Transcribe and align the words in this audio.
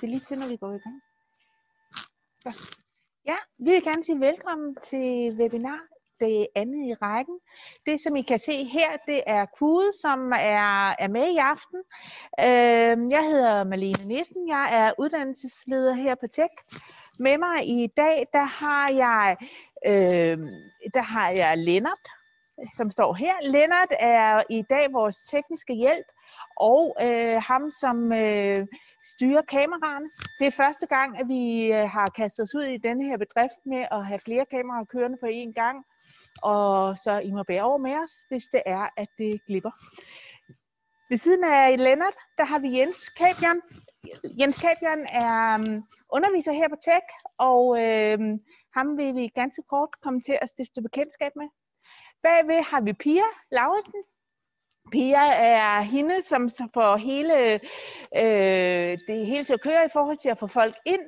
Se 0.00 0.06
lige 0.06 0.20
til, 0.20 0.38
når 0.38 0.48
vi 0.50 0.56
går 0.56 0.72
i 0.72 0.78
gang. 0.78 1.00
Så. 2.40 2.80
Ja, 3.26 3.36
vi 3.58 3.70
vil 3.70 3.84
gerne 3.84 4.04
sige 4.04 4.20
velkommen 4.20 4.76
til 4.84 5.36
webinar, 5.38 5.80
det 6.20 6.46
andet 6.54 6.86
i 6.86 6.94
rækken. 6.94 7.38
Det, 7.86 8.00
som 8.00 8.16
I 8.16 8.22
kan 8.22 8.38
se 8.38 8.64
her, 8.64 8.90
det 9.06 9.22
er 9.26 9.46
Kude, 9.58 9.92
som 10.00 10.32
er, 10.32 10.94
er 10.98 11.08
med 11.08 11.26
i 11.34 11.36
aften. 11.36 11.78
Øh, 12.40 13.10
jeg 13.14 13.24
hedder 13.30 13.64
Malene 13.64 14.04
Nissen, 14.04 14.48
jeg 14.48 14.68
er 14.72 14.92
uddannelsesleder 14.98 15.94
her 15.94 16.14
på 16.14 16.26
Tech. 16.26 16.54
Med 17.20 17.38
mig 17.38 17.68
i 17.68 17.86
dag, 17.86 18.26
der 18.32 18.64
har 18.64 18.92
jeg, 18.92 19.36
øh, 19.86 20.38
der 20.94 21.02
har 21.02 21.30
jeg 21.30 21.58
Lennart, 21.58 22.08
som 22.76 22.90
står 22.90 23.14
her. 23.14 23.34
Lennart 23.42 23.92
er 24.00 24.42
i 24.50 24.62
dag 24.70 24.92
vores 24.92 25.16
tekniske 25.30 25.74
hjælp, 25.74 26.06
og 26.56 26.96
øh, 27.02 27.36
ham, 27.36 27.70
som 27.70 28.12
øh, 28.12 28.66
styrer 29.04 29.42
kameraerne. 29.42 30.08
Det 30.38 30.46
er 30.46 30.50
første 30.50 30.86
gang, 30.86 31.18
at 31.20 31.28
vi 31.28 31.72
øh, 31.72 31.88
har 31.88 32.06
kastet 32.06 32.42
os 32.42 32.54
ud 32.54 32.62
i 32.62 32.76
denne 32.76 33.04
her 33.04 33.16
bedrift 33.16 33.60
med 33.66 33.86
at 33.90 34.06
have 34.06 34.18
flere 34.18 34.46
kameraer 34.46 34.84
kørende 34.84 35.18
på 35.20 35.26
én 35.26 35.52
gang. 35.52 35.84
Og 36.42 36.98
så 36.98 37.18
I 37.18 37.30
må 37.32 37.42
bære 37.42 37.62
over 37.62 37.78
med 37.78 37.96
os, 38.04 38.12
hvis 38.28 38.44
det 38.52 38.62
er, 38.66 38.88
at 38.96 39.08
det 39.18 39.44
glipper. 39.46 39.70
Ved 41.10 41.18
siden 41.18 41.44
af 41.44 41.78
Lennart, 41.78 42.18
der 42.38 42.44
har 42.44 42.58
vi 42.58 42.78
Jens 42.78 43.08
Kabjørn. 43.08 43.60
Jens 44.40 44.60
Kabjørn 44.62 45.02
er 45.24 45.54
um, 45.54 45.84
underviser 46.12 46.52
her 46.52 46.68
på 46.68 46.76
Tech, 46.84 47.06
og 47.38 47.62
øh, 47.82 48.18
ham 48.76 48.98
vil 48.98 49.14
vi 49.14 49.28
ganske 49.28 49.62
kort 49.70 49.88
komme 50.02 50.20
til 50.20 50.38
at 50.42 50.48
stifte 50.48 50.82
bekendtskab 50.82 51.32
med. 51.36 51.48
Bagved 52.24 52.62
har 52.62 52.80
vi 52.80 52.92
Pia 52.92 53.28
Lauritsen. 53.50 54.02
Pia 54.92 55.24
er 55.34 55.80
hende, 55.80 56.22
som 56.22 56.50
får 56.74 56.96
hele, 56.96 57.54
øh, 58.22 58.98
det 59.08 59.26
hele 59.26 59.44
til 59.44 59.54
at 59.54 59.60
køre 59.60 59.84
i 59.84 59.92
forhold 59.92 60.18
til 60.18 60.28
at 60.28 60.38
få 60.38 60.46
folk 60.46 60.76
ind. 60.86 61.04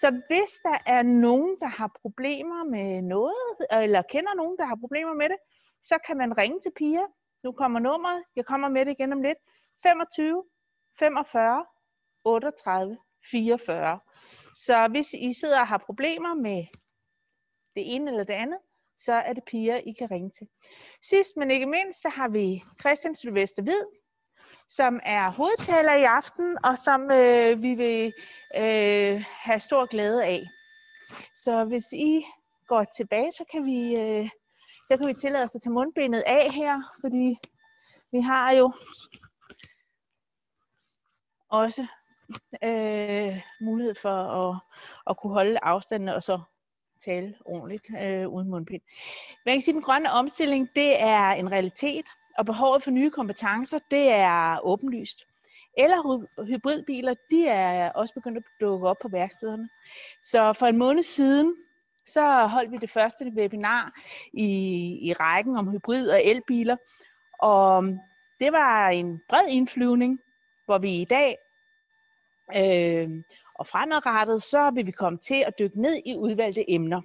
Så 0.00 0.10
hvis 0.10 0.52
der 0.62 0.78
er 0.86 1.02
nogen, 1.02 1.56
der 1.60 1.66
har 1.66 1.90
problemer 2.02 2.64
med 2.64 3.02
noget, 3.02 3.34
eller 3.72 4.02
kender 4.02 4.34
nogen, 4.34 4.56
der 4.58 4.64
har 4.64 4.76
problemer 4.76 5.14
med 5.14 5.28
det, 5.28 5.36
så 5.82 5.98
kan 6.06 6.16
man 6.16 6.38
ringe 6.38 6.60
til 6.60 6.72
Pia. 6.76 7.04
Nu 7.44 7.52
kommer 7.52 7.80
nummeret. 7.80 8.22
Jeg 8.36 8.44
kommer 8.44 8.68
med 8.68 8.84
det 8.84 8.92
igen 8.92 9.12
om 9.12 9.22
lidt. 9.22 9.38
25 9.82 10.44
45 10.98 11.66
38 12.24 12.98
44. 13.30 14.00
Så 14.56 14.88
hvis 14.88 15.12
I 15.12 15.32
sidder 15.32 15.60
og 15.60 15.68
har 15.68 15.78
problemer 15.78 16.34
med 16.34 16.66
det 17.76 17.94
ene 17.94 18.10
eller 18.10 18.24
det 18.24 18.34
andet, 18.34 18.58
så 19.04 19.12
er 19.12 19.32
det 19.32 19.44
piger, 19.44 19.76
I 19.76 19.92
kan 19.92 20.10
ringe 20.10 20.30
til. 20.30 20.48
Sidst 21.02 21.36
men 21.36 21.50
ikke 21.50 21.66
mindst, 21.66 22.02
så 22.02 22.08
har 22.08 22.28
vi 22.28 22.62
Christian 22.80 23.16
Sylvester 23.16 23.62
Hvid, 23.62 23.84
som 24.68 25.00
er 25.02 25.30
hovedtaler 25.30 25.94
i 25.94 26.02
aften, 26.02 26.58
og 26.64 26.78
som 26.78 27.10
øh, 27.10 27.62
vi 27.62 27.74
vil 27.74 28.12
øh, 28.56 29.24
have 29.26 29.60
stor 29.60 29.86
glæde 29.86 30.24
af. 30.24 30.42
Så 31.36 31.64
hvis 31.64 31.92
I 31.92 32.24
går 32.66 32.84
tilbage, 32.96 33.32
så 33.32 33.44
kan 33.52 33.64
vi, 33.64 34.00
øh, 34.00 34.28
så 34.88 34.96
kan 34.96 35.08
vi 35.08 35.14
tillade 35.14 35.44
os 35.44 35.54
at 35.54 35.62
tage 35.62 35.72
mundbindet 35.72 36.22
af 36.26 36.50
her, 36.52 36.82
fordi 37.04 37.36
vi 38.12 38.20
har 38.20 38.50
jo 38.50 38.72
også 41.48 41.86
øh, 42.64 43.42
mulighed 43.60 43.94
for 43.94 44.16
at, 44.40 44.60
at 45.06 45.16
kunne 45.16 45.32
holde 45.32 45.58
afstanden 45.62 46.08
og 46.08 46.22
så 46.22 46.40
tale 47.04 47.34
ordentligt 47.44 47.86
øh, 48.02 48.28
uden 48.28 48.50
mundbind. 48.50 48.82
Man 49.46 49.54
kan 49.54 49.62
sige, 49.62 49.72
at 49.72 49.74
den 49.74 49.82
grønne 49.82 50.10
omstilling, 50.10 50.68
det 50.76 51.02
er 51.02 51.30
en 51.30 51.52
realitet, 51.52 52.06
og 52.38 52.46
behovet 52.46 52.82
for 52.82 52.90
nye 52.90 53.10
kompetencer, 53.10 53.78
det 53.90 54.10
er 54.10 54.58
åbenlyst. 54.66 55.24
Eller 55.78 56.26
hybridbiler, 56.46 57.14
de 57.30 57.46
er 57.46 57.90
også 57.90 58.14
begyndt 58.14 58.38
at 58.38 58.44
dukke 58.60 58.88
op 58.88 58.96
på 59.02 59.08
værkstederne. 59.08 59.68
Så 60.22 60.52
for 60.52 60.66
en 60.66 60.76
måned 60.76 61.02
siden, 61.02 61.56
så 62.06 62.46
holdt 62.46 62.72
vi 62.72 62.76
det 62.76 62.90
første 62.90 63.32
webinar 63.36 63.92
i, 64.32 64.48
i 65.02 65.12
rækken 65.12 65.56
om 65.56 65.70
hybrid- 65.70 66.10
og 66.10 66.24
elbiler. 66.24 66.76
Og 67.38 67.84
det 68.40 68.52
var 68.52 68.88
en 68.88 69.20
bred 69.28 69.48
indflyvning, 69.48 70.20
hvor 70.64 70.78
vi 70.78 70.94
i 70.94 71.04
dag 71.04 71.38
øh, 72.56 73.10
og 73.54 73.66
fremadrettet, 73.66 74.42
så 74.42 74.70
vil 74.70 74.86
vi 74.86 74.90
komme 74.90 75.18
til 75.18 75.44
at 75.46 75.58
dykke 75.58 75.80
ned 75.80 76.02
i 76.06 76.16
udvalgte 76.16 76.70
emner. 76.70 77.02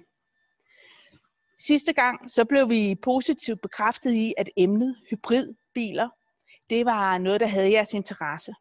Sidste 1.58 1.92
gang, 1.92 2.30
så 2.30 2.44
blev 2.44 2.68
vi 2.68 2.94
positivt 3.02 3.60
bekræftet 3.60 4.12
i, 4.12 4.34
at 4.38 4.50
emnet 4.56 4.96
hybridbiler, 5.10 6.08
det 6.70 6.86
var 6.86 7.18
noget, 7.18 7.40
der 7.40 7.46
havde 7.46 7.72
jeres 7.72 7.94
interesse. 7.94 8.54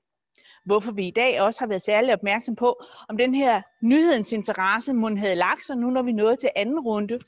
Hvorfor 0.66 0.92
vi 0.92 1.08
i 1.08 1.12
dag 1.12 1.42
også 1.42 1.60
har 1.60 1.68
været 1.68 1.82
særlig 1.82 2.14
opmærksom 2.14 2.56
på, 2.56 2.84
om 3.10 3.18
den 3.18 3.36
her 3.36 3.62
nyhedens 3.84 4.34
interesse 4.34 4.94
mund 4.94 5.18
havde 5.18 5.36
lagt 5.36 5.66
sig 5.66 5.78
nu, 5.78 5.90
når 5.90 6.02
vi 6.02 6.12
nåede 6.12 6.36
til 6.36 6.50
anden 6.56 6.80
runde. 6.80 7.20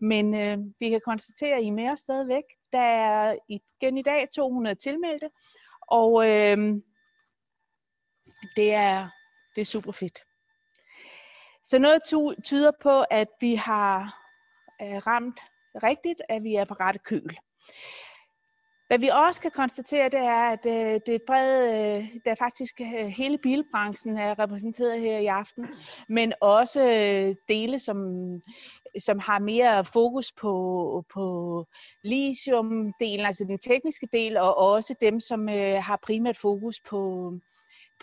Men 0.00 0.34
øh, 0.34 0.58
vi 0.80 0.90
kan 0.90 1.00
konstatere, 1.04 1.56
at 1.56 1.62
I 1.62 1.68
er 1.68 1.72
med 1.72 1.90
os 1.90 2.00
stadigvæk. 2.00 2.42
Der 2.72 2.80
er 2.80 3.36
igen 3.48 3.98
i 3.98 4.02
dag 4.02 4.28
200 4.34 4.76
tilmeldte, 4.76 5.30
og 5.88 6.28
øh, 6.28 6.58
det 8.56 8.74
er 8.74 9.08
det 9.56 9.60
er 9.60 9.64
super 9.64 9.92
fedt. 9.92 10.18
Så 11.64 11.78
noget 11.78 12.02
tyder 12.44 12.72
på, 12.82 13.02
at 13.10 13.28
vi 13.40 13.54
har 13.54 14.22
øh, 14.82 14.96
ramt 15.06 15.40
rigtigt, 15.82 16.22
at 16.28 16.42
vi 16.42 16.54
er 16.54 16.64
på 16.64 16.74
rette 16.74 17.00
køl. 17.04 17.38
Hvad 18.86 18.98
vi 18.98 19.08
også 19.08 19.40
kan 19.40 19.50
konstatere, 19.50 20.08
det 20.08 20.18
er, 20.18 20.50
at 20.50 20.66
øh, 20.66 21.00
det 21.06 21.20
er 21.28 21.98
øh, 21.98 22.08
der 22.24 22.30
er 22.30 22.34
faktisk 22.34 22.80
hele 23.16 23.38
bilbranchen 23.38 24.18
er 24.18 24.38
repræsenteret 24.38 25.00
her 25.00 25.18
i 25.18 25.26
aften, 25.26 25.66
men 26.08 26.32
også 26.40 26.80
dele, 27.48 27.78
som, 27.78 27.98
som 28.98 29.18
har 29.18 29.38
mere 29.38 29.84
fokus 29.84 30.32
på, 30.32 31.04
på 31.14 31.64
lithium-delen, 32.04 33.26
altså 33.26 33.44
den 33.48 33.58
tekniske 33.58 34.08
del, 34.12 34.36
og 34.36 34.58
også 34.58 34.94
dem, 35.00 35.20
som 35.20 35.48
har 35.48 35.98
primært 36.02 36.38
fokus 36.38 36.80
på, 36.80 37.32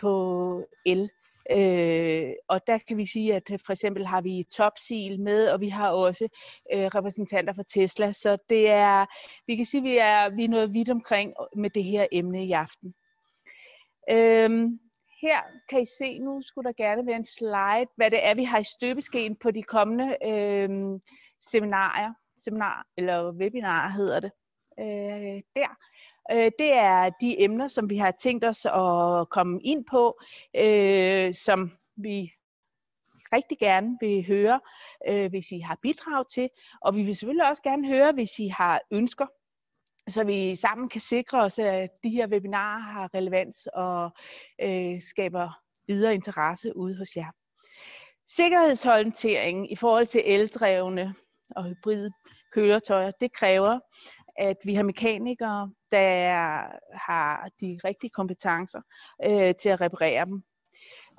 på 0.00 0.62
el. 0.86 1.10
Øh, 1.50 2.32
og 2.48 2.66
der 2.66 2.78
kan 2.78 2.96
vi 2.96 3.06
sige, 3.06 3.34
at 3.34 3.50
øh, 3.52 3.58
for 3.66 3.72
eksempel 3.72 4.06
har 4.06 4.20
vi 4.20 4.44
Topsil 4.52 5.20
med, 5.20 5.48
og 5.48 5.60
vi 5.60 5.68
har 5.68 5.90
også 5.90 6.28
øh, 6.72 6.86
repræsentanter 6.86 7.52
fra 7.54 7.62
Tesla. 7.62 8.12
Så 8.12 8.36
det 8.48 8.70
er, 8.70 9.06
vi 9.46 9.56
kan 9.56 9.66
sige, 9.66 9.80
at 9.80 9.84
vi 9.84 9.96
er, 9.96 10.36
vi 10.36 10.44
er 10.44 10.48
noget 10.48 10.72
vidt 10.72 10.88
omkring 10.88 11.32
øh, 11.40 11.60
med 11.60 11.70
det 11.70 11.84
her 11.84 12.06
emne 12.12 12.46
i 12.46 12.52
aften. 12.52 12.94
Øhm, 14.10 14.80
her 15.22 15.40
kan 15.68 15.82
I 15.82 15.86
se, 15.98 16.18
nu 16.18 16.42
skulle 16.42 16.66
der 16.66 16.84
gerne 16.84 17.06
være 17.06 17.16
en 17.16 17.24
slide, 17.24 17.90
hvad 17.96 18.10
det 18.10 18.26
er, 18.26 18.34
vi 18.34 18.44
har 18.44 18.58
i 18.58 18.64
støbeskeen 18.64 19.36
på 19.36 19.50
de 19.50 19.62
kommende 19.62 20.16
øhm, 20.26 21.00
seminarier, 21.40 22.12
seminar, 22.36 22.86
eller 22.96 23.32
webinarer 23.32 23.90
hedder 23.90 24.20
det, 24.20 24.30
øh, 24.80 25.42
der. 25.56 25.76
Øh, 26.32 26.50
det 26.58 26.72
er 26.72 27.10
de 27.20 27.42
emner, 27.42 27.68
som 27.68 27.90
vi 27.90 27.96
har 27.96 28.10
tænkt 28.10 28.44
os 28.44 28.66
at 28.66 29.28
komme 29.30 29.60
ind 29.62 29.84
på, 29.90 30.20
øh, 30.56 31.34
som 31.34 31.72
vi 31.96 32.32
rigtig 33.32 33.58
gerne 33.58 33.96
vil 34.00 34.26
høre, 34.26 34.60
øh, 35.08 35.30
hvis 35.30 35.52
I 35.52 35.58
har 35.58 35.78
bidrag 35.82 36.28
til. 36.28 36.48
Og 36.80 36.96
vi 36.96 37.02
vil 37.02 37.16
selvfølgelig 37.16 37.48
også 37.48 37.62
gerne 37.62 37.88
høre, 37.88 38.12
hvis 38.12 38.38
I 38.38 38.48
har 38.48 38.80
ønsker, 38.90 39.26
så 40.08 40.24
vi 40.24 40.54
sammen 40.54 40.88
kan 40.88 41.00
sikre 41.00 41.40
os, 41.40 41.58
at 41.58 41.90
de 42.02 42.10
her 42.10 42.28
webinarer 42.28 42.80
har 42.80 43.14
relevans 43.14 43.66
og 43.66 44.10
øh, 44.62 45.00
skaber 45.00 45.60
videre 45.86 46.14
interesse 46.14 46.76
ude 46.76 46.96
hos 46.96 47.16
jer. 47.16 47.30
Sikkerhedshåndtering 48.26 49.72
i 49.72 49.76
forhold 49.76 50.06
til 50.06 50.22
eldrevne 50.24 51.14
og 51.56 51.64
hybride 51.64 52.12
køretøjer, 52.52 53.10
det 53.20 53.32
kræver, 53.32 53.80
at 54.36 54.56
vi 54.64 54.74
har 54.74 54.82
mekanikere, 54.82 55.70
der 55.94 56.66
har 56.92 57.50
de 57.60 57.80
rigtige 57.84 58.10
kompetencer 58.10 58.80
øh, 59.24 59.54
til 59.54 59.68
at 59.68 59.80
reparere 59.80 60.24
dem. 60.24 60.42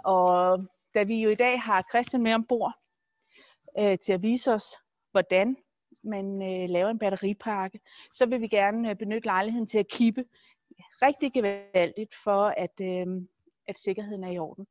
Og 0.04 0.66
da 0.94 1.04
vi 1.04 1.24
jo 1.24 1.30
i 1.30 1.36
dag 1.36 1.62
har 1.62 1.86
Christian 1.92 2.24
med 2.24 2.34
ombord 2.34 2.74
øh, 3.80 3.98
til 4.00 4.14
at 4.14 4.22
vise 4.22 4.54
os, 4.54 4.66
hvordan 5.12 5.58
man 6.04 6.42
øh, 6.42 6.70
laver 6.70 6.90
en 6.90 7.00
batteripakke, 7.00 7.80
så 8.14 8.26
vil 8.26 8.42
vi 8.42 8.48
gerne 8.48 8.90
øh, 8.90 8.96
benytte 8.96 9.28
lejligheden 9.28 9.68
til 9.68 9.80
at 9.80 9.88
kippe 9.88 10.26
rigtig 11.02 11.34
gevaldigt 11.34 12.16
for, 12.24 12.46
at, 12.46 12.82
øh, 12.82 13.08
at 13.68 13.80
sikkerheden 13.80 14.24
er 14.24 14.32
i 14.32 14.38
orden. 14.38 14.68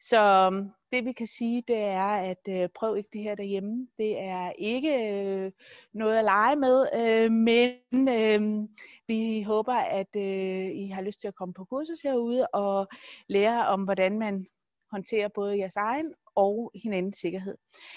Så 0.00 0.20
øhm, 0.20 0.70
det 0.92 1.04
vi 1.04 1.12
kan 1.12 1.26
sige, 1.26 1.64
det 1.68 1.78
er, 1.78 2.06
at 2.06 2.48
øh, 2.48 2.68
prøv 2.74 2.96
ikke 2.96 3.10
det 3.12 3.22
her 3.22 3.34
derhjemme. 3.34 3.88
Det 3.98 4.18
er 4.20 4.52
ikke 4.58 5.10
øh, 5.10 5.52
noget 5.92 6.18
at 6.18 6.24
lege 6.24 6.56
med, 6.56 6.86
øh, 6.94 7.30
men 7.32 8.08
øh, 8.08 8.68
vi 9.08 9.42
håber, 9.42 9.74
at 9.74 10.16
øh, 10.16 10.70
I 10.76 10.88
har 10.88 11.02
lyst 11.02 11.20
til 11.20 11.28
at 11.28 11.34
komme 11.34 11.54
på 11.54 11.64
kursus 11.64 12.00
herude 12.00 12.46
og 12.46 12.88
lære 13.28 13.66
om, 13.66 13.84
hvordan 13.84 14.18
man 14.18 14.46
håndterer 14.90 15.28
både 15.28 15.58
jeres 15.58 15.76
egen 15.76 16.14
og 16.34 16.72
hinandens 16.82 17.18
sikkerhed. 17.18 17.56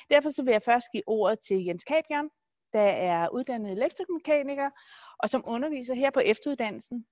Derfor 0.09 0.29
så 0.29 0.43
vil 0.43 0.51
jeg 0.51 0.61
først 0.61 0.91
give 0.91 1.03
ordet 1.07 1.39
til 1.39 1.65
Jens 1.65 1.83
Kabjørn, 1.83 2.29
der 2.73 2.89
er 3.11 3.29
uddannet 3.29 3.71
elektromekaniker 3.71 4.69
og 5.19 5.29
som 5.29 5.43
underviser 5.47 5.93
her 5.95 6.11
på 6.11 6.19
efteruddannelsen. 6.19 7.05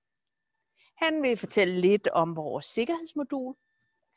Han 0.96 1.22
vil 1.22 1.36
fortælle 1.36 1.80
lidt 1.80 2.08
om 2.08 2.36
vores 2.36 2.64
sikkerhedsmodul, 2.64 3.54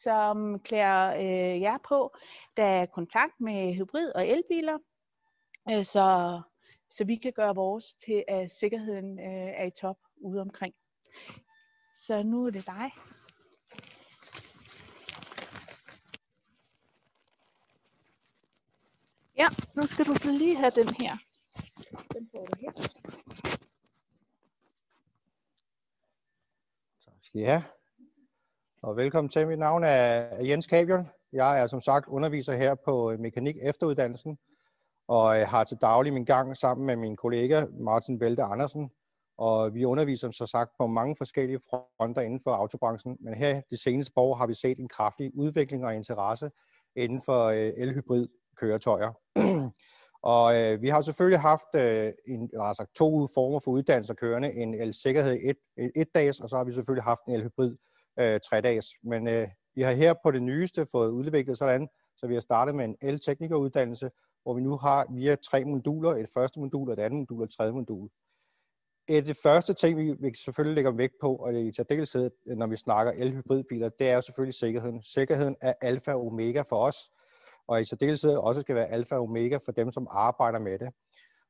som 0.04 0.60
klæder 0.60 1.14
øh, 1.14 1.62
jer 1.62 1.78
på, 1.78 2.16
der 2.58 2.66
er 2.66 2.86
kontakt 2.86 3.40
med 3.40 3.74
hybrid- 3.74 4.12
og 4.16 4.28
elbiler, 4.28 4.78
øh, 5.72 5.86
så, 5.86 6.42
så 6.90 7.04
vi 7.04 7.16
kan 7.16 7.34
gøre 7.34 7.56
vores 7.56 7.94
til, 7.94 8.24
at 8.28 8.52
sikkerheden 8.52 9.20
øh, 9.20 9.50
er 9.60 9.66
i 9.66 9.72
top 9.82 9.98
ude 10.22 10.42
omkring. 10.42 10.76
Så 11.98 12.24
nu 12.24 12.46
er 12.46 12.52
det 12.52 12.66
dig. 12.66 12.92
Ja, 19.38 19.46
nu 19.76 19.82
skal 19.82 20.06
du 20.06 20.14
så 20.14 20.32
lige 20.32 20.58
have 20.58 20.72
den 20.72 20.88
her. 21.02 21.18
Den 22.14 22.30
får 22.36 22.46
du 22.46 22.54
her. 22.60 22.72
Tak 27.06 27.16
skal 27.22 27.42
I 27.42 27.44
have. 27.44 27.79
Og 28.82 28.98
velkommen 28.98 29.30
til. 29.30 29.48
Mit 29.48 29.60
navn 29.60 29.84
er 29.84 30.46
Jens 30.46 30.68
Kabjørn. 30.68 31.08
Jeg 31.34 31.62
er 31.62 31.68
som 31.68 31.82
sagt 31.82 32.08
underviser 32.08 32.54
her 32.54 32.76
på 32.86 33.12
øh, 33.12 33.20
Mekanik 33.20 33.56
Efteruddannelsen, 33.62 34.38
og 35.08 35.40
øh, 35.40 35.48
har 35.48 35.64
til 35.64 35.78
daglig 35.82 36.14
min 36.14 36.26
gang 36.26 36.58
sammen 36.58 36.88
med 36.88 36.96
min 36.96 37.16
kollega 37.16 37.66
Martin 37.80 38.20
Velte 38.20 38.44
Andersen. 38.44 38.92
Og 39.38 39.74
vi 39.74 39.86
underviser 39.86 40.32
som 40.32 40.48
sagt 40.48 40.72
på 40.80 40.88
mange 40.88 41.16
forskellige 41.18 41.60
fronter 41.70 42.22
inden 42.22 42.40
for 42.44 42.52
autobranchen, 42.52 43.18
men 43.20 43.34
her 43.34 43.62
de 43.72 43.78
seneste 43.78 44.14
år 44.16 44.36
har 44.36 44.48
vi 44.48 44.54
set 44.54 44.80
en 44.80 44.88
kraftig 44.88 45.32
udvikling 45.36 45.86
og 45.86 45.96
interesse 45.96 46.52
inden 46.96 47.22
for 47.22 47.46
øh, 47.46 47.72
elhybrid 47.78 48.28
køretøjer. 48.58 49.12
og 50.36 50.62
øh, 50.62 50.82
vi 50.82 50.90
har 50.90 51.02
selvfølgelig 51.02 51.40
haft 51.40 51.76
øh, 51.76 52.14
en, 52.28 52.50
altså 52.60 52.86
to 52.96 53.28
former 53.34 53.60
for 53.60 53.72
uddannelser 53.72 54.14
kørende, 54.14 54.54
en 54.54 54.74
el-sikkerhed 54.74 55.38
et, 55.44 55.58
et, 55.78 55.92
et 55.96 56.08
dags, 56.16 56.40
og 56.40 56.50
så 56.50 56.58
har 56.58 56.64
vi 56.64 56.72
selvfølgelig 56.72 57.04
haft 57.04 57.22
en 57.28 57.34
el-hybrid 57.34 57.76
øh, 58.20 58.40
tre 58.40 58.62
dages. 58.62 58.86
Men 59.04 59.28
øh, 59.28 59.48
vi 59.76 59.82
har 59.82 59.92
her 59.92 60.14
på 60.24 60.32
det 60.32 60.44
nyeste 60.44 60.88
fået 60.92 61.10
udviklet 61.10 61.58
sådan, 61.58 61.88
så 62.18 62.28
vi 62.28 62.34
har 62.34 62.42
startet 62.42 62.76
med 62.76 62.86
en 62.86 62.96
el-teknikeruddannelse, 63.02 64.10
hvor 64.44 64.54
vi 64.54 64.62
nu 64.62 64.78
har 64.78 65.06
via 65.14 65.36
tre 65.36 65.66
moduler, 65.66 66.12
et 66.12 66.30
første 66.34 66.60
modul, 66.60 66.92
et 66.92 67.00
andet 67.00 67.20
modul 67.20 67.40
og 67.40 67.44
et 67.44 67.52
tredje 67.52 67.72
modul. 67.72 68.10
Et 69.08 69.28
det 69.28 69.38
første 69.38 69.74
ting, 69.74 69.98
vi, 69.98 70.16
vi 70.20 70.34
selvfølgelig 70.36 70.76
lægger 70.76 70.92
vægt 70.92 71.14
på, 71.22 71.36
og 71.36 71.54
det 71.54 71.62
er 71.62 71.66
i 71.66 71.74
særdeleshed, 71.74 72.32
når 72.46 72.68
vi 72.68 72.76
snakker 72.76 73.14
el-hybridbiler, 73.16 73.90
det 73.90 74.10
er 74.10 74.16
jo 74.16 74.22
selvfølgelig 74.22 74.56
sikkerheden. 74.56 75.04
Sikkerheden 75.04 75.56
er 75.62 75.74
alfa 75.82 76.14
og 76.14 76.28
omega 76.28 76.62
for 76.62 76.76
os, 76.76 76.96
og 77.68 77.82
i 77.82 77.86
særdeleshed 77.86 78.36
også 78.36 78.62
skal 78.62 78.76
være 78.76 78.88
alfa 78.88 79.16
og 79.16 79.22
omega 79.22 79.58
for 79.66 79.72
dem, 79.72 79.92
som 79.92 80.08
arbejder 80.12 80.60
med 80.60 80.80
det. 80.80 80.90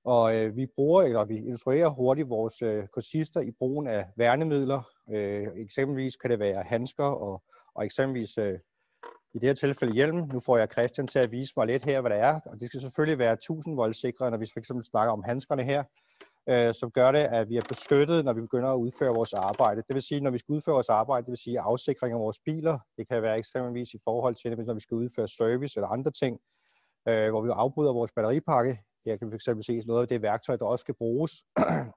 Og 0.06 0.36
øh, 0.36 0.56
vi 0.56 0.68
bruger, 0.75 1.04
eller 1.04 1.25
vi 1.25 1.38
instruerer 1.38 1.90
hurtigt 1.90 2.30
vores 2.30 2.62
øh, 2.62 2.88
kursister 2.88 3.40
i 3.40 3.51
brugen 3.51 3.88
af 3.88 4.06
værnemidler. 4.18 4.81
Øh, 5.13 5.48
eksempelvis 5.56 6.16
kan 6.16 6.31
det 6.31 6.40
være 6.40 6.63
handsker 6.63 7.04
og, 7.04 7.44
og 7.75 7.86
eksempelvis 7.86 8.38
øh, 8.38 8.60
i 9.34 9.40
det 9.40 9.50
her 9.50 9.54
tilfælde 9.54 9.94
hjelm. 9.94 10.30
Nu 10.34 10.40
får 10.40 10.57
jeg 10.57 10.68
Christian 10.72 11.07
til 11.07 11.19
at 11.19 11.31
vise 11.31 11.54
mig 11.57 11.68
lidt 11.68 11.86
her, 11.86 12.01
hvad 12.01 12.12
det 12.12 12.19
er. 12.19 12.40
Og 12.46 12.60
det 12.60 12.68
skal 12.68 12.81
selvfølgelig 12.81 13.19
være 13.19 13.34
1000 13.34 13.75
volt 13.75 13.96
sikre, 13.96 14.31
når 14.31 14.38
vi 14.38 14.46
fx 14.46 14.68
snakker 14.84 15.13
om 15.13 15.24
handskerne 15.24 15.63
her 15.63 15.84
øh, 16.50 16.74
som 16.74 16.92
gør 16.92 17.12
det, 17.12 17.19
at 17.19 17.50
vi 17.50 17.57
er 17.57 17.62
beskyttet, 17.69 18.25
når 18.25 18.34
vi 18.34 18.42
begynder 18.42 18.69
at 18.69 18.78
udføre 18.78 19.13
vores 19.13 19.34
arbejde. 19.34 19.84
Det 19.88 19.96
vil 19.96 20.01
sige, 20.01 20.22
når 20.22 20.31
vi 20.31 20.38
skal 20.38 20.54
udføre 20.54 20.74
vores 20.74 20.90
arbejde, 20.90 21.25
det 21.25 21.31
vil 21.31 21.38
sige 21.38 21.60
afsikring 21.60 22.13
af 22.13 22.19
vores 22.19 22.40
biler. 22.46 22.80
Det 22.98 23.07
kan 23.10 23.22
være 23.22 23.38
eksempelvis 23.38 23.94
i 23.94 24.00
forhold 24.04 24.36
til, 24.36 24.66
når 24.66 24.74
vi 24.74 24.80
skal 24.80 24.96
udføre 24.96 25.28
service 25.28 25.78
eller 25.78 25.88
andre 25.88 26.12
ting, 26.12 26.40
øh, 27.10 27.30
hvor 27.30 27.42
vi 27.42 27.50
afbryder 27.54 27.94
vores 27.94 28.12
batteripakke. 28.12 28.80
Her 29.10 29.18
kan 29.18 29.32
vi 29.32 29.38
fx 29.38 29.66
se 29.66 29.84
noget 29.88 30.02
af 30.02 30.08
det 30.08 30.22
værktøj, 30.22 30.56
der 30.56 30.66
også 30.66 30.82
skal 30.82 30.96
bruges. 30.96 31.46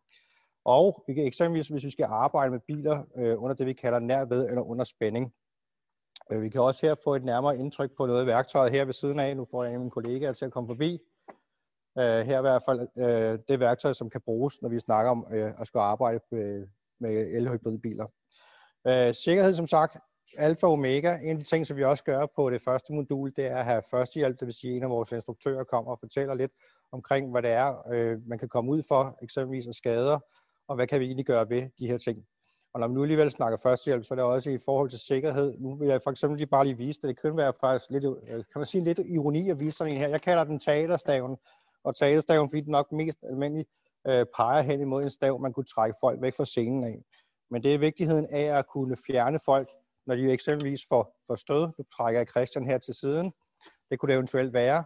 Og 0.64 1.05
vi 1.06 1.14
kan 1.14 1.26
eksempelvis, 1.26 1.69
hvis 1.69 1.85
vi 1.85 1.91
skal 1.91 2.06
arbejde 2.09 2.50
med 2.50 2.61
biler 2.61 3.05
øh, 3.17 3.43
under 3.43 3.55
det, 3.55 3.67
vi 3.67 3.73
kalder 3.73 3.99
nærved 3.99 4.49
eller 4.49 4.62
under 4.62 4.85
spænding. 4.85 5.35
Øh, 6.32 6.43
vi 6.43 6.49
kan 6.49 6.61
også 6.61 6.87
her 6.87 6.94
få 7.05 7.14
et 7.14 7.25
nærmere 7.25 7.59
indtryk 7.59 7.91
på 7.97 8.06
noget 8.06 8.20
af 8.20 8.26
værktøjet 8.26 8.73
her 8.73 8.85
ved 8.85 8.94
siden 8.94 9.20
af. 9.20 9.37
Nu 9.37 9.47
får 9.50 9.64
jeg 9.64 9.70
en 9.70 9.75
af 9.75 9.81
mine 9.81 9.91
kollegaer 9.91 10.32
til 10.32 10.44
at 10.44 10.53
komme 10.53 10.69
forbi. 10.69 10.99
Øh, 11.99 12.05
her 12.05 12.35
er 12.35 12.38
i 12.38 12.41
hvert 12.41 12.62
fald 12.69 12.88
øh, 12.99 13.38
det 13.49 13.61
værktøj, 13.61 13.93
som 13.93 14.11
kan 14.11 14.20
bruges, 14.20 14.62
når 14.62 14.69
vi 14.69 14.81
snakker 14.81 15.11
om 15.11 15.26
øh, 15.32 15.61
at 15.61 15.67
skulle 15.67 15.82
arbejde 15.82 16.20
med, 16.31 16.67
med 17.00 17.11
elhybridbiler. 17.11 18.06
Øh, 18.87 19.14
sikkerhed, 19.14 19.55
som 19.55 19.67
sagt, 19.67 19.97
alfa 20.38 20.67
og 20.67 20.73
omega. 20.73 21.19
En 21.23 21.31
af 21.31 21.38
de 21.38 21.44
ting, 21.44 21.67
som 21.67 21.76
vi 21.76 21.85
også 21.85 22.05
gør 22.05 22.26
på 22.37 22.50
det 22.50 22.62
første 22.62 22.93
modul, 22.93 23.32
det 23.37 23.47
er 23.47 23.56
at 23.56 23.64
have 23.64 23.82
førstehjælp, 23.91 24.41
det 24.41 24.47
vil 24.47 24.55
sige, 24.55 24.70
at 24.70 24.76
en 24.76 24.82
af 24.82 24.91
vores 24.91 25.12
instruktører 25.12 25.64
kommer 25.64 25.93
og 25.93 25.99
fortæller 26.00 26.35
lidt 26.35 26.53
omkring, 26.92 27.30
hvad 27.30 27.42
det 27.42 27.50
er, 27.50 27.88
øh, 27.92 28.18
man 28.26 28.38
kan 28.38 28.48
komme 28.48 28.70
ud 28.70 28.82
for, 28.88 29.18
eksempelvis 29.22 29.66
af 29.66 29.74
skader, 29.74 30.18
og 30.68 30.76
hvad 30.76 30.86
kan 30.86 31.00
vi 31.00 31.04
egentlig 31.04 31.26
gøre 31.26 31.48
ved 31.48 31.62
de 31.78 31.86
her 31.86 31.98
ting. 31.98 32.26
Og 32.74 32.80
når 32.80 32.88
vi 32.88 32.94
nu 32.94 33.02
alligevel 33.02 33.30
snakker 33.30 33.58
førstehjælp, 33.62 34.04
så 34.04 34.14
er 34.14 34.16
det 34.16 34.24
også 34.24 34.50
i 34.50 34.58
forhold 34.64 34.90
til 34.90 34.98
sikkerhed. 34.98 35.54
Nu 35.58 35.76
vil 35.76 35.88
jeg 35.88 36.00
for 36.04 36.10
eksempel 36.10 36.38
lige 36.38 36.46
bare 36.46 36.64
lige 36.64 36.76
vise 36.76 37.00
det. 37.00 37.08
Det 37.08 37.20
kan 37.20 37.36
være 37.36 37.52
faktisk 37.60 37.90
lidt, 37.90 38.04
øh, 38.04 38.28
kan 38.28 38.44
man 38.56 38.66
sige, 38.66 38.84
lidt 38.84 38.98
ironi 38.98 39.50
at 39.50 39.60
vise 39.60 39.76
sådan 39.76 39.92
en 39.92 39.98
her. 39.98 40.08
Jeg 40.08 40.20
kalder 40.20 40.44
den 40.44 40.58
talerstaven 40.58 41.36
og 41.84 41.96
talerstaven, 41.96 42.50
fordi 42.50 42.60
den 42.60 42.70
nok 42.70 42.92
mest 42.92 43.18
almindeligt 43.30 43.68
øh, 44.08 44.26
peger 44.36 44.62
hen 44.62 44.80
imod 44.80 45.02
en 45.02 45.10
stav, 45.10 45.40
man 45.40 45.52
kunne 45.52 45.64
trække 45.64 45.96
folk 46.00 46.22
væk 46.22 46.34
fra 46.36 46.44
scenen 46.44 46.84
af. 46.84 47.04
Men 47.50 47.62
det 47.62 47.74
er 47.74 47.78
vigtigheden 47.78 48.26
af 48.30 48.58
at 48.58 48.66
kunne 48.66 48.96
fjerne 49.06 49.38
folk, 49.44 49.68
når 50.06 50.16
de 50.16 50.32
eksempelvis 50.32 50.80
får, 50.88 51.16
får 51.26 51.34
stød. 51.34 51.62
Nu 51.78 51.84
trækker 51.96 52.20
jeg 52.20 52.28
Christian 52.28 52.66
her 52.66 52.78
til 52.78 52.94
siden. 52.94 53.32
Det 53.90 53.98
kunne 53.98 54.08
det 54.08 54.14
eventuelt 54.14 54.52
være. 54.52 54.84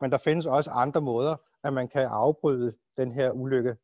Men 0.00 0.10
der 0.10 0.18
findes 0.18 0.46
også 0.46 0.70
andre 0.70 1.00
måder, 1.00 1.36
at 1.64 1.72
man 1.72 1.88
kan 1.88 2.06
afbryde 2.10 2.74
den 2.96 3.12
her 3.12 3.30
ulykke. 3.30 3.76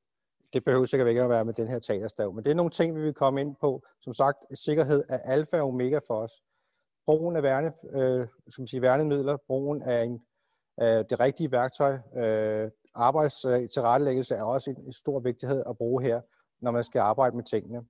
Det 0.53 0.65
behøver 0.65 0.87
sikkert 0.87 1.09
ikke 1.09 1.23
at 1.23 1.29
være 1.29 1.45
med 1.45 1.55
den 1.55 1.69
her 1.69 1.79
talerstav. 1.79 2.33
Men 2.35 2.45
det 2.45 2.51
er 2.51 2.55
nogle 2.55 2.71
ting, 2.71 2.97
vi 2.97 3.01
vil 3.01 3.15
komme 3.15 3.41
ind 3.41 3.57
på. 3.61 3.83
Som 4.01 4.15
sagt, 4.15 4.39
sikkerhed 4.55 5.05
er 5.09 5.19
alfa 5.19 5.61
og 5.61 5.69
omega 5.69 6.01
for 6.07 6.15
os. 6.15 6.33
Brugen 7.07 7.37
af 7.37 7.43
værne, 7.43 7.73
øh, 7.93 8.29
som 8.49 8.67
sige, 8.67 8.83
værnemidler, 8.83 9.37
brugen 9.47 9.83
af 9.83 10.05
en 10.05 10.23
øh, 10.83 11.05
det 11.11 11.21
rigtige 11.21 11.53
værktøj. 11.53 11.99
Øh, 12.17 12.71
arbejdstilrettelæggelse 12.95 14.35
øh, 14.35 14.41
er 14.41 14.45
også 14.45 14.71
en, 14.71 14.77
en 14.87 14.93
stor 14.93 15.21
vigtighed 15.21 15.63
at 15.69 15.77
bruge 15.77 16.03
her, 16.03 16.21
når 16.61 16.71
man 16.71 16.85
skal 16.85 16.99
arbejde 16.99 17.37
med 17.37 17.45
tingene. 17.45 17.85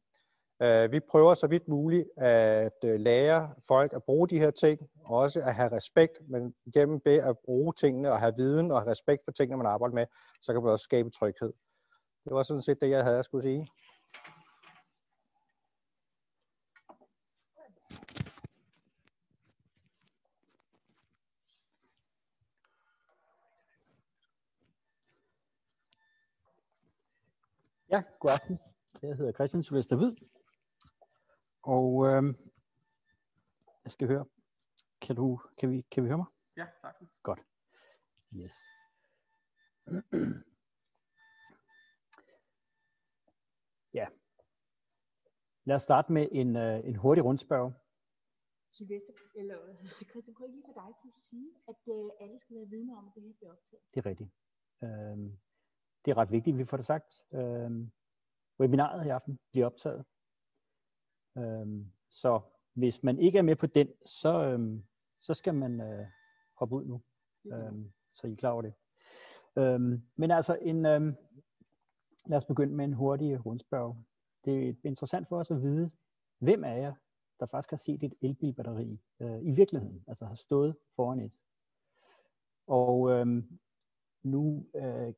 Øh, 0.63 0.93
vi 0.93 1.01
prøver 1.01 1.35
så 1.35 1.47
vidt 1.47 1.69
muligt 1.69 2.09
at 2.17 2.85
øh, 2.85 3.01
lære 3.01 3.55
folk 3.69 3.93
at 3.93 4.05
bruge 4.05 4.29
de 4.29 4.39
her 4.39 4.51
ting, 4.51 4.81
og 5.05 5.19
også 5.19 5.41
at 5.41 5.55
have 5.55 5.73
respekt, 5.73 6.19
men 6.29 6.55
gennem 6.75 7.01
det 7.01 7.19
at 7.19 7.39
bruge 7.45 7.73
tingene 7.73 8.13
og 8.13 8.21
have 8.21 8.35
viden 8.37 8.71
og 8.71 8.81
have 8.81 8.91
respekt 8.91 9.25
for 9.25 9.33
tingene, 9.33 9.57
man 9.57 9.67
arbejder 9.67 9.95
med, 9.95 10.07
så 10.41 10.53
kan 10.53 10.63
man 10.63 10.73
også 10.73 10.85
skabe 10.85 11.11
tryghed. 11.11 11.53
Det 12.25 12.35
var 12.35 12.43
sådan 12.43 12.63
set 12.63 12.81
det, 12.81 12.91
jeg 12.91 13.05
havde 13.05 13.19
at 13.19 13.25
skulle 13.25 13.43
sige. 13.43 13.69
Ja, 27.91 28.03
god 28.21 28.31
aften. 28.31 28.59
Jeg 29.03 29.17
hedder 29.17 29.33
Christian 29.33 29.63
Sylvester 29.63 29.97
Hvid. 29.97 30.13
Og 31.63 32.07
øh, 32.07 32.35
jeg 33.85 33.93
skal 33.93 34.09
høre, 34.09 34.27
kan, 35.01 35.17
du, 35.17 35.41
kan, 35.59 35.71
vi, 35.71 35.81
kan 35.91 36.03
vi 36.03 36.09
høre 36.09 36.19
mig? 36.19 36.27
Ja, 36.57 36.67
sagtens. 36.81 37.21
Godt. 37.23 37.47
Yes. 38.37 38.53
ja. 43.99 44.09
Lad 45.65 45.77
os 45.77 45.83
starte 45.83 46.13
med 46.13 46.29
en, 46.33 46.57
øh, 46.57 46.89
en 46.89 46.97
hurtig 46.97 47.25
rundspørg. 47.25 47.73
Sylvester, 48.71 49.13
eller 49.35 49.59
Christian, 50.11 50.35
kunne 50.35 50.47
jeg 50.47 50.55
lige 50.55 50.65
få 50.67 50.73
dig 50.75 50.95
til 51.03 51.09
at 51.09 51.15
sige, 51.15 51.51
at 51.69 51.89
øh, 51.89 52.11
alle 52.21 52.39
skal 52.39 52.57
være 52.57 52.69
vidne 52.69 52.97
om, 52.99 53.07
at 53.07 53.13
det 53.15 53.23
her 53.23 53.33
bliver 53.33 53.53
optaget? 53.53 53.83
Det 53.95 54.01
er 54.01 54.07
rigtigt. 54.11 54.31
Øh, 54.83 55.17
det 56.05 56.11
er 56.11 56.17
ret 56.17 56.31
vigtigt, 56.31 56.55
at 56.55 56.59
vi 56.59 56.65
får 56.65 56.77
det 56.77 56.87
sagt. 56.87 57.23
Øhm, 57.33 57.93
webinaret 58.61 59.07
i 59.07 59.09
aften 59.09 59.39
bliver 59.53 59.67
optaget. 59.67 60.05
Øhm, 61.39 61.87
så 62.11 62.41
hvis 62.73 63.03
man 63.03 63.19
ikke 63.19 63.39
er 63.39 63.43
med 63.43 63.57
på 63.57 63.67
den, 63.67 63.89
så, 64.07 64.45
øhm, 64.45 64.85
så 65.21 65.35
skal 65.35 65.55
man 65.55 65.81
øh, 65.81 66.07
hoppe 66.55 66.77
ud 66.77 66.85
nu. 66.85 67.03
Øhm, 67.53 67.93
så 68.11 68.27
I 68.27 68.33
er 68.33 68.37
klar 68.37 68.51
over 68.51 68.63
det. 68.63 68.75
Øhm, 69.57 70.03
men 70.17 70.31
altså, 70.31 70.59
en, 70.61 70.87
øhm, 70.87 71.15
lad 72.27 72.39
os 72.39 72.45
begynde 72.45 72.75
med 72.75 72.85
en 72.85 72.93
hurtig 72.93 73.47
rundspørg. 73.47 73.97
Det 74.45 74.69
er 74.69 74.75
interessant 74.85 75.29
for 75.29 75.39
os 75.39 75.51
at 75.51 75.63
vide, 75.63 75.91
hvem 76.39 76.65
er 76.65 76.73
jeg, 76.75 76.95
der 77.41 77.47
faktisk 77.47 77.71
har 77.71 77.77
set 77.77 78.03
et 78.03 78.15
elbilbatteri 78.21 79.01
øh, 79.21 79.43
i 79.43 79.51
virkeligheden, 79.51 80.05
altså 80.07 80.25
har 80.25 80.35
stået 80.35 80.77
foran 80.97 81.21
et. 81.21 81.33
Og 82.67 83.11
øhm, 83.11 83.59
nu 84.23 84.67
øh, 84.75 85.13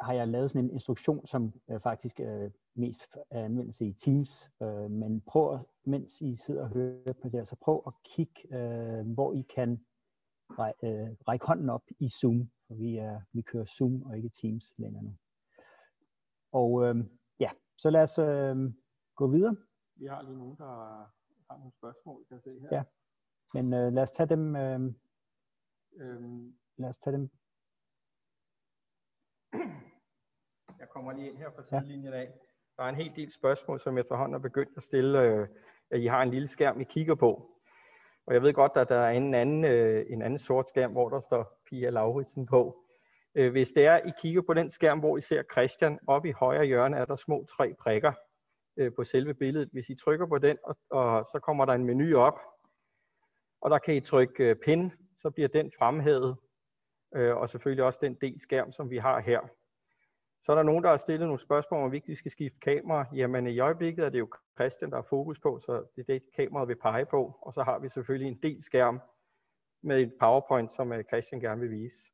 har 0.00 0.12
jeg 0.12 0.28
lavet 0.28 0.50
sådan 0.50 0.64
en 0.64 0.70
instruktion, 0.70 1.26
som 1.26 1.52
øh, 1.70 1.80
faktisk 1.80 2.20
øh, 2.20 2.50
mest 2.74 3.06
er 3.30 3.44
anvendelse 3.44 3.86
i 3.86 3.92
Teams. 3.92 4.50
Øh, 4.62 4.90
men 4.90 5.20
prøv, 5.20 5.58
mens 5.84 6.20
I 6.20 6.36
sidder 6.36 6.62
og 6.62 6.68
hører 6.68 7.12
på 7.22 7.28
det, 7.28 7.48
så 7.48 7.56
prøv 7.60 7.82
at 7.86 7.94
kigge, 8.04 8.56
øh, 8.56 9.06
hvor 9.06 9.32
I 9.32 9.42
kan 9.54 9.84
ræ, 10.50 10.72
øh, 10.82 11.16
række 11.28 11.46
hånden 11.46 11.70
op 11.70 11.82
i 11.98 12.08
Zoom. 12.08 12.50
For 12.66 12.74
vi, 12.74 12.96
er, 12.96 13.20
vi 13.32 13.42
kører 13.42 13.64
Zoom 13.64 14.02
og 14.02 14.16
ikke 14.16 14.28
Teams 14.28 14.72
længere 14.76 15.02
nu. 15.02 15.14
Og 16.52 16.84
øh, 16.84 17.04
ja, 17.40 17.50
så 17.76 17.90
lad 17.90 18.02
os 18.02 18.18
øh, 18.18 18.72
gå 19.14 19.26
videre. 19.26 19.56
Vi 19.96 20.06
har 20.06 20.22
lige 20.22 20.38
nogen, 20.38 20.56
der 20.56 20.64
har 21.50 21.58
nogle 21.58 21.72
spørgsmål, 21.72 22.24
kan 22.28 22.34
jeg 22.34 22.42
se 22.42 22.60
her. 22.60 22.68
Ja. 22.72 22.82
Men 23.54 23.72
øh, 23.72 23.92
lad 23.92 24.02
os 24.02 24.10
tage 24.10 24.28
dem, 24.28 24.56
øh, 24.56 24.80
øh, 25.96 26.22
lad 26.76 26.88
os 26.88 26.98
tage 26.98 27.16
dem. 27.16 27.30
Jeg 30.80 30.88
kommer 30.88 31.12
lige 31.12 31.28
ind 31.28 31.38
her 31.38 31.50
på 31.50 31.62
sidelinjen 31.62 32.12
af. 32.12 32.28
Der 32.76 32.82
er 32.84 32.88
en 32.88 32.94
hel 32.94 33.12
del 33.16 33.32
spørgsmål, 33.32 33.80
som 33.80 33.96
jeg 33.96 34.00
efterhånden 34.00 34.32
har 34.32 34.38
begyndt 34.38 34.76
at 34.76 34.82
stille. 34.82 35.20
Øh, 35.20 35.48
at 35.90 36.00
I 36.00 36.06
har 36.06 36.22
en 36.22 36.30
lille 36.30 36.48
skærm, 36.48 36.80
I 36.80 36.84
kigger 36.84 37.14
på. 37.14 37.50
Og 38.26 38.34
jeg 38.34 38.42
ved 38.42 38.54
godt, 38.54 38.72
at 38.76 38.88
der 38.88 38.98
er 38.98 39.10
en 39.10 39.34
anden, 39.34 39.64
øh, 39.64 40.06
en 40.08 40.22
anden 40.22 40.38
sort 40.38 40.68
skærm, 40.68 40.92
hvor 40.92 41.08
der 41.08 41.20
står 41.20 41.62
Pia 41.70 41.90
Lauritsen 41.90 42.46
på. 42.46 42.84
Øh, 43.34 43.50
hvis 43.50 43.72
det 43.72 43.86
er, 43.86 43.96
I 43.98 44.12
kigger 44.22 44.42
på 44.42 44.54
den 44.54 44.70
skærm, 44.70 44.98
hvor 44.98 45.16
I 45.16 45.20
ser 45.20 45.42
Christian, 45.52 45.98
oppe 46.06 46.28
i 46.28 46.32
højre 46.32 46.64
hjørne 46.64 46.96
er 46.96 47.04
der 47.04 47.16
små 47.16 47.44
tre 47.56 47.74
prikker 47.80 48.12
øh, 48.76 48.92
på 48.96 49.04
selve 49.04 49.34
billedet. 49.34 49.68
Hvis 49.72 49.88
I 49.88 49.94
trykker 49.94 50.26
på 50.26 50.38
den, 50.38 50.56
og, 50.64 50.76
og 50.90 51.24
så 51.24 51.40
kommer 51.42 51.64
der 51.64 51.72
en 51.72 51.84
menu 51.84 52.18
op, 52.18 52.38
og 53.60 53.70
der 53.70 53.78
kan 53.78 53.94
I 53.94 54.00
trykke 54.00 54.44
øh, 54.44 54.56
pin, 54.56 54.92
så 55.16 55.30
bliver 55.30 55.48
den 55.48 55.72
fremhævet, 55.78 56.36
øh, 57.14 57.36
og 57.36 57.48
selvfølgelig 57.48 57.84
også 57.84 57.98
den 58.02 58.14
del 58.14 58.40
skærm, 58.40 58.72
som 58.72 58.90
vi 58.90 58.98
har 58.98 59.20
her. 59.20 59.40
Så 60.42 60.52
er 60.52 60.56
der 60.56 60.62
nogen, 60.62 60.84
der 60.84 60.90
har 60.90 60.96
stillet 60.96 61.26
nogle 61.26 61.40
spørgsmål 61.40 61.84
om, 61.84 61.92
vi 61.92 62.14
skal 62.14 62.30
skifte 62.30 62.58
kamera. 62.60 63.06
Jamen 63.14 63.46
i 63.46 63.58
øjeblikket 63.58 64.04
er 64.04 64.08
det 64.08 64.18
jo 64.18 64.32
Christian, 64.58 64.90
der 64.90 64.98
er 64.98 65.02
fokus 65.02 65.40
på, 65.40 65.60
så 65.60 65.86
det 65.96 66.00
er 66.00 66.04
det, 66.04 66.22
kameraet 66.36 66.68
vil 66.68 66.76
pege 66.76 67.06
på. 67.06 67.38
Og 67.42 67.54
så 67.54 67.62
har 67.62 67.78
vi 67.78 67.88
selvfølgelig 67.88 68.28
en 68.28 68.42
del 68.42 68.62
skærm 68.62 69.00
med 69.82 70.00
et 70.00 70.12
PowerPoint, 70.20 70.72
som 70.72 70.92
øh, 70.92 71.04
Christian 71.04 71.40
gerne 71.40 71.60
vil 71.60 71.70
vise. 71.70 72.12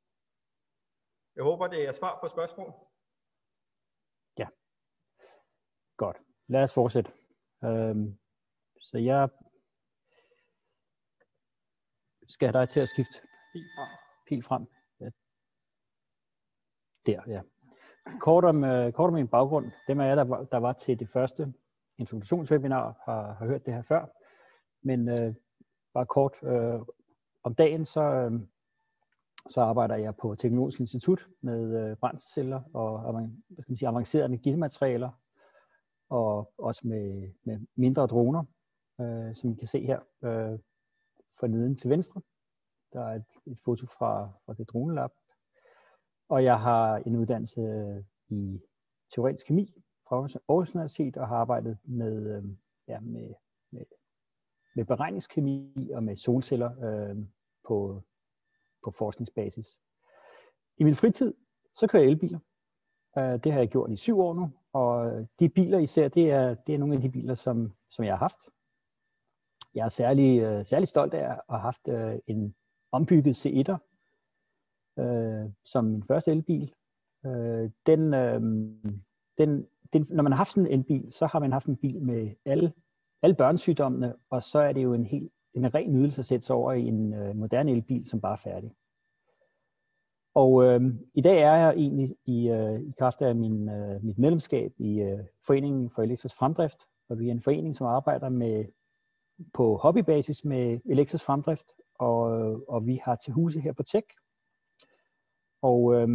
Jeg 1.36 1.44
håber, 1.44 1.66
det 1.66 1.88
er 1.88 1.92
svar 1.92 2.18
på 2.22 2.28
spørgsmål. 2.28 2.72
Ja. 4.38 4.46
Godt. 5.96 6.16
Lad 6.48 6.62
os 6.62 6.74
fortsætte. 6.74 7.12
Øhm, 7.64 8.18
så 8.80 8.98
jeg 8.98 9.28
skal 12.28 12.48
have 12.48 12.60
dig 12.60 12.68
til 12.68 12.80
at 12.80 12.88
skifte 12.88 13.20
Pil 13.52 13.64
frem. 13.76 13.88
pil 14.26 14.42
frem. 14.42 14.66
Der, 17.06 17.20
ja. 17.26 17.40
Kort 18.20 18.44
om, 18.44 18.64
øh, 18.64 18.92
kort 18.92 19.08
om 19.08 19.14
min 19.14 19.28
baggrund. 19.28 19.70
Dem 19.88 20.00
af 20.00 20.08
jer, 20.08 20.14
der 20.14 20.24
var, 20.24 20.44
der 20.44 20.58
var 20.58 20.72
til 20.72 20.98
det 21.00 21.08
første 21.08 21.54
introduktionswebinar, 21.98 23.02
har, 23.04 23.32
har 23.32 23.46
hørt 23.46 23.66
det 23.66 23.74
her 23.74 23.82
før. 23.82 24.06
Men 24.82 25.08
øh, 25.08 25.34
bare 25.94 26.06
kort 26.06 26.32
øh, 26.42 26.80
om 27.42 27.54
dagen, 27.54 27.84
så, 27.84 28.00
øh, 28.00 28.40
så 29.50 29.60
arbejder 29.60 29.96
jeg 29.96 30.16
på 30.16 30.34
Teknologisk 30.34 30.80
Institut 30.80 31.28
med 31.40 31.90
øh, 31.90 31.96
brændselceller 31.96 32.62
og 32.74 33.12
hvad 33.48 33.62
skal 33.62 33.72
man 33.72 33.76
sige, 33.76 33.88
avancerede 33.88 34.26
energimaterialer, 34.26 35.10
og 36.10 36.52
også 36.58 36.88
med, 36.88 37.32
med 37.44 37.60
mindre 37.76 38.06
droner, 38.06 38.44
øh, 39.00 39.34
som 39.34 39.50
I 39.50 39.54
kan 39.54 39.68
se 39.68 39.86
her 39.86 39.98
øh, 40.24 40.58
for 41.40 41.46
neden 41.46 41.76
til 41.76 41.90
venstre. 41.90 42.20
Der 42.92 43.00
er 43.00 43.14
et, 43.14 43.24
et 43.46 43.58
foto 43.64 43.86
fra, 43.86 44.28
fra 44.46 44.54
det 44.54 44.68
dronelab. 44.68 45.10
Og 46.28 46.44
jeg 46.44 46.60
har 46.60 46.96
en 46.96 47.16
uddannelse 47.16 47.60
øh, 47.60 48.04
i 48.28 48.60
teoretisk 49.14 49.46
kemi 49.46 49.74
fra 50.08 50.16
Aarhus 50.48 50.74
Universitet 50.74 51.16
og 51.16 51.28
har 51.28 51.36
arbejdet 51.36 51.78
med, 51.84 52.36
øh, 52.36 52.44
ja, 52.88 53.00
med, 53.00 53.34
med, 53.70 53.84
med 54.74 54.84
beregningskemi 54.84 55.90
og 55.94 56.02
med 56.02 56.16
solceller 56.16 56.70
øh, 56.84 57.16
på, 57.68 58.02
på 58.84 58.90
forskningsbasis. 58.90 59.78
I 60.78 60.84
min 60.84 60.94
fritid, 60.94 61.34
så 61.74 61.86
kører 61.86 62.02
jeg 62.02 62.10
elbiler. 62.10 62.38
Øh, 63.18 63.44
det 63.44 63.52
har 63.52 63.58
jeg 63.58 63.68
gjort 63.68 63.90
i 63.90 63.96
syv 63.96 64.20
år 64.20 64.34
nu, 64.34 64.50
og 64.72 65.26
de 65.38 65.48
biler 65.48 65.78
især, 65.78 66.08
det 66.08 66.30
er, 66.30 66.54
det 66.54 66.74
er 66.74 66.78
nogle 66.78 66.94
af 66.94 67.00
de 67.00 67.10
biler, 67.10 67.34
som, 67.34 67.72
som 67.88 68.04
jeg 68.04 68.12
har 68.12 68.18
haft. 68.18 68.48
Jeg 69.74 69.84
er 69.84 69.88
særlig, 69.88 70.40
øh, 70.40 70.66
særlig 70.66 70.88
stolt 70.88 71.14
af 71.14 71.30
at 71.30 71.42
have 71.48 71.60
haft 71.60 71.88
øh, 71.88 72.18
en 72.26 72.54
ombygget 72.92 73.46
C1'er 73.46 73.93
øh, 74.98 75.50
som 75.64 75.84
min 75.84 76.02
første 76.02 76.30
elbil. 76.30 76.74
Øh, 77.26 77.70
den, 77.86 78.14
øh, 78.14 78.40
den, 79.38 79.66
den, 79.92 80.06
når 80.10 80.22
man 80.22 80.32
har 80.32 80.36
haft 80.36 80.52
sådan 80.52 80.66
en 80.66 80.72
elbil, 80.72 81.12
så 81.12 81.26
har 81.26 81.38
man 81.38 81.52
haft 81.52 81.66
en 81.66 81.76
bil 81.76 82.02
med 82.02 82.30
alle, 82.44 82.72
alle 83.22 83.36
børnesygdommene, 83.36 84.14
og 84.30 84.42
så 84.42 84.58
er 84.58 84.72
det 84.72 84.82
jo 84.82 84.94
en 84.94 85.04
helt 85.04 85.32
en 85.54 85.74
ren 85.74 85.92
nydelse 85.92 86.20
at 86.20 86.26
sætte 86.26 86.46
sig 86.46 86.56
over 86.56 86.72
i 86.72 86.82
en 86.82 87.14
øh, 87.14 87.36
moderne 87.36 87.72
elbil, 87.72 88.08
som 88.08 88.20
bare 88.20 88.32
er 88.32 88.36
færdig. 88.36 88.72
Og 90.34 90.64
øh, 90.64 90.94
i 91.14 91.20
dag 91.20 91.42
er 91.42 91.54
jeg 91.54 91.74
egentlig 91.76 92.16
i, 92.26 92.48
øh, 92.48 92.80
i 92.80 92.92
kraft 92.98 93.22
af 93.22 93.34
min, 93.36 93.68
øh, 93.68 94.04
mit 94.04 94.18
medlemskab 94.18 94.72
i 94.78 95.00
øh, 95.00 95.18
Foreningen 95.46 95.90
for 95.90 96.02
Elektrisk 96.02 96.36
Fremdrift, 96.36 96.78
og 97.08 97.18
vi 97.18 97.28
er 97.28 97.32
en 97.32 97.40
forening, 97.40 97.76
som 97.76 97.86
arbejder 97.86 98.28
med 98.28 98.64
på 99.52 99.76
hobbybasis 99.76 100.44
med 100.44 100.80
elektrisk 100.84 101.24
fremdrift, 101.24 101.72
og, 101.98 102.20
og 102.68 102.86
vi 102.86 103.00
har 103.04 103.16
til 103.16 103.32
huse 103.32 103.60
her 103.60 103.72
på 103.72 103.82
Tech. 103.82 104.06
Og 105.64 105.94
øh, 105.94 106.08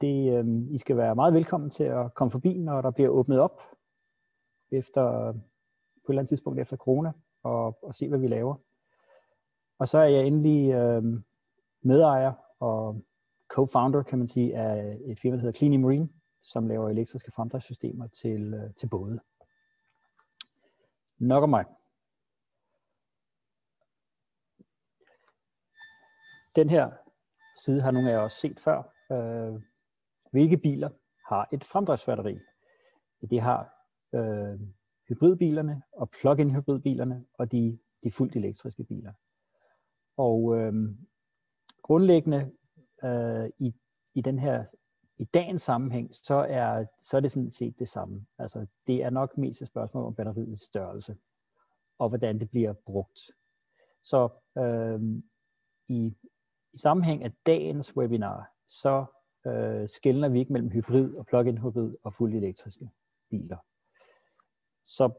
det, 0.00 0.38
øh, 0.38 0.74
I 0.74 0.78
skal 0.78 0.96
være 0.96 1.14
meget 1.14 1.34
velkommen 1.34 1.70
til 1.70 1.84
at 1.84 2.14
komme 2.14 2.30
forbi, 2.30 2.58
når 2.58 2.80
der 2.80 2.90
bliver 2.90 3.08
åbnet 3.08 3.40
op 3.40 3.60
efter, 4.70 5.28
øh, 5.28 5.34
på 5.34 6.06
et 6.06 6.08
eller 6.08 6.20
andet 6.20 6.28
tidspunkt 6.28 6.60
efter 6.60 6.76
corona, 6.76 7.12
og, 7.42 7.84
og 7.84 7.94
se, 7.94 8.08
hvad 8.08 8.18
vi 8.18 8.28
laver. 8.28 8.54
Og 9.78 9.88
så 9.88 9.98
er 9.98 10.04
jeg 10.04 10.26
endelig 10.26 10.72
øh, 10.72 11.02
medejer 11.82 12.32
og 12.58 13.04
co-founder, 13.52 14.02
kan 14.02 14.18
man 14.18 14.28
sige, 14.28 14.56
af 14.56 14.98
et 15.04 15.20
firma, 15.20 15.36
der 15.36 15.42
hedder 15.42 15.58
Clean 15.58 15.80
Marine, 15.80 16.08
som 16.42 16.68
laver 16.68 16.88
elektriske 16.88 17.32
fremdriftssystemer 17.32 18.06
til, 18.06 18.54
øh, 18.54 18.74
til 18.74 18.88
både. 18.88 19.20
Nok 21.18 21.42
om 21.42 21.48
mig. 21.48 21.64
Den 26.56 26.70
her 26.70 26.90
side 27.64 27.82
har 27.82 27.90
nogle 27.90 28.10
af 28.10 28.12
jer 28.12 28.20
også 28.20 28.36
set 28.36 28.60
før. 28.60 28.82
Øh, 29.12 29.62
hvilke 30.30 30.56
biler 30.56 30.90
har 31.28 31.48
et 31.52 31.64
fremdriftsbatteri? 31.64 32.38
Det 33.30 33.40
har 33.40 33.74
øh, 34.14 34.60
hybridbilerne 35.08 35.82
og 35.92 36.10
plug-in 36.10 36.50
hybridbilerne 36.50 37.24
og 37.34 37.52
de, 37.52 37.78
de 38.04 38.10
fuldt 38.10 38.36
elektriske 38.36 38.84
biler. 38.84 39.12
Og 40.16 40.56
øh, 40.56 40.72
grundlæggende 41.82 42.50
øh, 43.04 43.50
i, 43.58 43.74
i 44.14 44.20
den 44.20 44.38
her 44.38 44.64
i 45.18 45.24
dagens 45.24 45.62
sammenhæng, 45.62 46.14
så 46.14 46.34
er, 46.34 46.84
så 47.00 47.16
er 47.16 47.20
det 47.20 47.32
sådan 47.32 47.50
set 47.50 47.78
det 47.78 47.88
samme. 47.88 48.26
Altså, 48.38 48.66
det 48.86 49.02
er 49.02 49.10
nok 49.10 49.38
mest 49.38 49.62
et 49.62 49.68
spørgsmål 49.68 50.04
om 50.04 50.14
batteriets 50.14 50.62
størrelse, 50.62 51.16
og 51.98 52.08
hvordan 52.08 52.40
det 52.40 52.50
bliver 52.50 52.72
brugt. 52.72 53.20
Så 54.02 54.28
øh, 54.58 55.00
i, 55.88 56.16
i 56.72 56.78
sammenhæng 56.78 57.24
af 57.24 57.32
dagens 57.46 57.96
webinar, 57.96 58.52
så 58.68 59.04
øh, 59.46 59.88
skældner 59.88 60.28
vi 60.28 60.38
ikke 60.38 60.52
mellem 60.52 60.70
hybrid 60.70 61.14
og 61.14 61.26
plug-in 61.26 61.58
hybrid 61.58 61.96
og 62.02 62.14
fuldt 62.14 62.36
elektriske 62.36 62.90
biler. 63.30 63.56
Så 64.84 65.10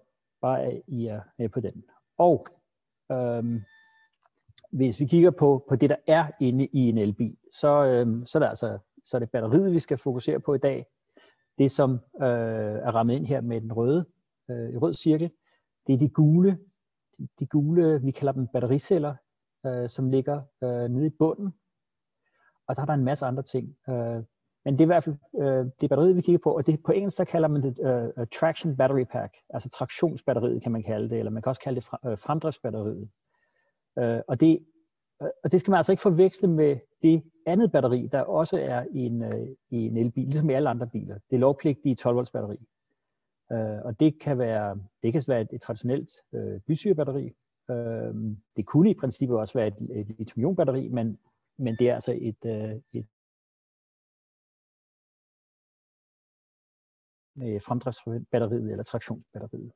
bare 0.41 0.81
I 0.88 1.05
er 1.05 1.22
med 1.38 1.50
på 1.50 1.60
den. 1.60 1.84
Og 2.17 2.48
øhm, 3.12 3.62
hvis 4.72 5.00
vi 5.00 5.05
kigger 5.05 5.31
på, 5.31 5.65
på 5.70 5.75
det, 5.75 5.89
der 5.89 5.96
er 6.08 6.31
inde 6.39 6.65
i 6.65 6.89
en 6.89 6.98
elbil, 6.98 7.38
så, 7.51 7.86
øhm, 7.86 8.25
så, 8.25 8.38
er 8.38 8.39
det 8.39 8.50
altså, 8.50 8.79
så 9.03 9.17
er 9.17 9.20
det 9.20 9.31
batteriet, 9.31 9.74
vi 9.74 9.79
skal 9.79 9.98
fokusere 9.98 10.39
på 10.39 10.53
i 10.53 10.58
dag. 10.58 10.86
Det, 11.58 11.72
som 11.72 11.91
øh, 12.22 12.77
er 12.88 12.91
rammet 12.91 13.15
ind 13.15 13.25
her 13.25 13.41
med 13.41 13.62
den 13.62 13.74
røde, 13.74 14.05
øh, 14.50 14.81
rød 14.81 14.93
cirkel, 14.93 15.31
det 15.88 15.93
er 15.93 15.98
de 15.98 16.10
gule, 16.10 16.60
de 17.39 17.46
gule, 17.46 18.01
vi 18.01 18.12
kalder 18.12 18.31
dem 18.34 18.48
battericeller, 18.48 19.15
øh, 19.65 19.89
som 19.89 20.09
ligger 20.09 20.41
øh, 20.63 20.89
nede 20.89 21.07
i 21.07 21.15
bunden. 21.19 21.53
Og 22.67 22.75
der 22.75 22.81
er 22.81 22.85
der 22.85 22.93
en 22.93 23.03
masse 23.03 23.25
andre 23.25 23.43
ting. 23.43 23.75
Øh, 23.89 24.23
men 24.65 24.73
det 24.73 24.81
er 24.81 24.85
i 24.85 24.93
hvert 24.93 25.03
fald 25.03 25.15
øh, 25.41 25.65
det 25.81 25.89
batteri, 25.89 26.13
vi 26.13 26.21
kigger 26.21 26.39
på, 26.43 26.57
og 26.57 26.67
det, 26.67 26.83
på 26.83 26.91
engelsk 26.91 27.17
så 27.17 27.25
kalder 27.25 27.47
man 27.47 27.61
det 27.61 27.79
øh, 27.79 28.27
traction 28.39 28.77
battery 28.77 29.03
pack, 29.03 29.33
altså 29.49 29.69
traktionsbatteriet 29.69 30.63
kan 30.63 30.71
man 30.71 30.83
kalde 30.83 31.09
det, 31.09 31.19
eller 31.19 31.31
man 31.31 31.41
kan 31.41 31.49
også 31.49 31.61
kalde 31.61 31.81
det 31.81 31.87
øh, 32.05 32.17
fremdriftsbatteriet. 32.17 33.09
Øh, 33.99 34.19
og, 34.27 34.39
det, 34.39 34.65
øh, 35.21 35.29
og 35.43 35.51
det 35.51 35.59
skal 35.59 35.71
man 35.71 35.77
altså 35.77 35.91
ikke 35.91 36.01
forveksle 36.01 36.47
med 36.47 36.77
det 37.01 37.23
andet 37.45 37.71
batteri, 37.71 38.09
der 38.11 38.21
også 38.21 38.57
er 38.57 38.85
i 38.91 38.99
en, 38.99 39.23
øh, 39.23 39.47
i 39.69 39.77
en 39.85 39.97
elbil, 39.97 40.27
ligesom 40.27 40.49
i 40.49 40.53
alle 40.53 40.69
andre 40.69 40.87
biler. 40.87 41.15
Det 41.29 41.35
er 41.35 41.39
lovpligtige 41.39 41.95
12 41.95 42.15
volts 42.15 42.31
batteri. 42.31 42.57
Øh, 43.51 43.79
og 43.83 43.99
det 43.99 44.19
kan 44.21 44.37
være, 44.37 44.79
det 45.03 45.13
kan 45.13 45.23
være 45.27 45.41
et, 45.41 45.49
et 45.53 45.61
traditionelt 45.61 46.11
øh, 46.33 46.59
blysyrebatteri. 46.65 47.33
Øh, 47.71 48.15
det 48.55 48.65
kunne 48.65 48.89
i 48.89 48.93
princippet 48.93 49.37
også 49.37 49.53
være 49.53 49.67
et, 49.67 49.77
et 49.99 50.07
lithium-ion-batteri, 50.07 50.87
men, 50.87 51.19
men 51.57 51.75
det 51.75 51.89
er 51.89 51.95
altså 51.95 52.11
et, 52.21 52.45
øh, 52.45 52.81
et 52.93 53.07
med 57.35 57.59
fremdriftsbatteriet 57.59 58.71
eller 58.71 58.83
traktionsbatteriet. 58.83 59.71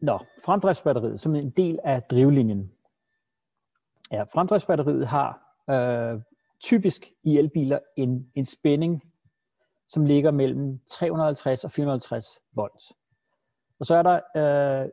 Nå, 0.00 0.18
fremdriftsbatteriet 0.44 1.20
som 1.20 1.34
en 1.34 1.50
del 1.50 1.78
af 1.84 2.02
drivlinjen. 2.02 2.72
Ja, 4.12 4.22
fremdriftsbatteriet 4.22 5.06
har 5.08 5.30
øh, 5.70 6.20
typisk 6.60 7.12
i 7.22 7.38
elbiler 7.38 7.78
en, 7.96 8.32
en 8.34 8.46
spænding, 8.46 9.12
som 9.88 10.04
ligger 10.04 10.30
mellem 10.30 10.80
350 10.90 11.64
og 11.64 11.70
450 11.70 12.26
volt. 12.52 12.82
Og 13.80 13.86
så 13.86 13.94
er 13.94 14.02
der 14.02 14.20
øh, 14.36 14.88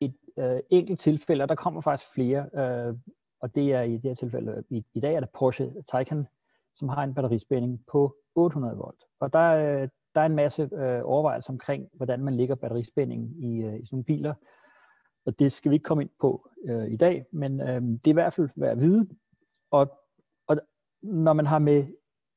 et 0.00 0.14
øh, 0.38 0.60
enkelt 0.70 1.00
tilfælde, 1.00 1.42
og 1.42 1.48
der 1.48 1.54
kommer 1.54 1.80
faktisk 1.80 2.12
flere, 2.14 2.48
øh, 2.54 2.94
og 3.40 3.54
det 3.54 3.72
er 3.72 3.82
i 3.82 3.92
det 3.92 4.02
her 4.02 4.14
tilfælde, 4.14 4.64
i, 4.70 4.84
i 4.94 5.00
dag 5.00 5.14
er 5.14 5.20
det 5.20 5.30
Porsche 5.30 5.72
Taycan, 5.92 6.26
som 6.74 6.88
har 6.88 7.04
en 7.04 7.14
batterispænding 7.14 7.80
på 7.92 8.16
800 8.34 8.76
volt. 8.76 9.04
Og 9.20 9.32
der, 9.32 9.50
øh, 9.50 9.88
der 10.14 10.20
er 10.20 10.26
en 10.26 10.36
masse 10.36 10.62
øh, 10.62 11.00
overvejelser 11.04 11.52
omkring, 11.52 11.88
hvordan 11.92 12.24
man 12.24 12.36
lægger 12.36 12.54
batterispændingen 12.54 13.34
i, 13.38 13.62
øh, 13.62 13.74
i 13.74 13.86
sådan 13.86 13.88
nogle 13.92 14.04
biler. 14.04 14.34
Og 15.26 15.38
det 15.38 15.52
skal 15.52 15.70
vi 15.70 15.74
ikke 15.74 15.84
komme 15.84 16.02
ind 16.02 16.10
på 16.20 16.48
øh, 16.64 16.90
i 16.90 16.96
dag, 16.96 17.26
men 17.32 17.60
øh, 17.60 17.82
det 17.82 18.06
er 18.06 18.10
i 18.10 18.12
hvert 18.12 18.32
fald 18.32 18.48
værd 18.56 18.70
at 18.70 18.80
vide. 18.80 19.08
Og, 19.70 19.98
og 20.46 20.60
når 21.02 21.32
man 21.32 21.46
har 21.46 21.58
med 21.58 21.86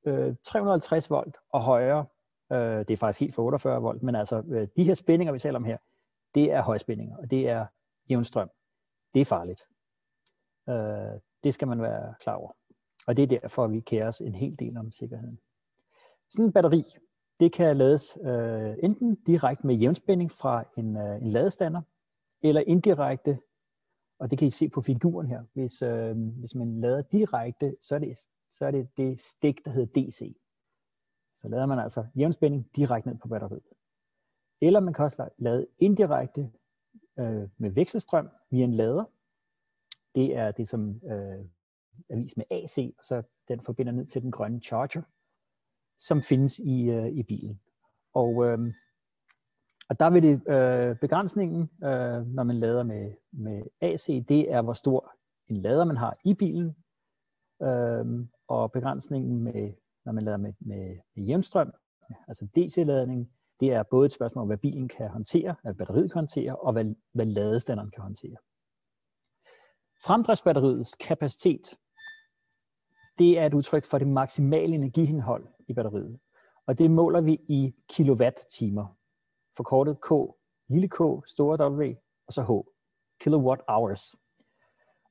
øh, 0.05 0.35
350 0.45 1.09
volt 1.09 1.37
og 1.49 1.61
højere, 1.61 2.05
øh, 2.51 2.79
det 2.79 2.91
er 2.91 2.97
faktisk 2.97 3.19
helt 3.19 3.35
for 3.35 3.43
48 3.43 3.81
volt, 3.81 4.03
men 4.03 4.15
altså 4.15 4.43
øh, 4.47 4.67
de 4.77 4.83
her 4.83 4.95
spændinger, 4.95 5.33
vi 5.33 5.39
taler 5.39 5.59
om 5.59 5.63
her, 5.63 5.77
det 6.35 6.51
er 6.51 6.61
højspændinger, 6.61 7.17
og 7.17 7.31
det 7.31 7.49
er 7.49 7.65
jævn 8.09 8.23
strøm. 8.23 8.49
Det 9.13 9.21
er 9.21 9.25
farligt. 9.25 9.61
Øh, 10.69 11.19
det 11.43 11.53
skal 11.53 11.67
man 11.67 11.81
være 11.81 12.13
klar 12.19 12.35
over. 12.35 12.51
Og 13.07 13.17
det 13.17 13.23
er 13.23 13.39
derfor, 13.39 13.67
vi 13.67 13.79
kærer 13.79 14.07
os 14.07 14.21
en 14.21 14.35
hel 14.35 14.59
del 14.59 14.77
om 14.77 14.91
sikkerheden. 14.91 15.39
Sådan 16.29 16.45
en 16.45 16.53
batteri, 16.53 16.83
det 17.39 17.51
kan 17.51 17.77
lades 17.77 18.17
øh, 18.23 18.75
enten 18.83 19.15
direkte 19.15 19.67
med 19.67 19.75
jævnspænding 19.75 20.31
fra 20.31 20.63
en, 20.77 20.97
øh, 20.97 21.21
en 21.21 21.27
ladestander, 21.27 21.81
eller 22.41 22.61
indirekte, 22.61 23.39
og 24.19 24.31
det 24.31 24.39
kan 24.39 24.47
I 24.47 24.51
se 24.51 24.69
på 24.69 24.81
figuren 24.81 25.27
her. 25.27 25.43
Hvis, 25.53 25.81
øh, 25.81 26.17
hvis 26.17 26.55
man 26.55 26.81
lader 26.81 27.01
direkte, 27.01 27.75
så 27.81 27.95
er, 27.95 27.99
det, 27.99 28.19
så 28.53 28.65
er 28.65 28.71
det 28.71 28.97
det 28.97 29.19
stik, 29.19 29.65
der 29.65 29.71
hedder 29.71 30.01
DC. 30.01 30.35
Så 31.41 31.47
lader 31.47 31.65
man 31.65 31.79
altså 31.79 32.05
jævnspænding 32.15 32.69
direkte 32.75 33.09
ned 33.09 33.17
på 33.17 33.27
batteriet. 33.27 33.63
Eller 34.61 34.79
man 34.79 34.93
kan 34.93 35.05
også 35.05 35.29
lade 35.37 35.67
indirekte 35.79 36.51
øh, 37.19 37.49
med 37.57 37.69
vekselstrøm 37.69 38.29
via 38.49 38.63
en 38.63 38.73
lader. 38.73 39.05
Det 40.15 40.35
er 40.35 40.51
det, 40.51 40.67
som 40.67 40.89
øh, 40.89 41.45
er 42.09 42.15
vist 42.15 42.37
med 42.37 42.45
AC, 42.51 42.77
og 42.97 43.03
så 43.03 43.23
den 43.47 43.61
forbinder 43.61 43.91
ned 43.91 44.05
til 44.05 44.21
den 44.21 44.31
grønne 44.31 44.59
charger, 44.59 45.01
som 45.99 46.21
findes 46.21 46.59
i, 46.59 46.89
øh, 46.89 47.07
i 47.07 47.23
bilen. 47.23 47.59
Og, 48.13 48.45
øh, 48.45 48.73
og 49.89 49.99
der 49.99 50.09
vil 50.09 50.23
det 50.23 50.47
øh, 50.47 50.95
begrænsningen, 50.95 51.61
øh, 51.83 52.27
når 52.27 52.43
man 52.43 52.59
lader 52.59 52.83
med, 52.83 53.13
med 53.31 53.63
AC, 53.81 54.05
det 54.05 54.51
er, 54.51 54.61
hvor 54.61 54.73
stor 54.73 55.15
en 55.47 55.57
lader 55.57 55.85
man 55.85 55.97
har 55.97 56.17
i 56.23 56.33
bilen, 56.33 56.75
øh, 57.63 58.27
og 58.47 58.71
begrænsningen, 58.71 59.43
med, 59.43 59.73
når 60.05 60.11
man 60.11 60.23
lader 60.23 60.37
med, 60.37 60.53
med, 60.59 60.97
med 61.15 61.23
jævnstrøm, 61.23 61.73
altså 62.27 62.47
DC-ladning, 62.55 63.31
det 63.59 63.73
er 63.73 63.83
både 63.83 64.05
et 64.05 64.13
spørgsmål 64.13 64.41
om, 64.41 64.47
hvad 64.47 64.57
bilen 64.57 64.87
kan 64.87 65.09
håndtere, 65.09 65.55
hvad 65.61 65.73
batteriet 65.73 66.11
kan 66.11 66.19
håndtere, 66.19 66.55
og 66.55 66.73
hvad, 66.73 66.85
hvad 67.13 67.25
ladestanderen 67.25 67.91
kan 67.91 68.03
håndtere. 68.03 68.35
Fremdriftsbatteriets 70.05 70.95
kapacitet, 70.95 71.75
det 73.17 73.39
er 73.39 73.45
et 73.45 73.53
udtryk 73.53 73.85
for 73.85 73.97
det 73.97 74.07
maksimale 74.07 74.75
energiindhold 74.75 75.47
i 75.67 75.73
batteriet. 75.73 76.19
Og 76.65 76.77
det 76.77 76.91
måler 76.91 77.21
vi 77.21 77.33
i 77.33 77.75
kilowatt-timer. 77.89 78.97
Forkortet 79.57 80.01
K, 80.01 80.11
lille 80.69 80.87
k, 80.87 80.97
store 81.27 81.71
W, 81.71 81.95
og 82.27 82.33
så 82.33 82.43
H. 82.43 82.51
Kilowatt 83.19 83.61
hours. 83.67 84.15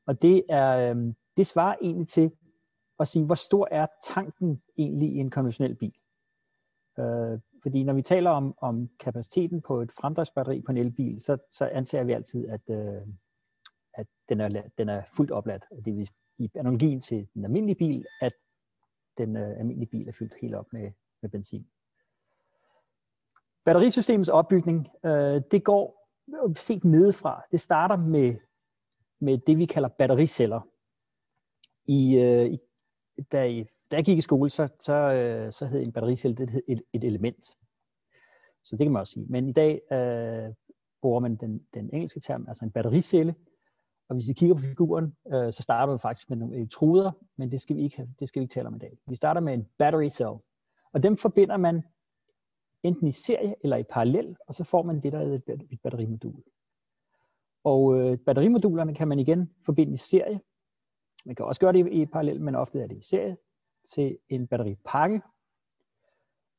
Og 0.06 0.22
det, 0.22 0.44
er, 0.48 0.90
øhm, 0.90 1.14
det 1.36 1.46
svarer 1.46 1.76
egentlig 1.80 2.08
til 2.08 2.30
at 3.02 3.08
sige, 3.08 3.24
hvor 3.24 3.34
stor 3.34 3.68
er 3.70 3.86
tanken 4.14 4.62
egentlig 4.78 5.08
i 5.08 5.18
en 5.18 5.30
konventionel 5.30 5.74
bil. 5.74 5.94
Øh, 6.98 7.40
fordi 7.62 7.82
når 7.82 7.92
vi 7.92 8.02
taler 8.02 8.30
om, 8.30 8.54
om 8.58 8.88
kapaciteten 9.00 9.62
på 9.62 9.80
et 9.80 9.92
fremdriftsbatteri 9.92 10.60
på 10.60 10.72
en 10.72 10.78
elbil, 10.78 11.20
så, 11.20 11.38
så 11.50 11.64
antager 11.66 12.04
vi 12.04 12.12
altid, 12.12 12.48
at, 12.48 12.60
øh, 12.70 13.02
at 13.94 14.06
den, 14.28 14.40
er, 14.40 14.62
den 14.78 14.88
er 14.88 15.02
fuldt 15.16 15.30
opladt. 15.30 15.64
Det 15.84 15.96
vil 15.96 16.10
i 16.38 16.50
analogien 16.54 17.00
til 17.00 17.28
den 17.34 17.44
almindelige 17.44 17.76
bil, 17.76 18.06
at 18.20 18.32
den 19.18 19.36
øh, 19.36 19.58
almindelige 19.58 19.90
bil 19.90 20.08
er 20.08 20.12
fyldt 20.12 20.34
helt 20.40 20.54
op 20.54 20.72
med, 20.72 20.92
med 21.22 21.30
benzin. 21.30 21.66
Batterisystemets 23.64 24.28
opbygning, 24.28 24.88
øh, 25.04 25.42
det 25.50 25.64
går 25.64 26.08
set 26.56 26.84
nedefra. 26.84 27.42
Det 27.50 27.60
starter 27.60 27.96
med, 27.96 28.36
med 29.20 29.38
det, 29.38 29.58
vi 29.58 29.66
kalder 29.66 29.88
battericeller. 29.88 30.60
I, 31.84 32.16
øh, 32.16 32.58
da, 33.33 33.44
I, 33.44 33.64
da 33.90 33.96
jeg 33.96 34.05
gik 34.05 34.18
i 34.18 34.20
skole, 34.20 34.51
så, 34.51 34.68
så, 34.81 34.92
øh, 34.92 35.53
så 35.53 35.66
hed 35.66 35.83
en 35.83 35.92
battericelle 35.92 36.37
det 36.37 36.51
hed 36.51 36.62
et, 36.68 36.83
et 36.92 37.05
element. 37.05 37.46
Så 38.64 38.77
det 38.77 38.79
kan 38.79 38.92
man 38.92 39.01
også 39.01 39.12
sige. 39.12 39.27
Men 39.29 39.48
i 39.48 39.53
dag 39.53 39.92
øh, 39.92 40.55
bruger 41.01 41.20
man 41.20 41.37
den, 41.37 41.66
den 41.75 41.90
engelske 41.92 42.20
term, 42.20 42.44
altså 42.48 42.64
en 42.64 42.70
battericelle, 42.70 43.35
og 44.09 44.16
hvis 44.16 44.29
vi 44.29 44.33
kigger 44.33 44.55
på 44.55 44.61
figuren, 44.62 45.16
øh, 45.33 45.53
så 45.53 45.62
starter 45.62 45.92
vi 45.92 45.98
faktisk 45.98 46.31
med 46.31 46.37
nogle 46.37 46.57
elektroder, 46.57 47.12
men 47.37 47.51
det 47.51 47.61
skal, 47.61 47.77
vi 47.77 47.83
ikke, 47.83 48.09
det 48.20 48.29
skal 48.29 48.40
vi 48.40 48.44
ikke 48.44 48.55
tale 48.55 48.66
om 48.68 48.75
i 48.75 48.79
dag. 48.79 48.98
Vi 49.07 49.16
starter 49.16 49.40
med 49.40 49.55
en 49.55 49.68
battery 49.79 50.09
cell, 50.09 50.37
og 50.92 51.03
dem 51.03 51.16
forbinder 51.16 51.57
man 51.57 51.83
enten 52.83 53.07
i 53.07 53.12
serie 53.12 53.55
eller 53.62 53.77
i 53.77 53.83
parallel, 53.83 54.37
og 54.46 54.55
så 54.55 54.64
får 54.64 54.83
man 54.83 55.01
det, 55.01 55.12
der 55.12 55.18
er 55.18 55.35
et, 55.35 55.42
et 55.70 55.81
batterimodul. 55.83 56.42
Og 57.64 57.98
øh, 57.98 58.18
batterimodulerne 58.18 58.94
kan 58.94 59.09
man 59.09 59.18
igen 59.18 59.51
forbinde 59.64 59.94
i 59.94 59.96
serie. 59.96 60.40
Man 61.24 61.35
kan 61.35 61.46
også 61.46 61.61
gøre 61.61 61.72
det 61.72 61.87
i, 61.87 62.02
i 62.02 62.06
parallel, 62.06 62.40
men 62.40 62.54
ofte 62.54 62.80
er 62.80 62.87
det 62.87 62.96
i 62.96 63.02
serie 63.02 63.37
til 63.94 64.18
en 64.28 64.46
batteripakke. 64.46 65.22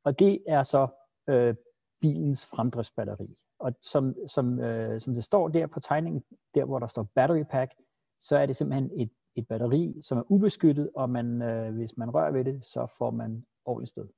Og 0.04 0.19
det 0.19 0.43
er 0.47 0.63
så 0.63 0.88
øh, 1.30 1.56
bilens 2.02 2.45
fremdriftsbatteri. 2.45 3.38
Og 3.60 3.73
som, 3.82 4.15
som, 4.28 4.60
øh, 4.60 5.02
som 5.02 5.13
det 5.13 5.23
står 5.23 5.47
der 5.47 5.67
på 5.67 5.80
tegningen, 5.80 6.23
der 6.56 6.65
hvor 6.65 6.80
der 6.80 6.88
står 6.88 7.04
battery 7.15 7.43
pack, 7.43 7.73
så 8.21 8.38
er 8.38 8.45
det 8.45 8.56
simpelthen 8.56 9.02
et, 9.02 9.10
et 9.36 9.47
batteri, 9.47 10.02
som 10.02 10.17
er 10.17 10.32
ubeskyttet, 10.32 10.89
og 10.95 11.10
man, 11.10 11.41
øh, 11.41 11.76
hvis 11.76 11.97
man 11.97 12.13
rører 12.13 12.32
ved 12.32 12.45
det, 12.45 12.65
så 12.65 12.88
får 12.97 13.12
man 13.12 13.45
ordentligt 13.65 13.89
stød. 13.89 14.10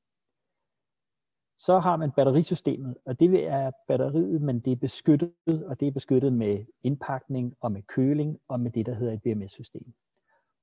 Så 1.59 1.79
har 1.79 1.95
man 1.95 2.11
batterisystemet, 2.11 2.97
og 3.05 3.19
det 3.19 3.47
er 3.47 3.71
batteriet, 3.87 4.41
men 4.41 4.59
det 4.59 4.71
er 4.71 4.75
beskyttet, 4.75 5.65
og 5.65 5.79
det 5.79 5.87
er 5.87 5.91
beskyttet 5.91 6.33
med 6.33 6.65
indpakning 6.83 7.55
og 7.59 7.71
med 7.71 7.81
køling 7.81 8.39
og 8.47 8.59
med 8.59 8.71
det, 8.71 8.85
der 8.85 8.93
hedder 8.93 9.13
et 9.13 9.21
BMS-system. 9.21 9.93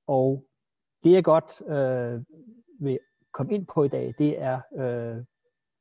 Og 0.07 0.45
det 1.03 1.11
jeg 1.11 1.23
godt 1.23 1.61
øh, 1.67 2.23
vil 2.79 2.99
komme 3.31 3.53
ind 3.53 3.67
på 3.67 3.83
i 3.83 3.87
dag, 3.87 4.13
det 4.17 4.41
er 4.41 4.61
øh, 4.75 5.25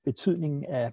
betydningen 0.04 0.64
af 0.64 0.92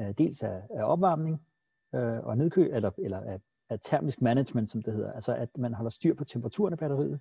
øh, 0.00 0.14
dels 0.18 0.42
af, 0.42 0.62
af 0.70 0.84
opvarmning 0.84 1.46
øh, 1.94 2.26
og 2.26 2.36
nedkøl, 2.38 2.74
eller, 2.74 2.90
eller 2.98 3.20
af, 3.20 3.40
af 3.70 3.78
termisk 3.82 4.22
management, 4.22 4.70
som 4.70 4.82
det 4.82 4.94
hedder. 4.94 5.12
Altså 5.12 5.34
at 5.34 5.58
man 5.58 5.74
holder 5.74 5.90
styr 5.90 6.14
på 6.14 6.24
temperaturen 6.24 6.72
af 6.72 6.78
batteriet, 6.78 7.20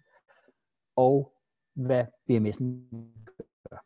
og 0.96 1.34
hvad 1.74 2.06
BMS'en 2.06 2.66
gør. 3.70 3.86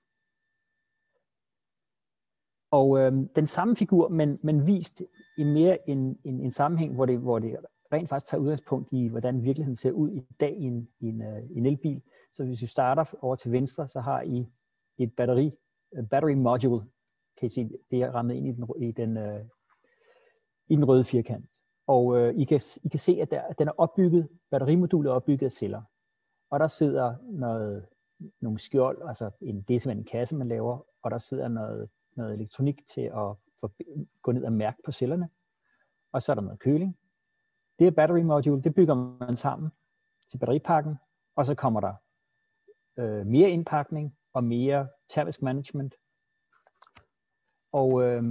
Og 2.72 3.00
øh, 3.00 3.12
den 3.36 3.48
samme 3.48 3.76
figur, 3.76 4.08
men, 4.08 4.40
men 4.44 4.68
vist 4.68 5.02
i 5.38 5.44
mere 5.44 5.90
en, 5.90 6.20
en, 6.24 6.40
en 6.40 6.52
sammenhæng, 6.52 6.96
hvor 6.96 7.06
det, 7.06 7.20
hvor 7.20 7.40
det 7.40 7.58
rent 7.94 8.10
faktisk 8.10 8.32
tager 8.32 8.42
udgangspunkt 8.42 8.94
i, 8.94 9.08
hvordan 9.08 9.44
virkeligheden 9.44 9.76
ser 9.76 9.92
ud 9.92 10.12
i 10.12 10.26
dag 10.40 10.58
i 10.58 10.64
en, 10.64 10.90
i 11.00 11.06
en, 11.06 11.22
uh, 11.22 11.58
en 11.58 11.66
elbil. 11.66 12.02
Så 12.34 12.44
hvis 12.44 12.62
vi 12.62 12.68
starter 12.68 13.06
over 13.22 13.36
til 13.36 13.52
venstre, 13.52 13.88
så 13.88 14.00
har 14.00 14.22
I 14.22 14.48
et 14.98 15.16
batteri, 15.16 15.52
øh, 15.96 16.08
battery 16.08 16.34
module, 16.34 16.86
kan 17.40 17.48
I 17.48 17.50
se, 17.50 17.70
det 17.92 18.02
er 18.02 18.12
rammet 18.12 18.36
ind 18.36 18.48
i 18.48 18.52
den, 18.52 18.68
i 18.80 18.92
den, 18.92 19.18
uh, 19.18 19.46
i 20.68 20.76
den 20.76 20.86
røde 20.86 21.04
firkant. 21.04 21.46
Og 21.88 22.18
øh, 22.18 22.36
I, 22.36 22.44
kan, 22.44 22.62
I 22.84 22.88
kan 22.88 23.00
se, 23.00 23.18
at, 23.22 23.32
der, 23.32 23.54
den 23.54 23.68
er 23.68 23.72
opbygget, 23.78 24.28
batterimodulet 24.52 25.10
er 25.10 25.14
opbygget 25.14 25.46
af 25.46 25.52
celler. 25.52 25.82
Og 26.50 26.60
der 26.60 26.68
sidder 26.68 27.16
noget, 27.22 27.86
nogle 28.42 28.60
skjold, 28.60 29.02
altså 29.08 29.30
en, 29.42 29.62
det 29.62 29.76
er 29.76 29.80
simpelthen 29.80 29.98
en 29.98 30.12
kasse, 30.12 30.36
man 30.36 30.48
laver, 30.48 30.86
og 31.04 31.12
der 31.12 31.18
sidder 31.18 31.48
noget, 31.48 31.90
noget 32.16 32.34
elektronik 32.34 32.88
til 32.94 33.02
at 33.02 33.36
for, 33.60 33.72
gå 34.22 34.32
ned 34.32 34.44
og 34.44 34.54
mærke 34.54 34.78
på 34.86 34.92
cellerne. 34.92 35.30
Og 36.12 36.22
så 36.22 36.32
er 36.32 36.34
der 36.34 36.42
noget 36.42 36.60
køling. 36.60 36.98
Det 37.80 37.88
er 37.88 37.92
battery 37.92 38.20
module, 38.20 38.62
det 38.62 38.76
bygger 38.76 39.26
man 39.26 39.36
sammen 39.36 39.70
til 40.32 40.38
batteripakken, 40.38 40.96
og 41.36 41.46
så 41.46 41.56
kommer 41.56 41.80
der 41.80 41.94
øh, 42.98 43.26
mere 43.26 43.50
indpakning 43.50 44.18
og 44.34 44.44
mere 44.44 44.88
termisk 45.10 45.42
management. 45.42 45.96
Og, 47.72 48.04
øh, 48.04 48.24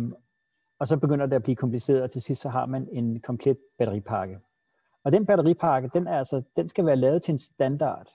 og 0.78 0.88
så 0.88 0.96
begynder 0.96 1.26
det 1.26 1.36
at 1.36 1.42
blive 1.42 1.56
kompliceret, 1.56 2.02
og 2.02 2.10
til 2.10 2.22
sidst 2.22 2.42
så 2.42 2.48
har 2.48 2.66
man 2.66 2.88
en 2.92 3.20
komplet 3.20 3.58
batteripakke. 3.78 4.40
Og 5.04 5.12
den 5.12 5.26
batteripakke, 5.26 5.90
den, 5.94 6.06
er 6.06 6.18
altså, 6.18 6.42
den 6.56 6.68
skal 6.68 6.86
være 6.86 6.96
lavet 6.96 7.22
til 7.22 7.32
en 7.32 7.38
standard, 7.38 8.08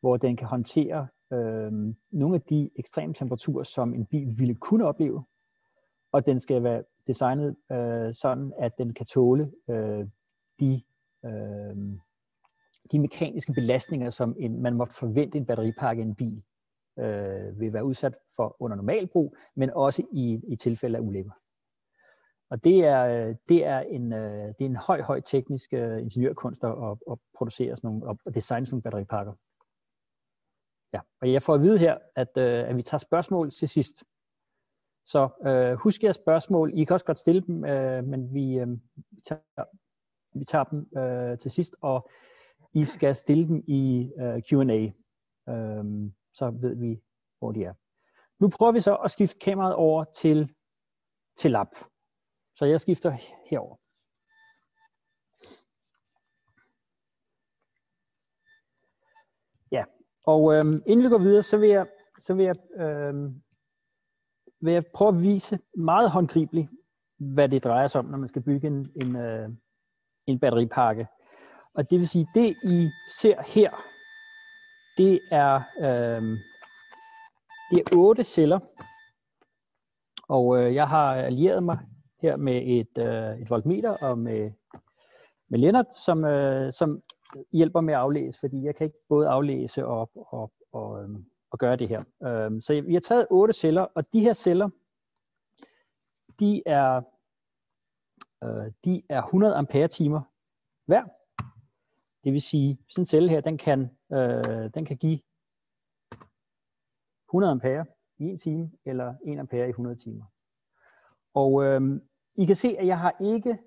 hvor 0.00 0.16
den 0.16 0.36
kan 0.36 0.46
håndtere 0.46 1.08
øh, 1.32 1.72
nogle 2.10 2.34
af 2.34 2.42
de 2.42 2.70
ekstreme 2.76 3.14
temperaturer, 3.14 3.64
som 3.64 3.94
en 3.94 4.06
bil 4.06 4.38
ville 4.38 4.54
kunne 4.54 4.84
opleve, 4.84 5.24
og 6.12 6.26
den 6.26 6.40
skal 6.40 6.62
være 6.62 6.84
designet 7.06 7.56
øh, 7.72 8.14
sådan, 8.14 8.52
at 8.58 8.78
den 8.78 8.94
kan 8.94 9.06
tåle 9.06 9.52
øh, 9.70 10.06
de, 10.60 10.82
øh, 11.24 11.76
de 12.92 12.98
mekaniske 12.98 13.52
belastninger, 13.52 14.10
som 14.10 14.36
en, 14.38 14.62
man 14.62 14.74
må 14.74 14.84
forvente 14.84 15.38
en 15.38 15.46
batteripakke 15.46 16.02
i 16.02 16.06
en 16.06 16.14
bil 16.14 16.42
øh, 16.98 17.60
vil 17.60 17.72
være 17.72 17.84
udsat 17.84 18.16
for 18.36 18.56
under 18.58 18.76
normal 18.76 19.06
brug, 19.06 19.36
men 19.54 19.70
også 19.70 20.02
i, 20.12 20.40
i 20.48 20.56
tilfælde 20.56 20.98
af 20.98 21.02
ulykker. 21.02 21.32
Og 22.50 22.64
det 22.64 22.84
er, 22.84 23.04
øh, 23.06 23.34
det 23.48 23.64
er 23.64 23.80
en, 23.80 24.12
øh, 24.12 24.46
det 24.46 24.60
er 24.60 24.66
en 24.66 24.76
høj, 24.76 25.02
høj 25.02 25.20
teknisk 25.20 25.72
uh, 25.72 25.98
ingeniørkunst 26.02 26.64
at, 26.64 26.70
at, 26.70 26.98
at 27.10 27.18
producere 27.36 27.76
sådan 27.76 27.88
nogle, 27.88 28.06
og 28.06 28.34
designe 28.34 28.66
sådan 28.66 28.74
nogle 28.74 28.82
batteripakker. 28.82 29.32
Ja, 30.92 31.00
og 31.20 31.32
jeg 31.32 31.42
får 31.42 31.54
at 31.54 31.62
vide 31.62 31.78
her, 31.78 31.98
at, 32.16 32.36
at 32.38 32.76
vi 32.76 32.82
tager 32.82 32.98
spørgsmål 32.98 33.50
til 33.50 33.68
sidst. 33.68 34.04
Så 35.06 35.28
øh, 35.46 35.72
husk 35.72 36.02
jeres 36.04 36.16
spørgsmål. 36.16 36.72
I 36.74 36.84
kan 36.84 36.94
også 36.94 37.06
godt 37.06 37.18
stille 37.18 37.40
dem, 37.40 37.64
øh, 37.64 38.04
men 38.04 38.34
vi, 38.34 38.58
øh, 38.58 38.66
tager, 39.26 39.64
vi 40.38 40.44
tager 40.44 40.64
dem 40.64 40.98
øh, 40.98 41.38
til 41.38 41.50
sidst, 41.50 41.76
og 41.80 42.10
I 42.74 42.84
skal 42.84 43.16
stille 43.16 43.48
dem 43.48 43.64
i 43.66 44.12
øh, 44.20 44.42
Q&A. 44.42 44.90
Øh, 45.52 46.10
så 46.34 46.50
ved 46.50 46.74
vi, 46.74 47.00
hvor 47.38 47.52
de 47.52 47.64
er. 47.64 47.74
Nu 48.38 48.48
prøver 48.48 48.72
vi 48.72 48.80
så 48.80 48.94
at 48.94 49.10
skifte 49.10 49.38
kameraet 49.38 49.74
over 49.74 50.04
til, 50.04 50.54
til 51.38 51.50
lab. 51.50 51.66
Så 52.54 52.64
jeg 52.64 52.80
skifter 52.80 53.10
herover. 53.50 53.76
Ja, 59.72 59.84
og 60.24 60.54
øh, 60.54 60.64
inden 60.86 61.04
vi 61.04 61.08
går 61.08 61.18
videre, 61.18 61.42
så 61.42 61.56
vil 61.56 61.68
jeg, 61.68 61.86
så 62.18 62.34
vil 62.34 62.44
jeg, 62.44 62.56
øh, 62.80 63.14
vil 64.60 64.72
jeg 64.72 64.84
prøve 64.94 65.08
at 65.08 65.22
vise 65.22 65.58
meget 65.76 66.10
håndgribeligt, 66.10 66.68
hvad 67.18 67.48
det 67.48 67.64
drejer 67.64 67.88
sig 67.88 67.98
om, 67.98 68.04
når 68.04 68.18
man 68.18 68.28
skal 68.28 68.42
bygge 68.42 68.66
en, 68.66 68.92
en, 69.02 69.16
øh, 69.16 69.48
en 70.26 70.38
batteripakke. 70.38 71.06
Og 71.74 71.90
det 71.90 71.98
vil 71.98 72.08
sige, 72.08 72.26
det 72.34 72.56
I 72.64 72.88
ser 73.20 73.42
her, 73.42 73.70
det 74.96 75.20
er, 75.30 75.54
øh, 75.80 76.22
det 77.70 77.78
er 77.78 77.96
otte 77.96 78.24
celler, 78.24 78.58
og 80.28 80.58
øh, 80.58 80.74
jeg 80.74 80.88
har 80.88 81.14
allieret 81.14 81.62
mig 81.62 81.78
her 82.22 82.36
med 82.36 82.62
et, 82.66 82.98
øh, 82.98 83.40
et 83.40 83.50
voltmeter 83.50 83.90
og 83.90 84.18
med, 84.18 84.50
med 85.48 85.58
Lennart, 85.58 85.94
som, 85.94 86.24
øh, 86.24 86.72
som 86.72 87.02
hjælper 87.52 87.80
med 87.80 87.94
at 87.94 88.00
aflæse, 88.00 88.38
fordi 88.40 88.64
jeg 88.64 88.76
kan 88.76 88.84
ikke 88.84 88.98
både 89.08 89.28
aflæse 89.28 89.86
og, 89.86 90.10
og, 90.14 90.52
og, 90.72 91.02
øh, 91.02 91.08
og 91.50 91.58
gøre 91.58 91.76
det 91.76 91.88
her. 91.88 92.00
Øh, 92.22 92.62
så 92.62 92.82
vi 92.86 92.92
har 92.92 93.00
taget 93.00 93.26
otte 93.30 93.54
celler, 93.54 93.86
og 93.94 94.12
de 94.12 94.20
her 94.20 94.34
celler, 94.34 94.68
de 96.40 96.62
er, 96.66 97.02
øh, 98.44 98.72
de 98.84 99.02
er 99.08 99.22
100 99.22 99.54
ampere 99.54 99.88
timer 99.88 100.20
hver. 100.84 101.04
Det 102.24 102.32
vil 102.32 102.42
sige, 102.42 102.78
sådan 102.88 103.02
en 103.02 103.06
celle 103.06 103.28
her, 103.28 103.40
den 103.40 103.58
kan, 103.58 103.90
øh, 104.12 104.70
den 104.74 104.84
kan 104.84 104.96
give 104.96 105.20
100 107.28 107.50
ampere 107.50 107.86
i 108.18 108.24
en 108.24 108.38
time, 108.38 108.70
eller 108.84 109.14
1 109.24 109.38
ampere 109.38 109.66
i 109.66 109.70
100 109.70 109.96
timer. 109.96 110.24
Og 111.34 111.64
øh, 111.64 112.00
I 112.34 112.44
kan 112.44 112.56
se, 112.56 112.76
at 112.78 112.86
jeg 112.86 112.98
har 112.98 113.16
ikke 113.20 113.58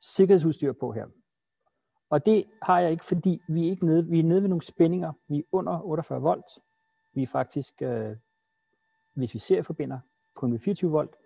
sikkerhedsudstyr 0.00 0.72
på 0.72 0.92
her. 0.92 1.06
Og 2.10 2.26
det 2.26 2.44
har 2.62 2.80
jeg 2.80 2.90
ikke, 2.90 3.04
fordi 3.04 3.42
vi 3.48 3.66
er, 3.66 3.70
ikke 3.70 3.86
nede, 3.86 4.06
vi 4.06 4.18
er 4.18 4.24
nede 4.24 4.42
ved 4.42 4.48
nogle 4.48 4.62
spændinger. 4.62 5.12
Vi 5.28 5.38
er 5.38 5.42
under 5.52 5.80
48 5.80 6.20
volt. 6.20 6.44
Vi 7.12 7.22
er 7.22 7.26
faktisk, 7.26 7.82
øh, 7.82 8.16
hvis 9.12 9.34
vi 9.34 9.38
ser 9.38 9.62
forbinder 9.62 10.00
kun 10.34 10.52
ved 10.52 10.58
24 10.58 10.90
volt, 10.90 11.16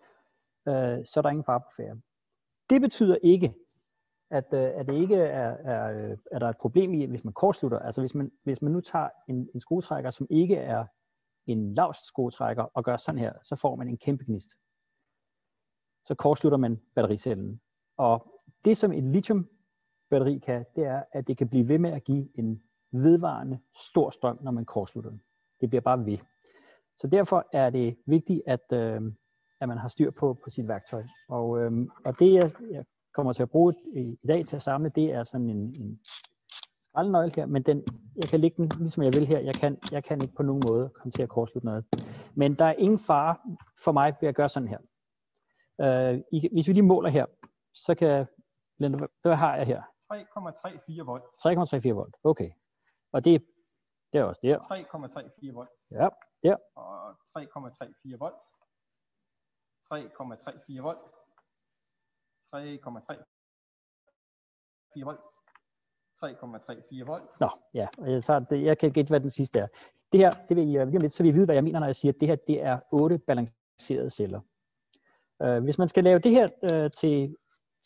øh, 0.69 1.07
så 1.07 1.21
er 1.21 1.23
der 1.23 1.29
ingen 1.29 1.45
far 1.45 1.59
på 1.59 1.71
færre. 1.77 2.01
Det 2.71 2.81
betyder 2.81 3.17
ikke, 3.23 3.55
at, 4.31 4.45
øh, 4.53 4.61
at 4.61 4.87
det 4.87 4.95
ikke 4.95 5.17
er, 5.17 5.51
er, 5.51 6.11
øh, 6.11 6.17
er 6.33 6.39
der 6.39 6.49
et 6.49 6.59
problem 6.59 6.95
i, 6.95 7.05
hvis 7.05 7.25
man 7.25 7.33
kortslutter. 7.33 7.79
Altså 7.79 8.01
hvis 8.01 8.15
man, 8.15 8.33
hvis 8.43 8.63
man 8.63 8.73
nu 8.73 8.81
tager 8.81 9.09
en, 9.29 9.49
en 9.55 9.61
skruetrækker, 9.61 10.11
som 10.11 10.27
ikke 10.31 10.57
er 10.57 10.85
en 11.47 11.75
lavst 11.75 12.07
skruetrækker, 12.07 12.63
og 12.63 12.85
gør 12.85 12.97
sådan 12.97 13.19
her, 13.19 13.33
så 13.45 13.57
får 13.57 13.77
man 13.77 13.89
en 13.89 13.99
kæmpe 13.99 14.25
gnist 14.25 14.51
så 16.07 16.15
kortslutter 16.15 16.59
man 16.59 16.81
battericellen. 16.95 17.61
Og 17.97 18.41
det 18.65 18.77
som 18.77 18.93
et 18.93 19.05
lithium 19.05 19.49
batteri 20.11 20.39
kan, 20.39 20.65
det 20.77 20.85
er, 20.85 21.03
at 21.13 21.29
det 21.29 21.39
kan 21.39 21.49
blive 21.49 21.69
ved 21.69 21.79
med 21.79 21.91
at 21.91 22.05
give 22.05 22.29
en 22.39 22.63
vedvarende 22.91 23.59
stor 23.75 24.11
strøm, 24.11 24.39
når 24.43 24.51
man 24.51 24.65
kortslutter 24.65 25.11
den. 25.11 25.23
Det 25.61 25.69
bliver 25.69 25.81
bare 25.81 26.07
ved. 26.07 26.19
Så 26.99 27.07
derfor 27.07 27.49
er 27.53 27.71
det 27.71 27.97
vigtigt, 28.07 28.43
at, 28.47 28.73
øh, 28.73 29.03
at 29.61 29.69
man 29.69 29.79
har 29.79 29.89
styr 29.89 30.11
på, 30.21 30.39
på 30.45 30.51
sit 30.51 30.69
værktøj. 30.69 31.05
Og, 31.29 31.61
øh, 31.61 31.73
og 32.05 32.19
det, 32.19 32.35
jeg, 32.35 32.51
jeg 32.71 32.85
kommer 33.15 33.33
til 33.33 33.43
at 33.43 33.51
bruge 33.51 33.75
i, 33.97 34.19
i 34.23 34.27
dag 34.27 34.47
til 34.47 34.57
at 34.57 34.63
samle, 34.63 34.93
det 34.95 35.13
er 35.13 35.25
sådan 35.25 35.51
en, 35.51 35.75
en 35.81 36.01
skraldenøgle 36.97 37.33
her, 37.37 37.47
men 37.47 37.63
den, 37.63 37.85
jeg 38.17 38.29
kan 38.31 38.41
lægge 38.41 38.57
den, 38.57 38.69
ligesom 38.79 39.03
jeg 39.03 39.13
vil 39.15 39.27
her. 39.27 39.39
Jeg 39.39 39.55
kan, 39.55 39.79
jeg 39.93 40.05
kan 40.05 40.19
ikke 40.23 40.35
på 40.35 40.43
nogen 40.43 40.63
måde 40.69 40.89
komme 40.89 41.13
til 41.13 41.23
at 41.23 41.29
kortslutte 41.29 41.67
noget. 41.67 41.85
Men 42.35 42.55
der 42.55 42.65
er 42.65 42.73
ingen 42.73 42.99
fare 42.99 43.37
for 43.85 43.93
mig 43.93 44.15
ved 44.21 44.29
at 44.29 44.35
gøre 44.35 44.49
sådan 44.49 44.69
her. 44.69 44.79
Øh, 45.81 46.21
I, 46.33 46.49
hvis 46.53 46.69
vi 46.69 46.73
lige 46.73 46.83
måler 46.83 47.11
her, 47.11 47.27
så 47.75 47.95
kan 47.95 48.27
Linda, 48.79 49.07
hvad 49.23 49.37
har 49.37 49.57
jeg 49.57 49.67
her? 49.67 49.83
3,34 50.13 51.05
volt. 51.05 51.25
3,34 51.25 51.93
volt, 51.93 52.17
okay. 52.25 52.51
Og 53.13 53.25
det, 53.25 53.45
det 54.13 54.19
er 54.21 54.25
også 54.25 54.41
der. 54.43 54.59
3,34 54.59 55.53
volt. 55.53 55.69
Ja, 55.91 56.09
der. 56.43 56.57
Og 56.77 57.11
3,34 57.11 58.17
volt. 58.19 58.35
3,34 59.93 60.81
volt. 60.81 60.99
3,34 62.55 65.05
volt. 65.05 65.21
3,34 66.25 67.05
volt. 67.05 67.41
Nå, 67.41 67.49
ja, 67.75 67.89
og 67.99 68.13
jeg, 68.13 68.25
tager 68.25 68.41
det, 68.41 68.63
jeg 68.63 68.79
kan 68.79 68.93
gætte, 68.93 69.09
hvad 69.09 69.21
den 69.21 69.31
sidste 69.31 69.59
er. 69.59 69.67
Det 70.13 70.21
her, 70.21 70.35
det 70.49 70.57
vil 70.57 70.69
jeg 70.69 70.81
øh, 70.81 70.87
lige 70.87 70.99
om 70.99 71.03
lidt, 71.03 71.15
så 71.15 71.23
vi 71.23 71.35
ved, 71.35 71.45
hvad 71.45 71.55
jeg 71.55 71.65
mener, 71.65 71.81
når 71.81 71.87
jeg 71.87 71.97
siger, 71.97 72.13
at 72.13 72.21
det 72.21 72.29
her 72.29 72.37
det 72.37 72.63
er 72.63 72.79
otte 72.93 73.19
balancerede 73.19 74.11
celler. 74.11 74.41
Øh, 75.43 75.65
hvis 75.65 75.79
man 75.79 75.89
skal 75.89 76.05
lave 76.05 76.19
det 76.19 76.31
her 76.31 76.49
øh, 76.63 76.91
til, 76.91 77.37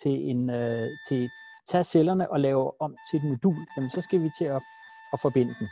til 0.03 0.31
en, 0.31 0.51
øh, 0.51 0.89
til 1.09 1.29
tage 1.69 1.85
cellerne 1.85 2.31
og 2.31 2.41
lave 2.41 2.81
om 2.81 2.97
til 3.11 3.17
et 3.17 3.25
modul, 3.25 3.57
jamen, 3.77 3.91
så 3.91 4.01
skal 4.01 4.23
vi 4.23 4.31
til 4.39 4.45
at, 4.45 4.63
at 5.13 5.21
forbinde 5.21 5.55
dem. 5.61 5.69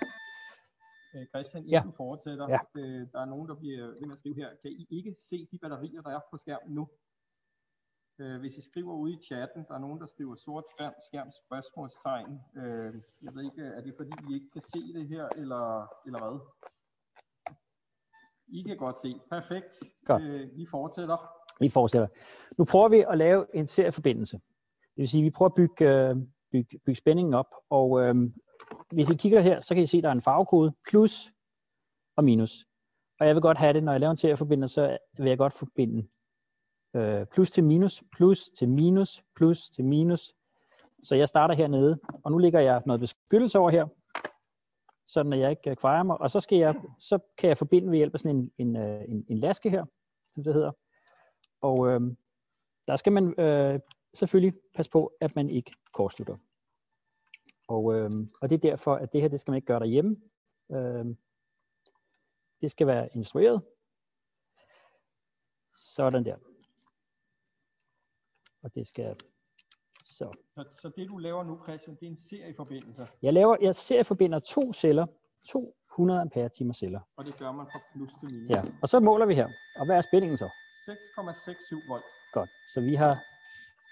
Øh, 1.15 1.27
Christian, 1.33 1.63
inden 1.63 1.73
ja. 1.73 1.83
du 1.85 1.93
fortsætter, 1.97 2.47
ja. 2.49 2.61
øh, 2.81 3.07
der 3.13 3.21
er 3.21 3.25
nogen, 3.25 3.49
der 3.49 3.55
bliver 3.55 3.87
ved 3.87 4.01
med 4.01 4.13
at 4.13 4.19
skrive 4.19 4.35
her, 4.35 4.49
kan 4.63 4.71
I 4.71 4.87
ikke 4.91 5.17
se 5.31 5.49
de 5.53 5.59
batterier, 5.59 6.03
der 6.03 6.11
er 6.11 6.21
på 6.31 6.37
skærmen 6.39 6.75
nu? 6.75 6.89
Øh, 8.21 8.41
hvis 8.41 8.57
I 8.57 8.63
skriver 8.63 8.95
ude 8.95 9.13
i 9.13 9.19
chatten, 9.23 9.65
der 9.69 9.75
er 9.75 9.79
nogen, 9.79 10.01
der 10.01 10.07
skriver 10.07 10.37
sort 10.37 10.65
skærm, 10.75 10.95
skærm 11.09 11.31
spørgsmålstegn. 11.45 12.41
Øh, 12.57 12.95
jeg 13.25 13.35
ved 13.35 13.43
ikke, 13.45 13.63
er 13.63 13.83
det 13.83 13.95
fordi 13.97 14.11
I 14.31 14.35
ikke 14.35 14.51
kan 14.51 14.63
se 14.63 14.81
det 14.95 15.09
her, 15.09 15.29
eller, 15.37 15.65
eller 16.07 16.21
hvad? 16.25 16.41
I 18.49 18.63
kan 18.63 18.77
godt 18.77 18.99
se. 18.99 19.21
Perfekt. 19.31 19.83
Godt. 20.05 20.23
Øh, 20.23 20.57
vi 20.57 20.67
fortsætter. 20.67 21.17
Vi 21.61 21.69
fortsætter. 21.69 22.09
Nu 22.59 22.65
prøver 22.65 22.89
vi 22.89 23.05
at 23.11 23.19
lave 23.19 23.57
en 23.57 23.67
serieforbindelse. 23.67 24.37
Det 24.95 25.03
vil 25.03 25.09
sige, 25.09 25.21
at 25.21 25.25
vi 25.25 25.31
prøver 25.31 25.49
at 25.49 25.55
bygge, 25.55 25.85
øh, 25.91 26.17
bygge, 26.53 26.79
bygge 26.79 26.99
spændingen 26.99 27.35
op. 27.35 27.55
Og 27.71 28.01
øh, 28.03 28.15
hvis 28.93 29.11
I 29.11 29.17
kigger 29.17 29.41
her, 29.41 29.61
så 29.61 29.75
kan 29.75 29.83
I 29.83 29.87
se, 29.87 29.97
at 29.97 30.03
der 30.03 30.09
er 30.09 30.13
en 30.13 30.23
farvekode, 30.23 30.73
plus 30.91 31.33
og 32.17 32.25
minus. 32.25 32.67
Og 33.21 33.27
jeg 33.27 33.35
vil 33.35 33.43
godt 33.43 33.59
have 33.59 33.73
det, 33.73 33.83
når 33.83 33.93
jeg 33.93 34.01
laver 34.01 34.11
en 34.11 34.17
serieforbindelse, 34.17 34.75
så 34.75 34.99
vil 35.19 35.29
jeg 35.29 35.39
godt 35.39 35.53
forbinde 35.53 36.09
øh, 36.97 37.27
plus 37.27 37.51
til 37.51 37.65
minus, 37.65 38.03
plus 38.17 38.49
til 38.59 38.69
minus, 38.69 39.23
plus 39.37 39.71
til 39.71 39.85
minus. 39.85 40.35
Så 41.03 41.15
jeg 41.15 41.29
starter 41.29 41.55
hernede, 41.55 41.99
og 42.25 42.33
nu 42.33 42.39
ligger 42.39 42.61
jeg 42.61 42.83
noget 42.87 43.01
beskyttelse 43.01 43.59
over 43.59 43.71
her, 43.71 43.87
sådan 45.07 45.33
at 45.33 45.39
jeg 45.39 45.51
ikke 45.51 45.71
øh, 45.71 45.77
kvejer 45.77 46.03
mig. 46.03 46.21
Og 46.21 46.31
så, 46.31 46.41
skal 46.41 46.59
jeg, 46.59 46.75
så 47.01 47.19
kan 47.39 47.49
jeg 47.49 47.59
forbinde 47.59 47.91
ved 47.91 47.97
hjælp 47.97 48.15
af 48.15 48.21
sådan 48.21 48.37
en, 48.37 48.51
en, 48.59 48.77
øh, 48.77 49.05
en, 49.09 49.27
en 49.29 49.39
laske 49.39 49.71
her, 49.71 49.85
som 50.35 50.45
det 50.45 50.55
hedder. 50.55 50.73
Og 51.61 51.89
øh, 51.89 52.01
der 52.87 52.97
skal 52.97 53.13
man 53.13 53.41
øh, 53.41 53.81
selvfølgelig 54.15 54.55
passe 54.75 54.91
på, 54.91 55.13
at 55.21 55.37
man 55.37 55.51
ikke 55.51 55.73
kortslutter. 55.93 56.37
Og, 57.69 57.95
øh, 57.95 58.11
og 58.41 58.51
det 58.51 58.55
er 58.55 58.71
derfor, 58.71 58.95
at 58.95 59.13
det 59.13 59.21
her, 59.21 59.29
det 59.29 59.41
skal 59.41 59.51
man 59.51 59.57
ikke 59.57 59.67
gøre 59.67 59.81
derhjemme. 59.81 60.17
Øh, 60.73 61.07
det 62.61 62.71
skal 62.71 62.87
være 62.87 63.09
instrueret. 63.15 63.63
Sådan 65.77 66.25
der. 66.25 66.37
Og 68.63 68.75
det 68.75 68.87
skal 68.87 69.17
så. 70.03 70.33
så. 70.55 70.65
Så 70.81 70.91
det 70.97 71.09
du 71.09 71.19
laver 71.19 71.45
nu, 71.45 71.59
Christian, 71.63 71.97
det 71.97 72.07
er 72.07 72.11
en 72.11 72.17
serieforbindelse? 72.17 73.07
Jeg 73.23 73.33
laver, 73.33 73.57
jeg 73.61 73.75
serieforbinder 73.75 74.39
to 74.39 74.73
celler, 74.73 75.07
200 75.47 76.21
ampere 76.21 76.49
timer 76.49 76.73
celler. 76.73 77.01
Og 77.17 77.25
det 77.25 77.39
gør 77.39 77.53
man 77.53 77.67
fra 77.73 77.81
plus 77.93 78.13
til 78.21 78.35
minus? 78.35 78.51
Ja, 78.51 78.63
og 78.83 78.89
så 78.89 79.01
måler 79.01 79.27
vi 79.27 79.35
her. 79.35 79.49
Og 79.79 79.87
hvad 79.87 79.97
er 79.97 80.03
spændingen 80.03 80.39
så? 80.39 80.45
6,67 80.45 81.91
volt. 81.91 82.05
Godt. 82.33 82.51
Så 82.75 82.81
vi 82.81 82.95
har 82.95 83.17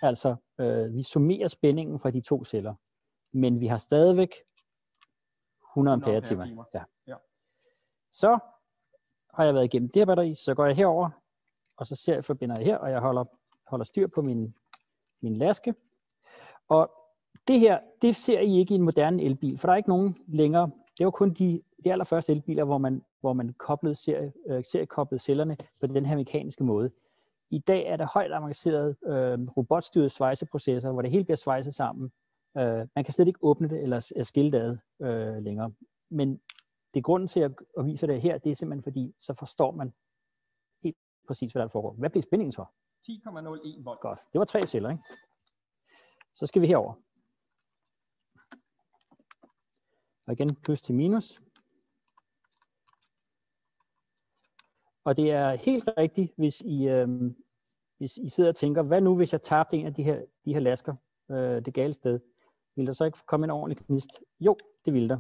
altså, 0.03 0.37
øh, 0.61 0.95
vi 0.95 1.03
summerer 1.03 1.49
spændingen 1.49 2.01
fra 2.01 2.11
de 2.11 2.21
to 2.21 2.45
celler, 2.45 2.75
men 3.37 3.61
vi 3.61 3.67
har 3.67 3.79
stadigvæk 3.79 4.35
100 5.73 5.93
ampere 5.93 6.21
timer. 6.21 6.65
Ja. 6.75 6.83
ja. 7.07 7.17
Så 8.13 8.39
har 9.35 9.45
jeg 9.45 9.55
været 9.55 9.65
igennem 9.65 9.89
det 9.89 10.01
her 10.01 10.07
batteri, 10.07 10.35
så 10.35 10.55
går 10.55 10.67
jeg 10.67 10.77
herover, 10.77 11.11
og 11.77 11.87
så 11.87 11.95
ser 11.95 12.15
jeg, 12.15 12.25
forbinder 12.25 12.57
jeg 12.57 12.65
her, 12.65 12.77
og 12.77 12.91
jeg 12.91 13.01
holder, 13.01 13.25
holder 13.67 13.85
styr 13.85 14.07
på 14.07 14.23
min, 14.23 14.55
min 15.21 15.37
laske. 15.37 15.75
Og 16.69 16.91
det 17.49 17.61
her, 17.61 17.81
det 18.03 18.17
ser 18.17 18.41
I 18.41 18.59
ikke 18.59 18.75
i 18.75 18.77
en 18.77 18.83
moderne 18.83 19.23
elbil, 19.23 19.59
for 19.59 19.69
der 19.69 19.73
er 19.73 19.77
ikke 19.77 19.89
nogen 19.89 20.17
længere. 20.27 20.71
Det 20.99 21.05
var 21.05 21.11
kun 21.11 21.33
de, 21.33 21.63
de 21.85 21.93
allerførste 21.93 22.33
elbiler, 22.33 22.65
hvor 22.65 22.79
man 22.79 23.03
hvor 23.21 23.33
man 23.33 23.53
koblede 23.53 23.95
serie, 23.95 24.33
øh, 24.47 24.65
seriekoblede 24.65 25.23
cellerne 25.23 25.57
på 25.81 25.87
den 25.87 26.07
her 26.07 26.17
mekaniske 26.17 26.65
måde. 26.65 26.91
i 27.51 27.59
dag 27.59 27.87
er 27.87 27.97
det 27.97 28.07
højt 28.07 28.33
avanceret 28.33 28.97
øh, 29.07 29.39
robotstyrede 29.57 30.11
svejseprocesser, 30.11 30.93
hvor 30.93 31.03
det 31.03 31.11
hele 31.11 31.25
bliver 31.25 31.37
svejset 31.37 31.75
sammen. 31.75 32.13
Øh, 32.59 32.89
man 32.95 33.05
kan 33.05 33.15
slet 33.15 33.29
ikke 33.29 33.39
åbne 33.43 33.69
det 33.69 33.83
eller, 33.83 34.23
skille 34.23 34.53
det 34.53 34.61
ad 34.61 34.79
øh, 35.07 35.43
længere. 35.43 35.73
Men 36.11 36.41
det 36.95 37.01
er 37.01 37.03
grunden 37.03 37.29
til 37.29 37.41
at, 37.41 37.53
at 37.79 37.87
vise 37.87 38.07
det 38.07 38.23
her, 38.23 38.39
det 38.39 38.53
er 38.53 38.57
simpelthen 38.57 38.83
fordi, 38.83 39.15
så 39.19 39.35
forstår 39.35 39.71
man 39.71 39.95
helt 40.83 40.97
præcis, 41.27 41.53
hvad 41.53 41.63
der 41.63 41.69
foregår. 41.69 41.93
Hvad 41.93 42.11
bliver 42.11 42.23
spændingen 42.23 42.53
så? 42.53 42.65
10,01 43.11 43.83
volt. 43.83 44.01
Godt. 44.01 44.19
Det 44.33 44.39
var 44.39 44.45
tre 44.45 44.63
celler, 44.63 44.91
ikke? 44.91 45.03
Så 46.35 46.47
skal 46.47 46.63
vi 46.63 46.67
herover. 46.67 46.95
Og 50.27 50.33
igen 50.33 50.55
plus 50.55 50.81
til 50.81 50.95
minus. 50.95 51.41
Og 55.05 55.17
det 55.17 55.31
er 55.31 55.55
helt 55.55 55.89
rigtigt, 55.99 56.33
hvis 56.37 56.61
I, 56.61 56.89
øh, 56.89 57.09
hvis 57.99 58.17
I 58.17 58.29
sidder 58.29 58.51
og 58.51 58.57
tænker, 58.57 58.83
hvad 58.83 59.01
nu 59.01 59.17
hvis 59.17 59.33
jeg 59.33 59.43
tabte 59.43 59.77
en 59.77 59.87
af 59.87 59.95
de 59.95 60.03
her, 60.03 60.25
de 60.45 60.53
her 60.53 60.61
lasker 60.61 60.95
øh, 61.31 61.65
det 61.65 61.75
gale 61.75 61.95
sted? 61.95 62.21
Vil 62.77 62.87
der 62.87 62.93
så 62.93 63.05
ikke 63.05 63.19
komme 63.27 63.45
en 63.45 63.51
ordentlig 63.51 63.87
knist? 63.87 64.23
Jo, 64.41 64.57
det 64.85 64.93
vil 64.93 65.09
der. 65.09 65.19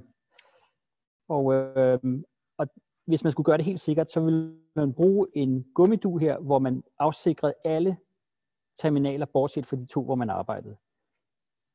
Og, 1.28 1.54
øh, 1.54 1.98
og 2.58 2.66
hvis 3.06 3.24
man 3.24 3.32
skulle 3.32 3.44
gøre 3.44 3.56
det 3.56 3.64
helt 3.64 3.80
sikkert, 3.80 4.10
så 4.10 4.20
ville 4.20 4.60
man 4.76 4.94
bruge 4.94 5.28
en 5.34 5.72
gummidu 5.74 6.16
her, 6.16 6.38
hvor 6.38 6.58
man 6.58 6.82
afsikrede 6.98 7.54
alle 7.64 7.96
terminaler, 8.78 9.26
bortset 9.26 9.66
fra 9.66 9.76
de 9.76 9.86
to, 9.86 10.04
hvor 10.04 10.14
man 10.14 10.30
arbejdede. 10.30 10.76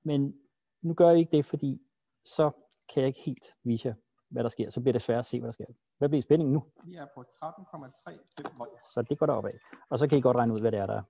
Men 0.04 0.36
nu 0.82 0.94
gør 0.94 1.10
jeg 1.10 1.20
ikke 1.20 1.38
det, 1.38 1.46
fordi 1.46 1.82
så 2.26 2.52
kan 2.94 3.02
jeg 3.02 3.08
ikke 3.08 3.22
helt 3.26 3.46
vise 3.64 3.88
jer, 3.88 3.94
hvad 4.30 4.44
der 4.44 4.50
sker. 4.50 4.70
Så 4.70 4.82
bliver 4.82 4.94
det 4.94 5.02
svært 5.02 5.20
at 5.20 5.26
se, 5.26 5.40
hvad 5.40 5.48
der 5.48 5.54
sker. 5.54 5.66
Hvad 5.98 6.10
bliver 6.10 6.22
spændingen 6.22 6.54
nu? 6.54 6.64
Vi 6.86 6.96
er 6.96 7.08
på 7.16 7.22
13,35 7.22 8.58
volt. 8.58 8.72
Så 8.94 9.02
det 9.10 9.20
går 9.20 9.26
derop 9.26 9.46
af. 9.46 9.60
Og 9.90 10.00
så 10.00 10.08
kan 10.08 10.18
I 10.18 10.22
godt 10.22 10.38
regne 10.38 10.54
ud, 10.54 10.60
hvad 10.62 10.72
det 10.72 10.80
er, 10.80 10.86
der, 10.86 11.04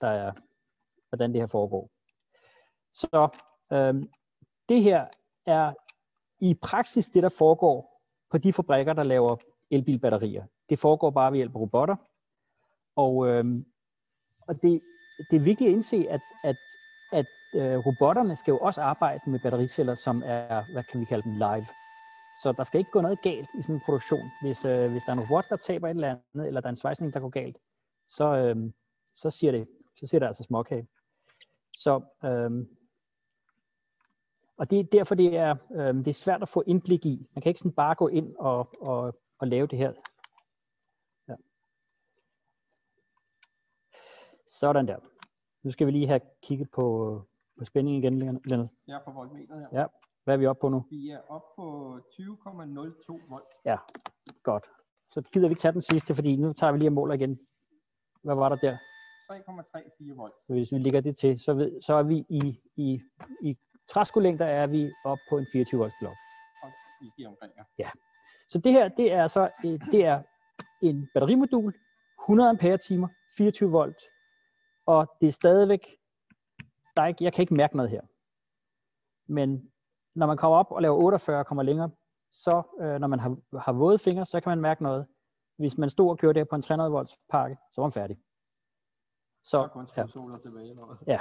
der 0.00 0.08
er, 0.08 0.32
hvordan 1.08 1.32
det 1.32 1.40
her 1.40 1.46
foregår. 1.46 1.90
Så 2.92 3.28
øhm, 3.74 4.08
det 4.68 4.82
her 4.82 5.06
er 5.46 5.72
i 6.40 6.54
praksis 6.54 7.06
det, 7.06 7.22
der 7.22 7.28
foregår 7.28 8.02
på 8.30 8.38
de 8.38 8.52
fabrikker, 8.52 8.92
der 8.92 9.02
laver 9.02 9.36
elbilbatterier. 9.70 10.44
Det 10.68 10.78
foregår 10.78 11.10
bare 11.10 11.32
ved 11.32 11.36
hjælp 11.38 11.54
af 11.54 11.60
robotter. 11.60 11.96
Og, 12.96 13.28
øhm, 13.28 13.66
og 14.40 14.62
det, 14.62 14.80
det 15.30 15.36
er 15.36 15.40
vigtigt 15.40 15.68
at 15.68 15.74
indse, 15.74 16.06
at, 16.10 16.20
at, 16.44 16.56
at 17.12 17.26
øh, 17.54 17.86
robotterne 17.86 18.36
skal 18.36 18.52
jo 18.52 18.58
også 18.58 18.82
arbejde 18.82 19.30
med 19.30 19.40
battericeller, 19.42 19.94
som 19.94 20.22
er, 20.24 20.72
hvad 20.72 20.82
kan 20.82 21.00
vi 21.00 21.04
kalde 21.04 21.22
dem, 21.22 21.32
live. 21.32 21.66
Så 22.42 22.52
der 22.56 22.64
skal 22.64 22.78
ikke 22.78 22.90
gå 22.90 23.00
noget 23.00 23.22
galt 23.22 23.48
i 23.58 23.62
sådan 23.62 23.74
en 23.74 23.80
produktion. 23.84 24.30
Hvis, 24.42 24.64
øh, 24.64 24.90
hvis 24.90 25.02
der 25.02 25.12
er 25.12 25.16
en 25.16 25.22
robot, 25.22 25.44
der 25.48 25.56
taber 25.56 25.88
et 25.88 25.90
eller 25.90 26.16
andet, 26.34 26.46
eller 26.46 26.60
der 26.60 26.66
er 26.68 26.70
en 26.70 26.76
svejsning, 26.76 27.14
der 27.14 27.20
går 27.20 27.28
galt, 27.28 27.58
så, 28.06 28.24
øh, 28.24 28.56
så 29.14 29.30
siger 29.30 29.52
det, 29.52 29.68
så 29.96 30.06
siger 30.06 30.18
det 30.18 30.26
altså 30.26 30.42
småkage. 30.42 30.88
Så, 31.76 32.00
øh, 32.24 32.66
og 34.56 34.70
det 34.70 34.80
er 34.80 34.84
derfor, 34.84 35.14
det 35.14 35.36
er, 35.36 35.56
øh, 35.74 35.94
det 35.94 36.08
er 36.08 36.12
svært 36.12 36.42
at 36.42 36.48
få 36.48 36.62
indblik 36.66 37.06
i. 37.06 37.26
Man 37.34 37.42
kan 37.42 37.50
ikke 37.50 37.60
sådan 37.60 37.72
bare 37.72 37.94
gå 37.94 38.08
ind 38.08 38.36
og, 38.36 38.68
og, 38.80 39.14
og 39.38 39.48
lave 39.48 39.66
det 39.66 39.78
her. 39.78 39.92
Ja. 41.28 41.34
Sådan 44.48 44.88
der. 44.88 44.96
Nu 45.62 45.70
skal 45.70 45.86
vi 45.86 45.92
lige 45.92 46.06
have 46.06 46.20
kigget 46.42 46.70
på, 46.70 46.84
på 47.58 47.64
spændingen 47.64 48.02
igen, 48.02 48.18
Lennart. 48.18 48.70
Er 48.88 49.00
på 49.04 49.10
voltmeteret 49.10 49.66
her. 49.72 49.80
Ja. 49.80 49.86
Hvad 50.24 50.34
er 50.34 50.38
vi 50.38 50.46
oppe 50.46 50.60
på 50.60 50.68
nu? 50.68 50.84
Vi 50.90 51.10
er 51.10 51.20
oppe 51.28 51.46
på 51.56 51.98
20,02 52.12 53.30
volt. 53.30 53.44
Ja, 53.64 53.76
godt. 54.42 54.66
Så 55.10 55.22
gider 55.32 55.48
vi 55.48 55.52
ikke 55.52 55.60
tage 55.60 55.72
den 55.72 55.82
sidste, 55.82 56.14
fordi 56.14 56.36
nu 56.36 56.52
tager 56.52 56.72
vi 56.72 56.78
lige 56.78 56.88
og 56.88 56.92
måler 56.92 57.14
igen. 57.14 57.38
Hvad 58.22 58.34
var 58.34 58.48
der 58.48 58.56
der? 58.56 58.76
3,34 59.32 60.14
volt. 60.16 60.34
Hvis 60.46 60.72
vi 60.72 60.78
lægger 60.78 61.00
det 61.00 61.16
til, 61.16 61.40
så, 61.40 61.54
ved, 61.54 61.82
så 61.82 61.94
er 61.94 62.02
vi 62.02 62.24
i, 62.28 62.60
i, 62.76 63.00
i 63.42 63.58
træskolængder 63.88 64.46
er 64.46 64.66
vi 64.66 64.92
oppe 65.04 65.22
på 65.28 65.38
en 65.38 65.46
24 65.52 65.78
volts 65.78 65.96
blok. 66.00 66.16
Ja. 67.78 67.90
Så 68.48 68.58
det 68.58 68.72
her, 68.72 68.88
det 68.88 69.12
er 69.12 69.28
så 69.28 69.50
øh, 69.64 69.80
det 69.92 70.04
er 70.04 70.22
en 70.82 71.08
batterimodul, 71.14 71.74
100 72.24 72.50
ampere 72.50 72.78
timer, 72.78 73.08
24 73.36 73.70
volt, 73.70 74.02
og 74.86 75.16
det 75.20 75.28
er 75.28 75.32
stadigvæk, 75.32 75.96
der 76.96 77.02
er 77.02 77.06
ikke, 77.06 77.24
jeg 77.24 77.32
kan 77.32 77.42
ikke 77.42 77.54
mærke 77.54 77.76
noget 77.76 77.90
her. 77.90 78.02
Men 79.26 79.70
når 80.14 80.26
man 80.26 80.36
kommer 80.36 80.58
op 80.58 80.70
og 80.70 80.82
laver 80.82 80.96
48 80.96 81.38
og 81.38 81.46
kommer 81.46 81.62
længere, 81.62 81.90
så 82.32 82.62
øh, 82.80 83.00
når 83.00 83.06
man 83.06 83.20
har, 83.20 83.58
har 83.58 83.72
våde 83.72 83.98
fingre, 83.98 84.26
så 84.26 84.40
kan 84.40 84.50
man 84.50 84.60
mærke 84.60 84.82
noget. 84.82 85.06
Hvis 85.58 85.78
man 85.78 85.90
stod 85.90 86.10
og 86.10 86.18
kørte 86.18 86.40
det 86.40 86.48
på 86.48 86.56
en 86.56 86.62
300 86.62 86.90
volts 86.90 87.16
pakke, 87.30 87.56
så 87.72 87.80
var 87.80 87.86
man 87.86 87.92
færdig. 87.92 88.18
Så 89.44 89.68
ja. 89.96 90.06
tilbage. 90.42 90.76
Ja. 91.06 91.18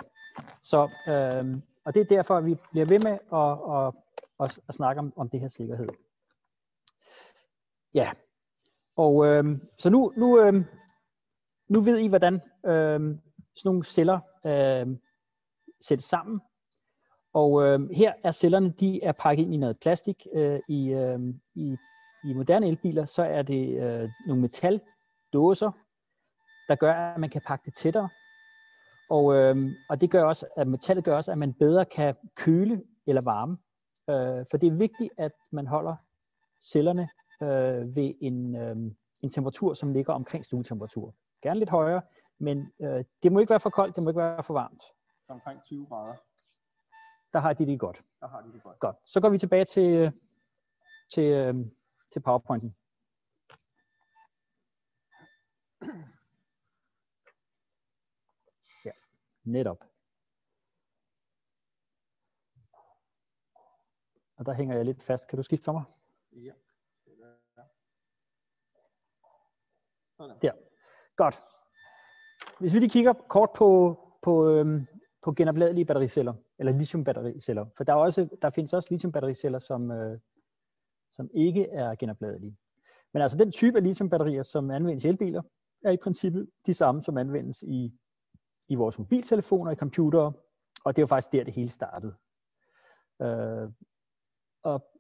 Så, 0.62 0.82
øh, 0.84 1.62
og 1.86 1.94
det 1.94 2.02
er 2.02 2.16
derfor, 2.16 2.38
at 2.38 2.46
vi 2.46 2.56
bliver 2.72 2.86
ved 2.86 3.00
med 3.00 3.18
at, 3.34 3.76
at, 3.78 3.94
at, 4.40 4.60
at 4.70 4.76
snakke 4.76 5.00
om, 5.00 5.14
om 5.16 5.30
det 5.30 5.40
her 5.40 5.48
sikkerhed. 5.48 5.88
Ja. 7.94 8.12
Og 8.96 9.26
øh, 9.26 9.44
så 9.80 9.90
nu, 9.90 10.14
nu, 10.18 10.42
øh, 10.42 10.54
nu 11.70 11.82
ved 11.82 11.98
I, 11.98 12.08
hvordan 12.08 12.34
øh, 12.66 13.00
sådan 13.02 13.20
nogle 13.66 13.86
celler 13.86 14.20
øh, 14.46 14.98
sættes 15.82 16.06
sammen. 16.06 16.42
Og 17.34 17.64
øh, 17.64 17.90
her 17.90 18.14
er 18.24 18.32
cellerne, 18.32 18.74
de 18.80 19.04
er 19.04 19.12
pakket 19.12 19.44
ind 19.44 19.54
i 19.54 19.58
noget 19.58 19.80
plastik. 19.80 20.28
Øh, 20.34 20.60
i, 20.68 20.90
øh, 20.90 21.20
i, 21.56 21.78
I 22.24 22.34
moderne 22.34 22.68
elbiler, 22.68 23.06
så 23.06 23.24
er 23.24 23.42
det 23.42 23.84
øh, 23.84 24.10
nogle 24.28 24.42
metaldåser, 24.42 25.72
der 26.68 26.76
gør, 26.76 26.94
at 26.94 27.20
man 27.20 27.30
kan 27.30 27.42
pakke 27.48 27.66
det 27.66 27.76
tættere. 27.76 28.10
Og, 29.10 29.36
øh, 29.36 29.72
og 29.90 30.02
det 30.02 30.12
gør 30.12 30.24
også, 30.24 30.48
at 30.58 30.68
metallet 30.68 31.06
gør 31.06 31.16
også, 31.16 31.32
at 31.32 31.38
man 31.38 31.54
bedre 31.54 31.86
kan 31.86 32.16
køle 32.36 32.84
eller 33.08 33.22
varme. 33.22 33.58
Øh, 34.10 34.46
for 34.52 34.58
det 34.58 34.68
er 34.68 34.72
vigtigt, 34.78 35.14
at 35.18 35.32
man 35.52 35.68
holder 35.68 35.96
cellerne 36.62 37.10
øh, 37.42 37.96
ved 37.96 38.14
en, 38.22 38.56
øh, 38.56 38.76
en 39.22 39.30
temperatur, 39.30 39.74
som 39.74 39.94
ligger 39.94 40.14
omkring 40.14 40.46
stuetemperatur. 40.46 41.14
Gerne 41.42 41.60
lidt 41.60 41.70
højere, 41.70 42.02
men 42.40 42.72
øh, 42.82 43.04
det 43.24 43.32
må 43.32 43.40
ikke 43.40 43.50
være 43.50 43.60
for 43.60 43.70
koldt, 43.70 43.96
det 43.96 44.04
må 44.04 44.10
ikke 44.10 44.22
være 44.22 44.44
for 44.44 44.54
varmt. 44.54 44.84
Omkring 45.28 45.64
20 45.64 45.86
grader. 45.86 46.16
Der 47.34 47.40
har 47.40 47.54
de 47.54 47.66
det 47.66 47.80
godt. 47.80 48.02
Der 48.20 48.28
har 48.28 48.42
de 48.42 48.54
det 48.54 48.64
godt. 48.64 48.80
Godt. 48.80 48.96
Så 49.06 49.22
går 49.22 49.30
vi 49.30 49.38
tilbage 49.38 49.66
til, 49.66 50.12
til, 51.14 51.24
øh, 51.24 51.56
til 52.14 52.20
PowerPointen. 52.20 52.76
Ja, 58.86 58.92
netop. 59.44 59.84
Og 64.36 64.46
der 64.46 64.54
hænger 64.54 64.76
jeg 64.76 64.86
lidt 64.86 65.04
fast. 65.04 65.28
Kan 65.28 65.38
du 65.38 65.44
skifte 65.44 65.66
for 65.66 65.72
mig? 65.72 65.84
Ja. 66.32 66.54
Sådan. 70.18 70.38
Der. 70.42 70.52
Godt. 71.16 71.44
Hvis 72.60 72.74
vi 72.74 72.80
lige 72.80 72.90
kigger 72.90 73.14
kort 73.14 73.50
på, 73.56 74.00
på, 74.22 74.50
øhm, 74.50 74.86
på 75.24 75.34
genopladelige 75.34 75.86
battericeller, 75.86 76.34
eller 76.60 76.72
lithiumbattericeller, 76.72 77.66
for 77.78 77.84
der, 77.84 77.94
er 77.94 77.98
også, 77.98 78.38
der 78.42 78.50
findes 78.50 78.74
også 78.74 78.88
lithiumbattericeller, 78.92 79.60
som, 79.60 79.92
øh, 79.92 80.20
som 81.10 81.30
ikke 81.34 81.70
er 81.70 81.96
genopladelige. 81.96 82.58
Men 83.14 83.22
altså 83.22 83.38
den 83.38 83.52
type 83.52 83.78
af 83.78 83.84
lithiumbatterier, 83.84 84.44
som 84.44 84.72
anvendes 84.72 85.04
i 85.04 85.08
elbiler, 85.08 85.42
er 85.84 85.92
i 85.92 85.98
princippet 85.98 86.50
de 86.66 86.74
samme, 86.74 87.02
som 87.02 87.18
anvendes 87.18 87.62
i, 87.62 88.00
i 88.70 88.76
vores 88.76 89.00
mobiltelefoner, 89.00 89.72
i 89.72 89.76
computere, 89.76 90.34
og 90.86 90.96
det 90.96 91.02
var 91.02 91.08
faktisk 91.08 91.32
der, 91.32 91.44
det 91.44 91.54
hele 91.54 91.70
startede. 91.70 92.16
Øh, 93.22 93.70
og 94.64 94.94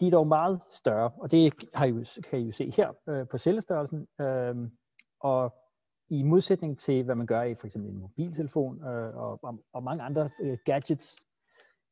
de 0.00 0.06
er 0.06 0.10
dog 0.10 0.26
meget 0.26 0.60
større, 0.70 1.10
og 1.16 1.30
det 1.30 1.54
har 1.74 1.86
I 1.86 1.88
jo, 1.88 2.04
kan 2.30 2.40
I 2.40 2.42
jo 2.42 2.52
se 2.52 2.70
her 2.70 2.92
øh, 3.08 3.28
på 3.28 3.38
cellestørrelsen. 3.38 4.08
Øh, 4.20 4.56
og 5.20 5.54
i 6.08 6.22
modsætning 6.22 6.78
til, 6.78 7.04
hvad 7.04 7.14
man 7.14 7.26
gør 7.26 7.42
i 7.42 7.54
for 7.54 7.66
eksempel 7.66 7.90
en 7.90 7.98
mobiltelefon 7.98 8.84
øh, 8.84 9.16
og, 9.16 9.44
og, 9.44 9.64
og 9.72 9.82
mange 9.82 10.02
andre 10.02 10.30
øh, 10.40 10.58
gadgets, 10.64 11.16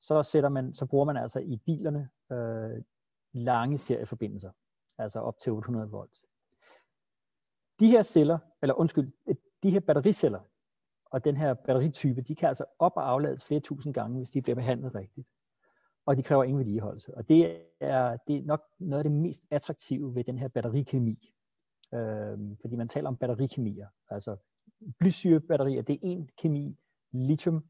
så, 0.01 0.23
sætter 0.23 0.49
man, 0.49 0.75
så 0.75 0.87
bruger 0.87 1.05
man 1.05 1.17
altså 1.17 1.39
i 1.39 1.57
bilerne 1.57 2.11
øh, 2.33 2.83
lange 3.33 3.79
serieforbindelser, 3.79 4.51
altså 4.99 5.21
op 5.21 5.39
til 5.39 5.53
800 5.53 5.91
volt. 5.91 6.23
De 7.81 7.91
her 7.91 8.03
celler, 8.03 8.39
eller 8.63 8.75
undskyld, 8.75 9.13
de 9.63 9.71
her 9.71 9.81
battericeller 9.81 10.41
og 11.15 11.25
den 11.25 11.37
her 11.37 11.55
batteritype, 11.55 12.21
de 12.21 12.35
kan 12.35 12.49
altså 12.49 12.65
op- 12.79 12.97
og 12.97 13.11
aflades 13.11 13.45
flere 13.45 13.61
tusind 13.61 13.95
gange, 13.95 14.17
hvis 14.17 14.31
de 14.31 14.43
bliver 14.43 14.57
behandlet 14.57 14.95
rigtigt. 14.95 15.29
Og 16.07 16.17
de 16.17 16.23
kræver 16.23 16.45
ingen 16.45 16.59
vedligeholdelse. 16.59 17.15
Og 17.15 17.29
det 17.29 17.61
er, 17.81 18.17
det 18.17 18.37
er 18.37 18.43
nok 18.45 18.63
noget 18.79 19.05
af 19.05 19.11
det 19.11 19.13
mest 19.13 19.43
attraktive 19.51 20.15
ved 20.15 20.25
den 20.25 20.39
her 20.39 20.49
batterikemi. 20.49 21.35
Øhm, 21.95 22.57
fordi 22.61 22.77
man 22.77 22.89
taler 22.89 23.09
om 23.09 23.17
batterikemier. 23.17 23.89
Altså 24.09 24.37
blysyrebatterier, 24.99 25.83
det 25.83 25.95
er 25.95 25.99
en 26.03 26.31
kemi. 26.39 26.77
Lithium 27.13 27.65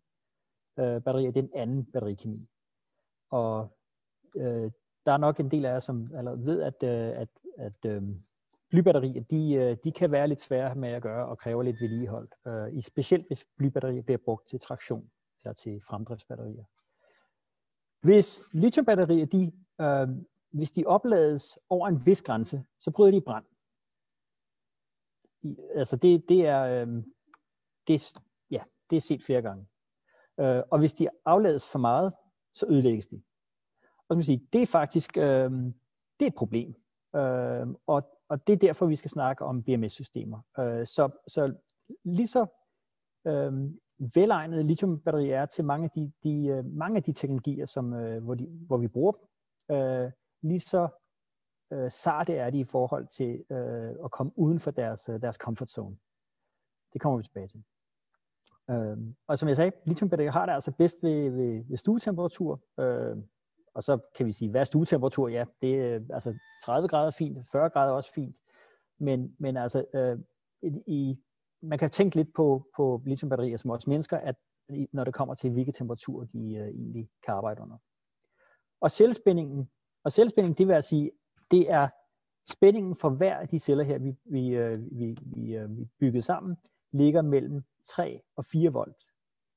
øh, 0.79 1.03
batterier, 1.03 1.31
det 1.31 1.41
er 1.41 1.45
en 1.45 1.55
anden 1.55 1.85
batterikemi. 1.93 2.49
Og 3.31 3.79
øh, 4.37 4.71
der 5.07 5.13
er 5.13 5.17
nok 5.17 5.41
en 5.41 5.51
del 5.51 5.65
af 5.65 5.73
jer, 5.73 5.81
som 5.81 6.15
allerede 6.15 6.47
ved, 6.47 6.63
at, 6.63 6.83
øh, 6.83 7.21
at, 7.21 7.29
at 7.59 7.85
øh, 7.87 8.03
blybatterier, 8.75 9.23
de, 9.23 9.53
øh, 9.53 9.77
de 9.85 9.93
kan 9.93 10.11
være 10.11 10.29
lidt 10.29 10.41
svære 10.41 10.75
med 10.75 10.89
at 10.89 11.03
gøre 11.03 11.27
og 11.27 11.39
kræver 11.39 11.63
lidt 11.63 11.81
vedligehold. 11.81 12.29
Øh, 12.47 12.83
specielt 12.83 13.27
hvis 13.27 13.47
blybatterier 13.57 14.03
bliver 14.03 14.19
brugt 14.19 14.49
til 14.49 14.61
traktion 14.61 15.11
eller 15.43 15.55
til 15.55 15.81
fremdriftsbatterier. 15.89 16.65
Hvis 18.01 18.41
lithiumbatterier, 18.53 19.27
de, 19.27 19.53
øh, 19.81 20.09
hvis 20.51 20.71
de 20.71 20.85
oplades 20.87 21.59
over 21.69 21.89
en 21.89 22.07
vis 22.07 22.23
grænse, 22.23 22.65
så 22.79 22.91
bryder 22.91 23.11
de 23.11 23.17
i 23.17 23.21
brand. 23.21 23.45
I, 25.43 25.57
altså 25.75 25.97
det, 25.97 26.29
det 26.29 26.47
er, 26.47 26.63
øh, 26.63 27.03
det, 27.89 28.15
ja, 28.51 28.63
det 28.91 28.97
er 28.97 29.01
set 29.01 29.23
flere 29.25 29.43
gange. 29.43 29.67
Øh, 30.41 30.63
og 30.71 30.79
hvis 30.79 30.93
de 30.93 31.09
aflades 31.25 31.69
for 31.69 31.79
meget, 31.79 32.13
så 32.55 32.67
ødelægges 32.69 33.07
de. 33.07 33.23
Og 34.09 34.17
man 34.17 34.25
sige, 34.25 34.49
det 34.53 34.63
er 34.63 34.67
faktisk 34.67 35.17
øh, 35.17 35.51
det 36.19 36.27
er 36.27 36.27
et 36.27 36.35
problem. 36.35 36.75
Øh, 37.17 37.67
og, 37.87 38.14
og 38.29 38.47
det 38.47 38.53
er 38.53 38.57
derfor, 38.57 38.87
vi 38.87 38.97
skal 38.97 39.11
snakke 39.11 39.45
om 39.45 39.63
BMS-systemer. 39.63 40.41
Øh, 40.59 40.87
så, 40.87 41.11
så 41.29 41.55
lige 42.05 42.29
så 42.29 42.47
øh, 43.27 43.53
velegnede 44.15 44.63
lithiumbatterier 44.63 45.41
er 45.41 45.47
til 45.47 45.65
mange 45.65 45.85
af 45.85 45.91
de, 45.91 46.13
de, 46.23 46.47
øh, 46.47 46.65
mange 46.65 46.97
af 46.97 47.03
de 47.03 47.13
teknologier, 47.13 47.67
som, 47.67 47.95
øh, 47.95 48.25
hvor, 48.25 48.35
de, 48.35 48.47
hvor 48.67 48.77
vi 48.77 48.89
bruger 48.89 49.13
dem, 49.13 49.77
øh, 49.77 50.13
lige 50.43 50.61
så 50.61 50.89
øh, 51.73 51.93
sarte 51.93 52.35
er 52.35 52.51
de 52.51 52.59
i 52.59 52.65
forhold 52.65 53.07
til 53.07 53.45
øh, 53.51 53.95
at 54.05 54.11
komme 54.11 54.33
uden 54.37 54.61
for 54.61 54.71
deres, 54.71 55.09
øh, 55.09 55.23
deres 55.23 55.37
comfort 55.37 55.71
zone. 55.71 55.97
Det 56.93 57.01
kommer 57.01 57.17
vi 57.17 57.23
tilbage 57.23 57.49
til. 57.49 57.65
Øh, 58.71 58.99
og 59.27 59.39
som 59.39 59.49
jeg 59.49 59.57
sagde, 59.57 59.73
lithiumbatterier 59.85 60.33
har 60.33 60.47
det 60.47 60.53
altså 60.53 60.73
bedst 60.73 60.97
ved, 61.03 61.31
ved, 61.31 61.65
ved 61.69 61.77
stuetemperatur. 61.77 62.61
Øh, 62.81 63.17
og 63.75 63.85
så 63.85 63.99
kan 64.17 64.27
vi 64.27 64.33
sige, 64.33 64.51
hvad 64.51 64.61
er 64.61 64.65
stuetemperatur? 64.65 65.29
Ja, 65.29 65.45
det 65.63 65.75
er 65.75 65.95
øh, 65.97 66.03
altså 66.11 66.35
30 66.65 66.89
grader 66.89 67.07
er 67.07 67.11
fint, 67.11 67.39
40 67.53 67.71
grader 67.71 67.93
er 67.93 67.97
også 67.97 68.13
fint. 68.13 68.37
Men, 68.99 69.37
men 69.39 69.57
altså, 69.57 69.85
øh, 69.95 70.19
i, 70.87 71.19
man 71.63 71.79
kan 71.79 71.91
tænke 71.91 72.17
lidt 72.17 72.35
på, 72.35 72.67
på 72.77 73.03
lithiumbatterier 73.07 73.57
som 73.57 73.71
også 73.71 73.91
mennesker, 73.91 74.19
at 74.19 74.37
når 74.93 75.05
det 75.05 75.15
kommer 75.15 75.35
til, 75.35 75.51
hvilke 75.51 75.73
temperatur 75.73 76.25
de 76.25 76.55
øh, 76.55 76.69
egentlig 76.69 77.09
kan 77.25 77.35
arbejde 77.35 77.63
under. 77.63 77.77
Og 78.81 78.91
selvspændingen, 78.91 79.71
og 80.05 80.13
selvspænding, 80.13 80.59
det 80.59 80.69
vil 80.69 80.75
altså 80.75 80.89
sige, 80.89 81.11
det 81.51 81.71
er 81.71 81.89
spændingen 82.51 82.97
for 82.97 83.11
hver 83.11 83.37
af 83.37 83.49
de 83.49 83.59
celler 83.59 83.85
her, 83.85 83.99
vi, 83.99 84.15
vi, 84.25 84.49
øh, 84.49 84.99
vi, 84.99 85.17
vi, 85.23 85.57
øh, 85.57 85.79
vi 85.79 85.89
bygget 86.01 86.25
sammen, 86.25 86.57
ligger 86.93 87.23
mellem 87.23 87.63
3 87.89 88.21
og 88.37 88.45
4 88.45 88.73
volt 88.73 89.03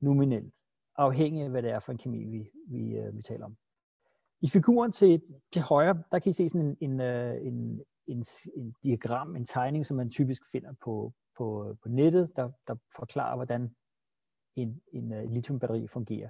nominelt, 0.01 0.53
afhængig 0.95 1.43
af, 1.43 1.49
hvad 1.49 1.63
det 1.63 1.71
er 1.71 1.79
for 1.79 1.91
en 1.91 1.97
kemi, 1.97 2.23
vi, 2.23 2.49
vi, 2.67 2.97
øh, 2.97 3.17
vi 3.17 3.21
taler 3.21 3.45
om. 3.45 3.57
I 4.41 4.49
figuren 4.49 4.91
til, 4.91 5.21
til 5.53 5.61
højre, 5.61 6.03
der 6.11 6.19
kan 6.19 6.29
I 6.29 6.33
se 6.33 6.49
sådan 6.49 6.77
en, 6.81 6.91
en, 6.91 7.01
øh, 7.01 7.47
en, 7.47 7.81
en, 8.07 8.25
en 8.55 8.75
diagram, 8.83 9.35
en 9.35 9.45
tegning, 9.45 9.85
som 9.85 9.97
man 9.97 10.09
typisk 10.09 10.51
finder 10.51 10.73
på, 10.83 11.13
på, 11.37 11.75
på 11.83 11.89
nettet, 11.89 12.31
der, 12.35 12.51
der 12.67 12.75
forklarer, 12.95 13.35
hvordan 13.35 13.75
en, 14.55 14.81
en 14.93 15.11
uh, 15.11 15.31
lithiumbatteri 15.31 15.87
fungerer. 15.87 16.29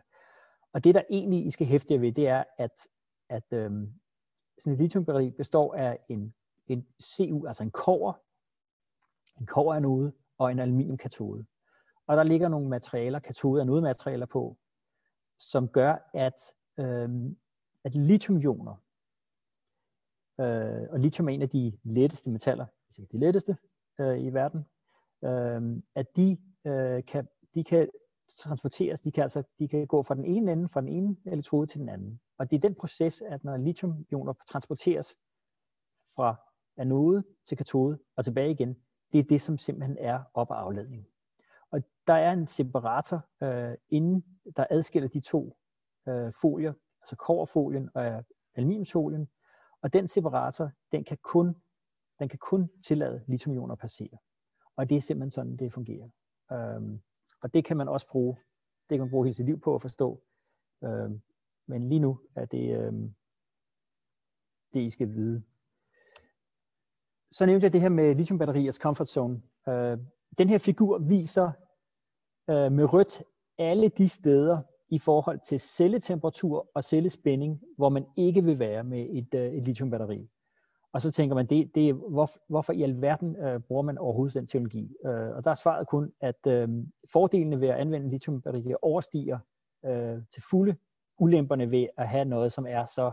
Og 0.73 0.83
det, 0.83 0.95
der 0.95 1.01
egentlig 1.09 1.45
I 1.45 1.51
skal 1.51 1.67
hæfte 1.67 1.93
jer 1.93 1.99
ved, 1.99 2.11
det 2.11 2.27
er, 2.27 2.43
at, 2.57 2.87
at 3.29 3.53
øhm, 3.53 3.93
sådan 4.59 4.73
et 4.73 4.79
lithiumbatteri 4.79 5.31
består 5.31 5.75
af 5.75 5.99
en, 6.09 6.33
en 6.67 6.87
CU, 7.03 7.47
altså 7.47 7.63
en 7.63 7.71
kover, 7.71 8.13
en 9.39 9.45
koveranode 9.45 10.13
og 10.37 10.51
en 10.51 10.59
aluminiumkatode. 10.59 11.45
Og 12.07 12.17
der 12.17 12.23
ligger 12.23 12.47
nogle 12.47 12.69
materialer, 12.69 13.19
katode- 13.19 13.61
og 13.61 13.83
materialer 13.83 14.25
på, 14.25 14.57
som 15.39 15.67
gør, 15.67 16.09
at 16.13 16.53
øhm, 16.77 17.37
at 17.87 17.95
lithiumioner, 17.95 18.75
øh, 20.39 20.87
og 20.91 20.99
lithium 20.99 21.29
er 21.29 21.33
en 21.33 21.41
af 21.41 21.49
de 21.49 21.77
letteste 21.83 22.29
metaller, 22.29 22.65
hvis 22.85 22.97
ikke 22.97 23.11
de 23.11 23.19
letteste 23.19 23.57
øh, 23.99 24.19
i 24.19 24.29
verden, 24.29 24.65
øh, 25.23 25.83
at 25.95 26.15
de, 26.15 26.37
øh, 26.65 27.05
kan, 27.05 27.27
de 27.53 27.63
kan 27.63 27.89
transporteres, 28.37 29.01
de 29.01 29.11
kan, 29.11 29.23
altså, 29.23 29.43
de 29.59 29.67
kan 29.67 29.87
gå 29.87 30.03
fra 30.03 30.15
den 30.15 30.25
ene 30.25 30.51
ende, 30.51 30.69
fra 30.69 30.81
den 30.81 30.89
ene 30.89 31.17
elektrode 31.25 31.67
til 31.67 31.79
den 31.79 31.89
anden. 31.89 32.21
Og 32.37 32.49
det 32.49 32.55
er 32.55 32.59
den 32.59 32.75
proces, 32.75 33.21
at 33.21 33.43
når 33.43 33.57
lithiumioner 33.57 34.33
transporteres 34.49 35.15
fra 36.15 36.35
anode 36.77 37.23
til 37.47 37.57
katode 37.57 37.99
og 38.15 38.23
tilbage 38.23 38.51
igen, 38.51 38.75
det 39.11 39.19
er 39.19 39.23
det, 39.23 39.41
som 39.41 39.57
simpelthen 39.57 39.97
er 39.99 40.23
op- 40.33 40.49
og 40.49 40.61
afladning. 40.61 41.07
Og 41.71 41.83
der 42.07 42.13
er 42.13 42.31
en 42.31 42.47
separator 42.47 43.25
øh, 43.43 43.77
inden, 43.89 44.39
der 44.55 44.65
adskiller 44.69 45.09
de 45.09 45.19
to 45.19 45.57
øh, 46.07 46.33
folier, 46.41 46.73
altså 47.07 47.15
koverfolien 47.15 47.89
og 47.93 48.23
aluminiumsfolien, 48.55 49.27
og 49.81 49.93
den 49.93 50.07
separator, 50.07 50.71
den 50.91 51.03
kan 51.03 51.17
kun, 51.21 51.55
den 52.19 52.29
kan 52.29 52.39
kun 52.39 52.69
tillade 52.85 53.23
lithiumioner 53.27 53.73
at 53.73 53.79
passere. 53.79 54.17
Og 54.75 54.89
det 54.89 54.97
er 54.97 55.01
simpelthen 55.01 55.31
sådan, 55.31 55.57
det 55.57 55.73
fungerer. 55.73 56.09
Øhm, 56.51 57.01
og 57.41 57.53
det 57.53 57.65
kan 57.65 57.77
man 57.77 57.87
også 57.87 58.07
bruge, 58.07 58.37
det 58.89 58.97
kan 58.97 58.99
man 58.99 59.09
bruge 59.09 59.25
hele 59.25 59.35
sit 59.35 59.45
liv 59.45 59.59
på 59.59 59.75
at 59.75 59.81
forstå. 59.81 60.23
Øhm, 60.83 61.21
men 61.65 61.89
lige 61.89 61.99
nu 61.99 62.19
er 62.35 62.45
det, 62.45 62.77
øhm, 62.77 63.15
det, 64.73 64.79
I 64.79 64.89
skal 64.89 65.13
vide. 65.13 65.43
Så 67.31 67.45
nævnte 67.45 67.63
jeg 67.63 67.73
det 67.73 67.81
her 67.81 67.89
med 67.89 68.15
lithiumbatteriers 68.15 68.75
comfort 68.75 69.09
zone. 69.09 69.41
Øh, 69.67 69.97
den 70.37 70.49
her 70.49 70.57
figur 70.57 70.97
viser 70.97 71.51
øh, 72.49 72.71
med 72.71 72.93
rødt 72.93 73.23
alle 73.57 73.89
de 73.89 74.09
steder, 74.09 74.61
i 74.89 74.99
forhold 74.99 75.39
til 75.47 75.59
celletemperatur 75.59 76.69
og 76.73 76.83
cellespænding, 76.83 77.61
hvor 77.77 77.89
man 77.89 78.05
ikke 78.17 78.43
vil 78.43 78.59
være 78.59 78.83
med 78.83 79.07
et, 79.09 79.33
øh, 79.33 79.53
et 79.53 79.63
lithiumbatteri. 79.63 80.29
Og 80.93 81.01
så 81.01 81.11
tænker 81.11 81.35
man, 81.35 81.45
det, 81.45 81.75
det, 81.75 81.93
hvor, 81.93 82.29
hvorfor 82.49 82.73
i 82.73 82.83
alverden 82.83 83.35
øh, 83.35 83.59
bruger 83.59 83.81
man 83.81 83.97
overhovedet 83.97 84.35
den 84.35 84.47
teknologi? 84.47 84.95
Øh, 85.05 85.29
og 85.35 85.43
der 85.43 85.51
er 85.51 85.55
svaret 85.55 85.87
kun, 85.87 86.11
at 86.21 86.47
øh, 86.47 86.69
fordelene 87.11 87.61
ved 87.61 87.67
at 87.67 87.75
anvende 87.75 88.09
lithiumbatterier 88.09 88.75
overstiger 88.81 89.39
øh, 89.85 90.17
til 90.33 90.43
fulde 90.49 90.75
ulemperne 91.19 91.71
ved 91.71 91.87
at 91.97 92.07
have 92.07 92.25
noget, 92.25 92.53
som 92.53 92.65
er 92.69 92.85
så 92.85 93.11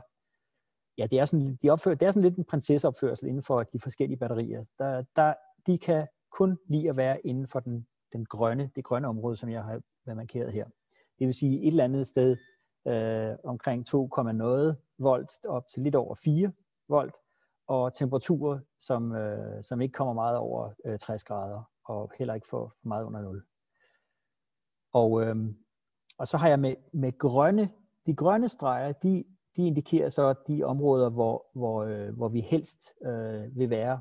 ja, 0.99 1.07
det 1.07 1.19
er 1.21 1.25
sådan, 1.25 1.59
de 1.63 1.71
opfører, 1.71 1.95
det 1.95 2.07
er 2.07 2.11
sådan 2.11 2.23
lidt 2.23 2.37
en 2.37 2.45
prinsesseopførsel 2.45 3.29
inden 3.29 3.43
for 3.43 3.63
de 3.63 3.81
forskellige 3.81 4.19
batterier. 4.19 4.65
Der, 4.79 5.05
der, 5.17 5.35
de 5.67 5.79
kan 5.79 6.07
kun 6.31 6.59
lide 6.69 6.89
at 6.89 6.97
være 6.97 7.27
inden 7.27 7.49
for 7.49 7.61
den, 7.61 7.87
den 8.13 8.25
grønne, 8.25 8.71
det 8.77 8.85
grønne 8.85 9.09
område, 9.09 9.37
som 9.37 9.49
jeg 9.49 9.65
har 9.65 9.81
markeret 10.15 10.53
her. 10.53 10.67
Det 11.25 11.29
vil 11.29 11.35
sige 11.35 11.63
et 11.63 11.67
eller 11.67 11.85
andet 11.85 12.07
sted 12.07 12.37
øh, 12.87 13.37
omkring 13.45 13.87
2, 13.87 14.11
noget 14.35 14.77
volt 14.99 15.45
op 15.45 15.69
til 15.69 15.83
lidt 15.83 15.95
over 15.95 16.15
4 16.15 16.53
volt, 16.89 17.15
og 17.67 17.93
temperaturer, 17.93 18.59
som, 18.79 19.13
øh, 19.13 19.65
som 19.65 19.81
ikke 19.81 19.93
kommer 19.93 20.15
meget 20.15 20.37
over 20.37 20.71
øh, 20.85 20.99
60 20.99 21.25
grader, 21.25 21.71
og 21.85 22.13
heller 22.19 22.35
ikke 22.35 22.49
for, 22.49 22.75
for 22.81 22.89
meget 22.89 23.05
under 23.05 23.23
0. 23.23 23.43
Og, 24.93 25.23
øh, 25.23 25.37
og 26.19 26.29
så 26.29 26.37
har 26.37 26.49
jeg 26.49 26.61
med, 26.61 26.77
med 26.93 27.19
grønne, 27.19 27.71
de 28.07 28.15
grønne 28.15 28.49
streger, 28.49 28.93
de, 28.93 29.25
de 29.57 29.67
indikerer 29.67 30.11
så 30.11 30.35
de 30.49 30.63
områder, 30.63 31.11
hvor, 31.11 31.47
hvor, 31.53 31.85
øh, 31.85 32.17
hvor 32.17 32.29
vi 32.29 32.41
helst 32.41 32.95
øh, 33.03 33.57
vil 33.57 33.71
være, 33.71 34.01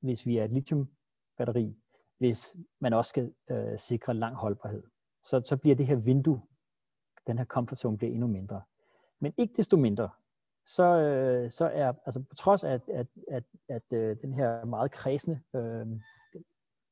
hvis 0.00 0.26
vi 0.26 0.38
er 0.38 0.44
et 0.44 0.52
lithiumbatteri, 0.52 1.76
hvis 2.18 2.56
man 2.80 2.92
også 2.92 3.08
skal 3.08 3.34
øh, 3.50 3.78
sikre 3.78 4.14
lang 4.14 4.36
holdbarhed 4.36 4.82
så, 5.28 5.42
så 5.44 5.56
bliver 5.56 5.76
det 5.76 5.86
her 5.86 5.96
vindue, 5.96 6.42
den 7.26 7.38
her 7.38 7.44
comfort 7.44 7.78
zone, 7.78 7.98
bliver 7.98 8.12
endnu 8.12 8.26
mindre. 8.26 8.62
Men 9.20 9.34
ikke 9.36 9.54
desto 9.56 9.76
mindre, 9.76 10.10
så, 10.66 10.84
øh, 10.84 11.50
så 11.50 11.64
er, 11.64 11.92
altså 12.06 12.22
på 12.22 12.34
trods 12.34 12.64
af, 12.64 12.72
at, 12.72 12.82
at, 12.88 13.06
at, 13.28 13.44
at 13.68 13.92
øh, 13.92 14.16
den 14.22 14.34
her 14.34 14.64
meget 14.64 14.90
kredsende 14.90 15.40
øh, 15.54 15.86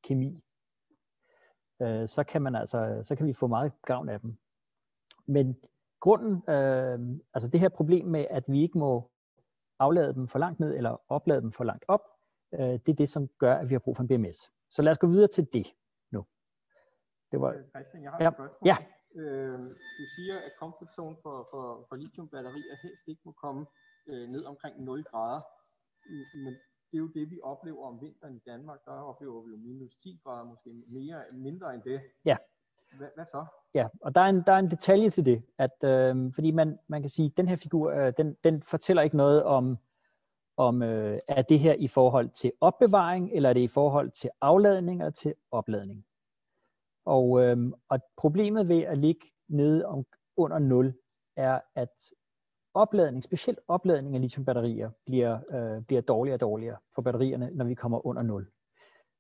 kemi, 0.03 0.41
øh, 1.83 2.09
så 2.09 2.25
kan 2.25 2.43
man 2.43 2.55
altså, 2.55 3.01
så 3.05 3.17
kan 3.17 3.27
vi 3.27 3.33
få 3.33 3.47
meget 3.47 3.73
gavn 3.83 4.09
af 4.09 4.21
dem. 4.21 4.37
Men 5.27 5.57
grunden, 6.01 6.51
øh, 6.51 7.19
altså 7.35 7.49
det 7.49 7.61
her 7.61 7.69
problem 7.69 8.07
med, 8.07 8.27
at 8.31 8.45
vi 8.49 8.63
ikke 8.63 8.79
må 8.79 9.11
aflade 9.79 10.15
dem 10.15 10.29
for 10.29 10.39
langt 10.39 10.61
ned, 10.61 10.75
eller 10.77 11.03
oplade 11.09 11.41
dem 11.41 11.53
for 11.53 11.65
langt 11.65 11.85
op, 11.89 12.03
øh, 12.55 12.61
det 12.61 12.89
er 12.89 12.95
det, 12.95 13.09
som 13.09 13.29
gør, 13.39 13.55
at 13.55 13.69
vi 13.69 13.75
har 13.75 13.79
brug 13.79 13.97
for 13.97 14.03
en 14.03 14.09
BMS. 14.09 14.51
Så 14.71 14.83
lad 14.83 14.93
os 14.93 14.99
gå 14.99 15.07
videre 15.07 15.29
til 15.29 15.47
det. 15.53 15.67
Det 17.37 17.43
var... 17.45 17.53
Øh, 17.53 17.65
Christian, 17.75 18.03
jeg 18.03 18.11
har 18.13 18.19
ja. 18.25 18.29
et 18.29 18.35
spørgsmål. 18.35 18.69
Ja. 18.71 18.77
Øh, 19.21 19.59
du 19.99 20.05
siger, 20.17 20.37
at 20.47 20.53
comfort 20.63 20.91
zone 20.97 21.17
for, 21.23 21.37
for, 21.51 21.65
for 21.89 21.97
lithiumbatterier 21.97 22.77
helst 22.85 23.05
ikke 23.13 23.23
må 23.29 23.33
komme 23.45 23.63
øh, 24.11 24.29
ned 24.35 24.45
omkring 24.45 24.75
0 24.85 25.05
grader. 25.05 25.41
Men 26.45 26.53
det 26.89 26.95
er 26.99 27.03
jo 27.07 27.11
det, 27.19 27.31
vi 27.31 27.39
oplever 27.43 27.83
om 27.91 28.01
vinteren 28.01 28.35
i 28.37 28.43
Danmark. 28.51 28.79
Der 28.85 28.93
oplever 28.93 29.43
vi 29.45 29.51
jo 29.51 29.57
minus 29.57 29.95
10 29.97 30.21
grader, 30.25 30.45
måske 30.45 30.71
mere, 30.89 31.19
mindre 31.33 31.75
end 31.75 31.83
det. 31.83 32.01
Ja. 32.25 32.37
Hvad, 32.99 33.09
hvad 33.15 33.27
så? 33.27 33.45
Ja, 33.75 33.87
og 34.01 34.15
der 34.15 34.21
er 34.21 34.29
en, 34.29 34.43
der 34.47 34.53
er 34.53 34.59
en 34.59 34.71
detalje 34.71 35.11
til 35.11 35.25
det, 35.25 35.43
at 35.59 35.77
øh, 35.85 36.33
fordi 36.35 36.51
man, 36.51 36.79
man 36.89 37.01
kan 37.03 37.11
sige, 37.11 37.27
at 37.27 37.37
den 37.37 37.49
her 37.49 37.57
figur, 37.57 37.91
øh, 37.91 38.13
den, 38.17 38.37
den 38.45 38.63
fortæller 38.63 39.03
ikke 39.03 39.17
noget 39.17 39.45
om, 39.45 39.79
om 40.57 40.83
øh, 40.83 41.19
er 41.29 41.43
det 41.43 41.59
her 41.59 41.75
i 41.75 41.89
forhold 41.89 42.29
til 42.29 42.53
opbevaring, 42.61 43.31
eller 43.33 43.49
er 43.49 43.53
det 43.53 43.61
i 43.61 43.69
forhold 43.69 44.11
til 44.11 44.31
afladning 44.41 45.05
og 45.05 45.15
til 45.15 45.35
opladning. 45.51 46.07
Og, 47.07 47.43
øhm, 47.43 47.73
og 47.89 48.01
problemet 48.17 48.69
ved 48.69 48.83
at 48.83 48.99
ligge 48.99 49.27
nede 49.49 49.87
om, 49.87 50.05
under 50.37 50.59
0 50.59 50.95
er, 51.37 51.61
at 51.75 51.91
opladning, 52.75 53.25
specielt 53.25 53.59
opladning 53.69 54.15
af 54.15 54.21
lithiumbatterier, 54.21 54.91
bliver, 55.07 55.39
øh, 55.51 55.83
bliver 55.83 56.01
dårligere 56.01 56.37
og 56.37 56.41
dårligere 56.41 56.77
for 56.95 57.03
batterierne, 57.03 57.51
når 57.55 57.65
vi 57.65 57.75
kommer 57.75 58.07
under 58.07 58.23
0. 58.23 58.51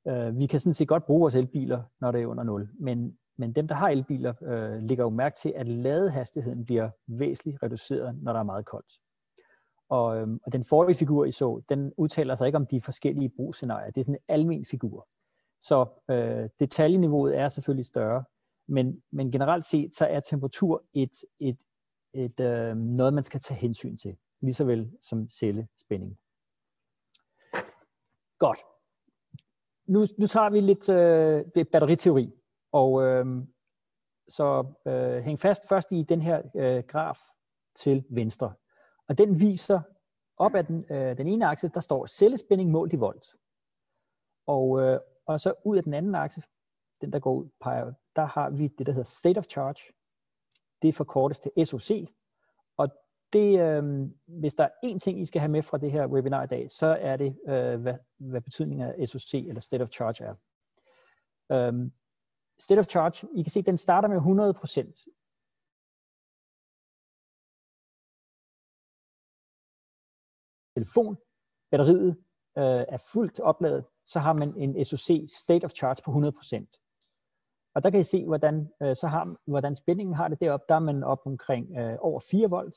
Øh, 0.09 0.39
vi 0.39 0.47
kan 0.47 0.61
sådan 0.61 0.75
set 0.75 0.89
godt 0.89 1.07
bruge 1.07 1.21
vores 1.21 1.35
elbiler, 1.35 1.83
når 2.01 2.13
det 2.13 2.23
er 2.23 2.27
under 2.27 2.45
0, 2.45 2.69
men, 2.79 3.19
men 3.37 3.53
dem, 3.53 3.69
der 3.69 3.75
har 3.75 3.89
elbiler, 3.89 4.35
øh, 4.43 4.83
ligger 4.83 5.05
jo 5.05 5.11
mærke 5.11 5.37
til, 5.37 5.53
at 5.57 5.69
ladehastigheden 5.69 6.65
bliver 6.65 6.91
væsentligt 7.07 7.63
reduceret, 7.63 8.23
når 8.23 8.33
der 8.33 8.41
er 8.41 8.45
meget 8.45 8.67
koldt. 8.67 8.93
Og, 9.89 10.17
øhm, 10.17 10.41
og 10.47 10.53
den 10.53 10.65
forrige 10.65 10.97
figur, 10.97 11.25
I 11.25 11.33
så, 11.33 11.63
den 11.69 11.93
udtaler 11.97 12.37
sig 12.37 12.47
ikke 12.47 12.57
om 12.57 12.67
de 12.67 12.81
forskellige 12.81 13.33
brugsscenarier. 13.37 13.91
Det 13.91 14.01
er 14.01 14.05
sådan 14.05 14.15
en 14.15 14.35
almen 14.35 14.67
figur. 14.71 15.09
Så 15.69 15.87
øh, 16.11 16.49
detaljeniveauet 16.61 17.37
er 17.37 17.49
selvfølgelig 17.49 17.87
større, 17.87 18.25
men, 18.69 19.03
men 19.11 19.33
generelt 19.33 19.65
set, 19.65 19.95
så 19.95 20.07
er 20.07 20.21
temperatur 20.21 20.85
et, 20.95 21.25
et, 21.39 21.59
et, 22.13 22.41
øh, 22.41 22.77
noget, 22.77 23.15
man 23.15 23.25
skal 23.25 23.41
tage 23.41 23.61
hensyn 23.61 23.97
til, 23.97 24.17
lige 24.41 24.55
så 24.55 24.65
vel 24.65 24.93
som 25.03 25.29
cellespænding. 25.29 26.19
Godt. 28.39 28.59
Nu, 29.87 30.07
nu 30.19 30.27
tager 30.27 30.51
vi 30.51 30.61
lidt 30.61 30.89
øh, 30.89 31.65
batteriteori, 31.73 32.33
og 32.73 33.03
øh, 33.03 33.27
så 34.29 34.73
øh, 34.87 35.23
hæng 35.23 35.41
fast 35.41 35.69
først 35.69 35.93
i 35.93 36.03
den 36.03 36.23
her 36.23 36.43
øh, 36.57 36.85
graf 36.85 37.19
til 37.77 38.05
venstre. 38.11 38.55
Og 39.09 39.19
den 39.19 39.41
viser 39.41 39.81
op 40.37 40.55
ad 40.55 40.65
den, 40.65 40.85
øh, 40.91 41.19
den 41.19 41.27
ene 41.29 41.47
akse, 41.47 41.69
der 41.69 41.81
står 41.81 42.07
cellespænding 42.07 42.71
målt 42.71 42.93
i 42.93 42.97
volt. 42.97 43.27
Og, 44.47 44.81
øh, 44.81 45.01
og 45.27 45.41
så 45.41 45.55
ud 45.65 45.77
af 45.77 45.85
den 45.85 45.95
anden 45.95 46.15
akse, 46.15 46.43
den 47.01 47.13
der 47.13 47.19
går 47.19 47.35
ud, 47.35 47.49
peger, 47.61 47.93
der 48.17 48.25
har 48.25 48.51
vi 48.51 48.69
det, 48.69 48.87
der 48.87 48.93
hedder 48.93 49.11
state 49.11 49.39
of 49.39 49.45
charge. 49.45 49.93
Det 50.83 50.95
forkortes 50.95 51.41
til 51.41 51.67
SOC. 51.67 51.91
Og 52.77 52.89
det, 53.33 53.61
øh, 53.61 54.09
hvis 54.27 54.55
der 54.55 54.65
er 54.65 54.71
én 54.85 54.99
ting, 54.99 55.21
I 55.21 55.25
skal 55.25 55.41
have 55.41 55.51
med 55.51 55.63
fra 55.63 55.79
det 55.79 55.93
her 55.93 56.07
webinar 56.07 56.43
i 56.43 56.47
dag, 56.47 56.71
så 56.71 56.87
er 56.87 57.17
det, 57.17 57.39
øh, 57.49 57.81
hvad, 57.81 57.95
hvad 58.17 58.41
betydningen 58.41 58.89
af 58.89 59.09
SOC 59.09 59.35
eller 59.35 59.61
state 59.61 59.83
of 59.83 59.89
charge 59.89 60.25
er. 60.25 60.35
Um, 61.69 61.93
state 62.59 62.79
of 62.79 62.87
charge, 62.87 63.29
I 63.35 63.43
kan 63.43 63.51
se, 63.51 63.63
den 63.63 63.79
starter 63.79 64.09
med 64.09 64.17
100% 64.17 65.13
telefon, 70.75 71.17
batteriet 71.71 72.11
øh, 72.59 72.85
er 72.89 72.99
fuldt 73.13 73.41
opladet, 73.41 73.85
så 74.07 74.19
har 74.19 74.33
man 74.33 74.55
en 74.57 74.85
SOC 74.85 75.11
state 75.39 75.65
of 75.65 75.73
charge 75.73 76.03
på 76.05 76.11
100%. 76.11 77.73
Og 77.75 77.83
der 77.83 77.91
kan 77.91 78.01
I 78.01 78.05
se, 78.05 78.25
hvordan, 78.25 78.69
øh, 78.83 78.97
så 78.97 79.07
har, 79.07 79.37
hvordan 79.47 79.77
spændingen 79.77 80.15
har 80.15 80.29
det 80.29 80.41
deroppe. 80.41 80.67
Der 80.69 80.75
er 80.75 80.79
man 80.81 81.05
op 81.05 81.21
omkring 81.25 81.77
øh, 81.77 81.97
over 82.01 82.21
4 82.21 82.51
volt. 82.51 82.77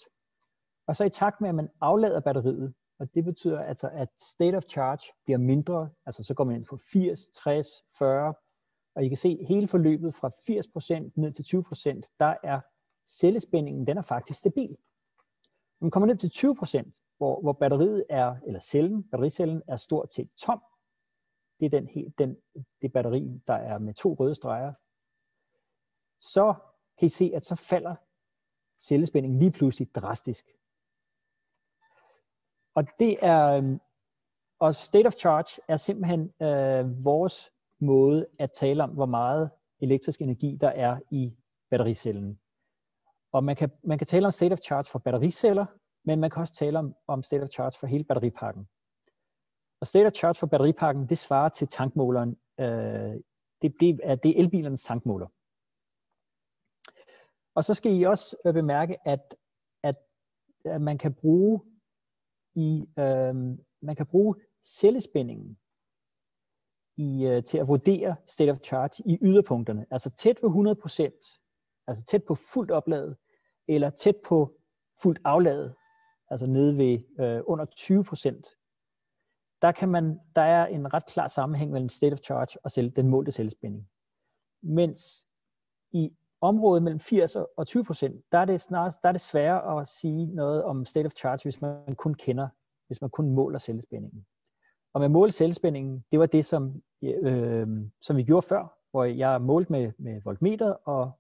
Og 0.88 0.95
så 0.95 1.03
i 1.03 1.09
takt 1.09 1.41
med, 1.41 1.49
at 1.49 1.55
man 1.55 1.69
aflader 1.82 2.19
batteriet, 2.19 2.73
og 2.99 3.13
det 3.15 3.25
betyder 3.25 3.59
altså, 3.59 3.89
at 3.93 4.09
state 4.17 4.57
of 4.57 4.63
charge 4.63 5.13
bliver 5.25 5.38
mindre, 5.38 5.89
altså 6.05 6.23
så 6.23 6.34
går 6.34 6.43
man 6.43 6.55
ind 6.55 6.65
på 6.65 6.77
80, 6.91 7.30
60, 7.30 7.67
40, 7.97 8.34
og 8.95 9.03
I 9.03 9.07
kan 9.07 9.17
se 9.17 9.45
hele 9.47 9.67
forløbet 9.67 10.15
fra 10.15 10.30
80% 10.30 11.11
ned 11.15 11.32
til 11.32 11.43
20%, 12.03 12.15
der 12.19 12.36
er 12.43 12.61
cellespændingen, 13.07 13.88
den 13.88 13.97
er 13.97 14.01
faktisk 14.01 14.39
stabil. 14.39 14.69
Når 15.80 15.86
man 15.86 15.91
kommer 15.91 16.07
ned 16.07 16.17
til 16.17 16.27
20%, 16.27 17.15
hvor, 17.17 17.41
hvor 17.41 17.53
batteriet 17.53 18.05
er, 18.09 18.36
eller 18.47 18.59
cellen, 18.59 19.03
battericellen 19.03 19.61
er 19.67 19.77
stort 19.77 20.13
set 20.13 20.30
tom. 20.38 20.61
Det 21.60 21.66
er 21.66 21.70
den, 21.70 22.14
den, 22.18 22.38
det 22.82 22.93
batteri, 22.93 23.41
der 23.47 23.53
er 23.53 23.78
med 23.78 23.93
to 23.93 24.14
røde 24.14 24.36
streger. 24.36 24.74
Så 26.20 26.53
kan 26.99 27.05
I 27.05 27.10
se, 27.10 27.32
at 27.36 27.45
så 27.45 27.55
falder 27.55 27.95
cellespændingen 28.80 29.39
lige 29.39 29.51
pludselig 29.51 29.95
drastisk. 29.95 30.45
Og 32.76 32.88
det 32.99 33.18
er, 33.22 33.47
øhm, 33.47 33.80
og 34.60 34.76
state 34.76 35.07
of 35.07 35.14
charge 35.14 35.62
er 35.68 35.78
simpelthen 35.78 36.34
øh, 36.41 37.05
vores 37.05 37.51
måde 37.80 38.28
at 38.39 38.51
tale 38.51 38.84
om, 38.84 38.89
hvor 38.89 39.05
meget 39.05 39.49
elektrisk 39.82 40.22
energi 40.22 40.57
der 40.62 40.70
er 40.70 40.99
i 41.12 41.38
battericellen. 41.70 42.39
Og 43.32 43.43
man 43.43 43.55
kan, 43.55 43.72
man 43.84 43.97
kan 43.97 44.07
tale 44.07 44.26
om 44.26 44.32
state 44.32 44.53
of 44.53 44.60
charge 44.60 44.86
for 44.91 44.99
battericeller, 44.99 45.66
men 46.03 46.20
man 46.20 46.30
kan 46.30 46.41
også 46.41 46.53
tale 46.53 46.80
om, 46.80 46.95
om 47.07 47.24
state 47.24 47.43
of 47.43 47.49
charge 47.49 47.78
for 47.80 47.88
hele 47.88 48.03
batteripakken. 48.03 48.68
Og 49.82 49.88
state 49.88 50.07
of 50.07 50.13
charge 50.13 50.36
for 50.36 50.47
batteripakken, 50.47 51.09
det 51.09 51.17
svarer 51.17 51.49
til 51.49 51.67
tankmåleren. 51.67 52.38
Øh, 52.59 53.21
det, 53.61 53.73
det, 53.80 53.99
er, 54.03 54.15
det 54.15 54.32
er 54.32 54.43
elbilernes 54.43 54.84
tankmåler. 54.84 55.27
Og 57.55 57.65
så 57.65 57.73
skal 57.73 57.99
I 57.99 58.03
også 58.03 58.38
øh, 58.45 58.53
bemærke, 58.53 59.07
at, 59.07 59.36
at, 59.84 59.95
at 60.65 60.82
man 60.82 60.97
kan 60.97 61.13
bruge 61.13 61.61
i 62.55 62.86
øh, 62.99 63.36
man 63.82 63.95
kan 63.95 64.05
bruge 64.05 64.36
cellespændingen 64.65 65.57
i, 66.97 67.25
øh, 67.25 67.43
til 67.43 67.57
at 67.57 67.67
vurdere 67.67 68.15
state 68.27 68.51
of 68.51 68.57
charge 68.63 69.03
i 69.05 69.17
yderpunkterne, 69.21 69.86
altså 69.91 70.09
tæt 70.09 70.39
ved 70.43 70.49
100%, 70.49 71.84
altså 71.88 72.03
tæt 72.03 72.23
på 72.23 72.36
fuldt 72.53 72.71
opladet, 72.71 73.17
eller 73.67 73.89
tæt 73.89 74.15
på 74.25 74.59
fuldt 75.01 75.19
afladet, 75.23 75.75
altså 76.30 76.47
nede 76.47 76.77
ved 76.77 76.99
øh, 77.19 77.41
under 77.45 77.65
20 77.65 78.03
procent, 78.03 78.47
der, 79.62 79.72
kan 79.72 79.89
man, 79.89 80.20
der 80.36 80.41
er 80.41 80.66
en 80.66 80.93
ret 80.93 81.05
klar 81.05 81.28
sammenhæng 81.28 81.72
mellem 81.72 81.89
state 81.89 82.14
of 82.14 82.20
charge 82.20 82.60
og 82.64 82.72
selv, 82.72 82.91
den 82.91 83.07
målte 83.07 83.32
selvspænding. 83.32 83.89
Mens 84.62 85.24
i 85.91 86.12
området 86.41 86.84
mellem 86.84 86.99
80 86.99 87.36
og 87.36 87.68
20 87.68 87.84
procent, 87.84 88.24
der 88.32 88.38
er 88.38 88.45
det 88.45 88.62
snart, 88.62 88.95
der 89.03 89.07
er 89.07 89.12
det 89.12 89.22
sværere 89.22 89.82
at 89.82 89.88
sige 89.88 90.26
noget 90.26 90.64
om 90.64 90.86
state 90.86 91.05
of 91.05 91.12
charge, 91.12 91.39
hvis 91.43 91.62
man 91.62 91.95
kun 91.95 92.14
kender, 92.14 92.47
hvis 92.88 93.01
man 93.01 93.10
kun 93.10 93.30
måler 93.30 93.60
selvspændingen. 93.60 94.26
Og 94.93 95.01
med 95.01 95.10
måle 95.10 95.32
selvspændingen, 95.32 96.05
det 96.12 96.20
var 96.20 96.26
det, 96.26 96.45
som, 96.45 96.82
øh, 97.03 97.68
som 98.01 98.18
vi 98.18 98.24
gjorde 98.24 98.47
før, 98.47 98.78
hvor 98.91 99.03
jeg 99.03 99.41
målte 99.41 99.72
med, 99.72 99.91
med 99.97 100.22
voltmeter, 100.22 100.72
og, 100.72 101.12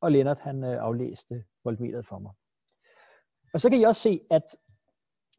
og 0.00 0.12
Lennart 0.12 0.38
han 0.38 0.64
øh, 0.64 0.82
aflæste 0.82 1.44
voltmeteret 1.64 2.06
for 2.06 2.18
mig. 2.18 2.32
Og 3.54 3.60
så 3.60 3.70
kan 3.70 3.80
I 3.80 3.82
også 3.82 4.00
se, 4.00 4.20
at, 4.30 4.56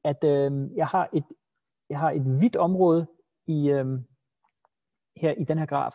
at 0.03 0.23
øh, 0.23 0.77
jeg, 0.77 0.87
har 0.87 1.09
et, 1.13 1.23
jeg 1.89 1.99
har 1.99 2.11
et 2.11 2.21
hvidt 2.21 2.55
område 2.55 3.07
i, 3.47 3.69
øh, 3.69 3.99
her 5.15 5.31
i 5.31 5.43
den 5.43 5.57
her 5.57 5.65
graf. 5.65 5.93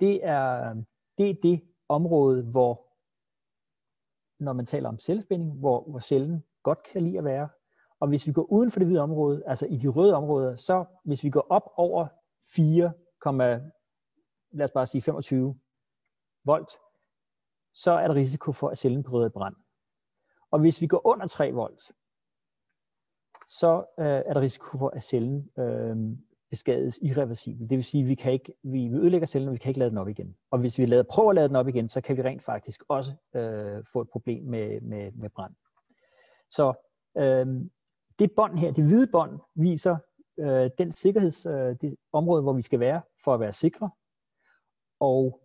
Det 0.00 0.24
er, 0.24 0.74
det 1.18 1.30
er 1.30 1.34
det 1.42 1.62
område, 1.88 2.42
hvor, 2.42 2.86
når 4.44 4.52
man 4.52 4.66
taler 4.66 4.88
om 4.88 4.98
cellespænding, 4.98 5.58
hvor, 5.58 5.90
hvor 5.90 6.00
cellen 6.00 6.44
godt 6.62 6.82
kan 6.82 7.02
lide 7.02 7.18
at 7.18 7.24
være. 7.24 7.48
Og 8.00 8.08
hvis 8.08 8.26
vi 8.26 8.32
går 8.32 8.42
uden 8.42 8.70
for 8.70 8.78
det 8.78 8.86
hvide 8.86 9.00
område, 9.00 9.42
altså 9.46 9.66
i 9.66 9.76
de 9.76 9.88
røde 9.88 10.14
områder, 10.14 10.56
så 10.56 10.84
hvis 11.04 11.24
vi 11.24 11.30
går 11.30 11.46
op 11.50 11.72
over 11.76 12.06
4, 12.54 12.92
lad 14.50 14.64
os 14.64 14.70
bare 14.70 14.86
sige 14.86 15.02
25 15.02 15.58
volt, 16.44 16.70
så 17.74 17.90
er 17.90 18.08
der 18.08 18.14
risiko 18.14 18.52
for, 18.52 18.68
at 18.68 18.78
cellen 18.78 19.02
bryder 19.02 19.26
i 19.26 19.30
brand. 19.30 19.56
Og 20.50 20.60
hvis 20.60 20.80
vi 20.80 20.86
går 20.86 21.06
under 21.06 21.26
3 21.26 21.52
volt, 21.52 21.92
så 23.48 23.84
øh, 23.98 24.06
er 24.06 24.32
der 24.32 24.40
risiko 24.40 24.78
for, 24.78 24.88
at 24.88 25.04
cellen 25.04 25.50
øh, 25.58 25.96
beskades 26.50 26.98
irreversibelt. 27.02 27.70
Det 27.70 27.76
vil 27.76 27.84
sige, 27.84 28.02
at 28.02 28.08
vi, 28.08 28.14
kan 28.14 28.32
ikke, 28.32 28.52
vi, 28.62 28.88
vi 28.88 28.96
ødelægger 28.96 29.26
cellen, 29.26 29.48
og 29.48 29.52
vi 29.52 29.58
kan 29.58 29.70
ikke 29.70 29.78
lade 29.78 29.90
den 29.90 29.98
op 29.98 30.08
igen. 30.08 30.36
Og 30.50 30.58
hvis 30.58 30.78
vi 30.78 30.86
lader, 30.86 31.02
prøver 31.02 31.30
at 31.30 31.34
lade 31.34 31.48
den 31.48 31.56
op 31.56 31.68
igen, 31.68 31.88
så 31.88 32.00
kan 32.00 32.16
vi 32.16 32.22
rent 32.22 32.42
faktisk 32.42 32.82
også 32.88 33.12
øh, 33.34 33.84
få 33.92 34.00
et 34.00 34.10
problem 34.10 34.44
med, 34.44 34.80
med, 34.80 35.12
med 35.12 35.30
brand. 35.30 35.54
Så 36.50 36.72
øh, 37.16 37.46
det 38.18 38.32
bånd 38.36 38.58
her, 38.58 38.72
det 38.72 38.84
hvide 38.84 39.06
bånd, 39.06 39.40
viser 39.54 39.96
øh, 40.38 40.70
den 40.78 40.92
sikkerheds, 40.92 41.46
øh, 41.46 41.76
det 41.80 41.96
område, 42.12 42.42
hvor 42.42 42.52
vi 42.52 42.62
skal 42.62 42.80
være 42.80 43.02
for 43.24 43.34
at 43.34 43.40
være 43.40 43.52
sikre. 43.52 43.90
Og 45.00 45.40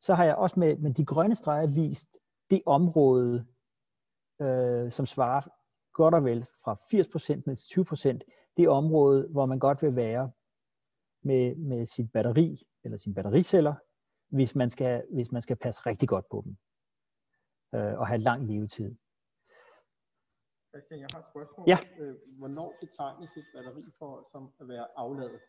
så 0.00 0.14
har 0.14 0.24
jeg 0.24 0.34
også 0.34 0.60
med, 0.60 0.76
med 0.76 0.94
de 0.94 1.04
grønne 1.04 1.34
streger 1.34 1.66
vist 1.66 2.08
det 2.50 2.62
område, 2.66 3.46
øh, 4.40 4.92
som 4.92 5.06
svarer 5.06 5.48
godt 5.94 6.14
og 6.14 6.24
vel 6.24 6.46
fra 6.64 6.74
80% 6.74 7.42
ned 7.46 7.56
til 7.56 7.80
20%, 7.80 8.52
det 8.56 8.68
område, 8.68 9.28
hvor 9.30 9.46
man 9.46 9.58
godt 9.58 9.82
vil 9.82 9.96
være 9.96 10.30
med, 11.22 11.54
med 11.56 11.86
sit 11.86 12.12
batteri 12.12 12.66
eller 12.84 12.98
sine 12.98 13.14
battericeller, 13.14 13.74
hvis 14.28 14.54
man 14.54 14.70
skal, 14.70 15.04
hvis 15.12 15.32
man 15.32 15.42
skal 15.42 15.56
passe 15.56 15.82
rigtig 15.86 16.08
godt 16.08 16.28
på 16.30 16.42
dem 16.44 16.56
øh, 17.74 17.98
og 17.98 18.06
have 18.06 18.20
lang 18.20 18.46
levetid. 18.46 18.94
Christian, 20.70 21.00
jeg 21.00 21.08
har 21.14 21.20
et 21.20 21.26
spørgsmål. 21.30 21.64
Ja. 21.68 21.78
Øh, 21.98 22.14
hvornår 22.38 22.74
betegnes 22.80 23.36
et 23.36 23.44
batteri 23.54 23.82
for 23.98 24.28
som 24.32 24.50
at 24.60 24.68
være 24.68 24.86
afladet? 24.96 25.40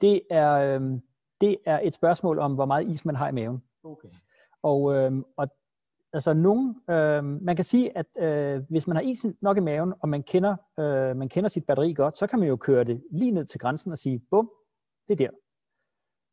Det 0.00 0.22
er, 0.30 0.52
øh, 0.52 1.00
det 1.40 1.58
er 1.64 1.80
et 1.82 1.94
spørgsmål 1.94 2.38
om, 2.38 2.54
hvor 2.54 2.64
meget 2.64 2.88
is 2.88 3.04
man 3.04 3.14
har 3.14 3.28
i 3.28 3.32
maven. 3.32 3.64
Okay. 3.84 4.08
Og, 4.62 4.94
øh, 4.94 5.12
og 5.36 5.48
altså 6.12 6.32
nogen, 6.34 6.82
øh, 6.90 7.24
man 7.24 7.56
kan 7.56 7.64
sige, 7.64 7.98
at 7.98 8.06
øh, 8.18 8.62
hvis 8.68 8.86
man 8.86 8.96
har 8.96 9.02
is 9.02 9.26
nok 9.40 9.56
i 9.56 9.60
maven, 9.60 9.94
og 10.00 10.08
man 10.08 10.22
kender, 10.22 10.56
øh, 10.78 11.16
man 11.16 11.28
kender 11.28 11.48
sit 11.48 11.66
batteri 11.66 11.92
godt, 11.92 12.18
så 12.18 12.26
kan 12.26 12.38
man 12.38 12.48
jo 12.48 12.56
køre 12.56 12.84
det 12.84 13.02
lige 13.10 13.30
ned 13.30 13.44
til 13.44 13.60
grænsen 13.60 13.92
og 13.92 13.98
sige, 13.98 14.18
bum, 14.30 14.50
det 15.08 15.20
er 15.20 15.28
der. 15.28 15.30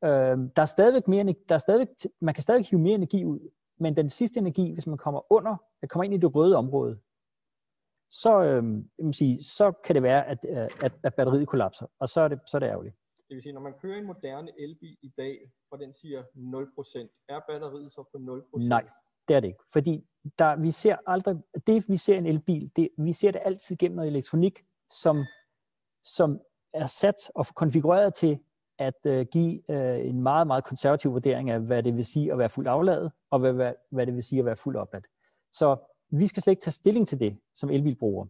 Øh, 0.03 0.49
der 0.55 0.61
er 0.61 0.65
stadigvæk 0.65 1.07
mere, 1.07 1.35
der 1.49 1.55
er 1.55 1.59
stadigvæk, 1.59 1.87
man 2.21 2.33
kan 2.33 2.43
stadig 2.43 2.65
hive 2.65 2.81
mere 2.81 2.95
energi 2.95 3.25
ud, 3.25 3.39
men 3.79 3.95
den 3.95 4.09
sidste 4.09 4.39
energi, 4.39 4.73
hvis 4.73 4.87
man 4.87 4.97
kommer 4.97 5.31
under, 5.33 5.55
der 5.81 5.87
kommer 5.87 6.03
ind 6.03 6.13
i 6.13 6.17
det 6.17 6.35
røde 6.35 6.55
område, 6.55 6.99
så, 8.11 8.43
øh, 8.43 8.63
jeg 8.99 9.15
sige, 9.15 9.43
så 9.43 9.71
kan 9.71 9.95
det 9.95 10.03
være, 10.03 10.25
at, 10.27 10.37
øh, 10.49 10.69
at, 10.85 10.93
at 11.03 11.15
batteriet 11.15 11.47
kollapser, 11.47 11.87
og 11.99 12.09
så 12.09 12.21
er 12.21 12.27
det, 12.27 12.39
så 12.47 12.57
er 12.57 12.59
det 12.59 12.67
ærgerligt. 12.67 12.95
Det 13.29 13.35
vil 13.35 13.43
sige, 13.43 13.53
når 13.53 13.61
man 13.61 13.73
kører 13.81 13.97
en 13.97 14.05
moderne 14.05 14.51
elbil 14.59 14.97
i 15.01 15.11
dag, 15.17 15.51
og 15.71 15.79
den 15.79 15.93
siger 15.93 16.23
0%, 16.23 17.25
er 17.29 17.39
batteriet 17.49 17.91
så 17.91 18.03
på 18.11 18.17
0%? 18.17 18.67
Nej, 18.67 18.85
det 19.29 19.35
er 19.35 19.39
det 19.39 19.47
ikke. 19.47 19.63
Fordi 19.73 20.03
der, 20.39 20.55
vi 20.55 20.71
ser 20.71 20.95
aldrig, 21.07 21.37
det 21.67 21.89
vi 21.89 21.97
ser 21.97 22.17
en 22.17 22.25
elbil, 22.25 22.71
det, 22.75 22.89
vi 22.97 23.13
ser 23.13 23.31
det 23.31 23.41
altid 23.45 23.75
gennem 23.75 23.95
noget 23.95 24.09
elektronik, 24.09 24.63
som, 24.89 25.17
som 26.03 26.39
er 26.73 26.87
sat 26.87 27.31
og 27.35 27.47
konfigureret 27.55 28.13
til 28.13 28.39
at 28.77 29.05
øh, 29.05 29.25
give 29.31 29.71
øh, 29.71 30.09
en 30.09 30.21
meget, 30.21 30.47
meget 30.47 30.63
konservativ 30.63 31.11
vurdering 31.11 31.49
af, 31.49 31.59
hvad 31.59 31.83
det 31.83 31.97
vil 31.97 32.05
sige 32.05 32.31
at 32.31 32.37
være 32.37 32.49
fuldt 32.49 32.69
afladet, 32.69 33.11
og 33.29 33.39
hvad, 33.39 33.53
hvad, 33.53 33.73
hvad 33.89 34.05
det 34.05 34.15
vil 34.15 34.23
sige 34.23 34.39
at 34.39 34.45
være 34.45 34.55
fuldt 34.55 34.77
opladt. 34.77 35.05
Så 35.51 35.77
vi 36.09 36.27
skal 36.27 36.43
slet 36.43 36.51
ikke 36.51 36.61
tage 36.61 36.71
stilling 36.71 37.07
til 37.07 37.19
det 37.19 37.37
som 37.55 37.69
elbilbruger. 37.69 38.25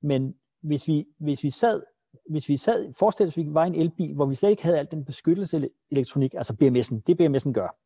Men 0.00 0.34
hvis 0.60 0.88
vi, 0.88 1.06
hvis 1.18 1.44
vi 1.44 1.50
sad, 1.50 1.82
hvis 2.30 2.48
vi 2.48 2.56
sad, 2.56 2.92
forestil 2.92 3.26
os, 3.26 3.38
at 3.38 3.44
vi 3.44 3.54
var 3.54 3.64
en 3.64 3.74
elbil, 3.74 4.14
hvor 4.14 4.26
vi 4.26 4.34
slet 4.34 4.50
ikke 4.50 4.62
havde 4.62 4.78
alt 4.78 4.90
den 4.90 5.04
beskyttelse 5.04 5.70
elektronik, 5.90 6.34
altså 6.34 6.52
BMS'en, 6.52 7.00
det 7.06 7.20
BMS'en 7.20 7.52
gør, 7.52 7.76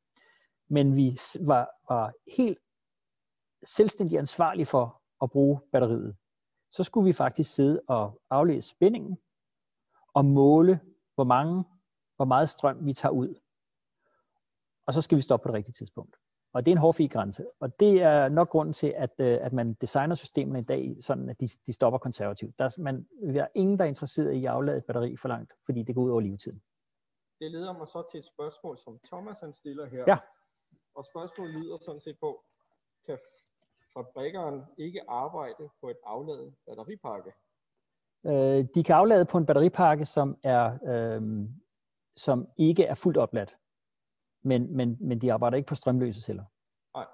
men 0.69 0.97
vi 0.97 1.19
var, 1.47 1.71
var 1.89 2.13
helt 2.37 2.59
selvstændig 3.65 4.19
ansvarlige 4.19 4.67
for 4.67 5.03
at 5.23 5.31
bruge 5.31 5.61
batteriet, 5.73 6.17
så 6.71 6.85
skulle 6.85 7.05
vi 7.05 7.13
faktisk 7.13 7.55
sidde 7.55 7.81
og 7.89 8.21
aflæse 8.31 8.69
spændingen 8.69 9.19
og 10.15 10.25
måle, 10.25 10.81
hvor 11.15 11.25
mange, 11.25 11.65
hvor 12.17 12.25
meget 12.25 12.49
strøm 12.49 12.87
vi 12.87 12.93
tager 12.93 13.13
ud. 13.13 13.35
Og 14.87 14.95
så 14.95 15.03
skal 15.03 15.17
vi 15.17 15.23
stoppe 15.23 15.43
på 15.43 15.49
det 15.49 15.55
rigtige 15.55 15.73
tidspunkt. 15.73 16.17
Og 16.53 16.67
det 16.67 16.71
er 16.71 16.75
en 16.75 16.81
hårfri 16.81 17.07
grænse. 17.07 17.47
Og 17.61 17.81
det 17.81 18.03
er 18.03 18.29
nok 18.29 18.49
grunden 18.49 18.73
til, 18.75 18.95
at, 18.97 19.11
øh, 19.19 19.39
at 19.41 19.53
man 19.53 19.75
designer 19.75 20.15
systemerne 20.15 20.59
i 20.59 20.63
dag, 20.63 20.97
sådan 21.01 21.29
at 21.29 21.41
de, 21.41 21.49
de 21.67 21.73
stopper 21.73 21.99
konservativt. 21.99 22.59
Der 22.59 22.65
er, 22.65 22.81
man, 22.81 23.09
der 23.35 23.43
er 23.43 23.49
ingen, 23.55 23.79
der 23.79 23.85
er 23.85 23.89
interesseret 23.89 24.33
i 24.33 24.45
at 24.45 24.53
aflade 24.53 24.79
et 24.79 24.85
batteri 24.85 25.17
for 25.17 25.29
langt, 25.29 25.53
fordi 25.65 25.83
det 25.83 25.95
går 25.95 26.03
ud 26.03 26.11
over 26.11 26.21
levetiden. 26.21 26.63
Det 27.41 27.51
leder 27.51 27.73
mig 27.73 27.89
så 27.89 28.05
til 28.11 28.19
et 28.19 28.25
spørgsmål, 28.25 28.79
som 28.79 28.99
Thomas 29.05 29.41
han 29.41 29.53
stiller 29.53 29.87
her. 29.87 30.05
Ja. 30.07 30.17
Og 30.97 31.05
spørgsmålet 31.05 31.55
lyder 31.55 31.79
sådan 31.79 32.01
set 32.01 32.19
på, 32.21 32.45
kan 33.07 33.19
fabrikkeren 33.95 34.63
ikke 34.79 35.01
arbejde 35.09 35.69
på 35.81 35.89
et 35.89 35.97
afladet 36.05 36.55
batteripakke? 36.67 37.33
Øh, 38.27 38.65
de 38.75 38.85
kan 38.85 38.97
aflade 38.97 39.25
på 39.25 39.39
en 39.39 39.47
batteripakke, 39.47 40.05
som, 40.05 40.37
er, 40.43 40.79
øh, 40.93 41.49
som 42.17 42.49
ikke 42.57 42.85
er 42.85 42.95
fuldt 42.95 43.19
opladt 43.19 43.57
men, 44.47 44.77
men, 44.77 44.97
men 45.01 45.21
de 45.21 45.33
arbejder 45.33 45.57
ikke 45.57 45.67
på 45.67 45.75
strømløse 45.75 46.21
celler. 46.21 46.45
Nej, 46.95 47.07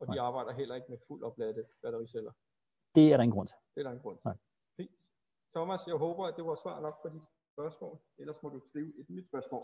og 0.00 0.06
de 0.06 0.16
Nej. 0.16 0.26
arbejder 0.26 0.52
heller 0.52 0.74
ikke 0.74 0.86
med 0.88 0.98
fuldt 1.08 1.24
opladte 1.24 1.64
battericeller. 1.82 2.32
Det 2.94 3.12
er 3.12 3.16
der 3.16 3.22
ingen 3.22 3.36
grund 3.36 3.48
til. 3.48 3.56
Det 3.74 3.80
er 3.80 3.84
der 3.84 3.90
ingen 3.90 4.02
grund 4.02 4.18
til. 4.18 4.24
Nej. 4.24 4.36
Fint. 4.76 5.08
Thomas, 5.54 5.80
jeg 5.86 5.96
håber, 5.96 6.26
at 6.26 6.36
det 6.36 6.44
var 6.44 6.54
svar 6.62 6.80
nok 6.80 7.02
på 7.02 7.08
dit 7.08 7.22
spørgsmål. 7.52 7.98
Ellers 8.18 8.42
må 8.42 8.48
du 8.48 8.60
skrive 8.68 9.00
et 9.00 9.10
nyt 9.10 9.26
spørgsmål. 9.28 9.62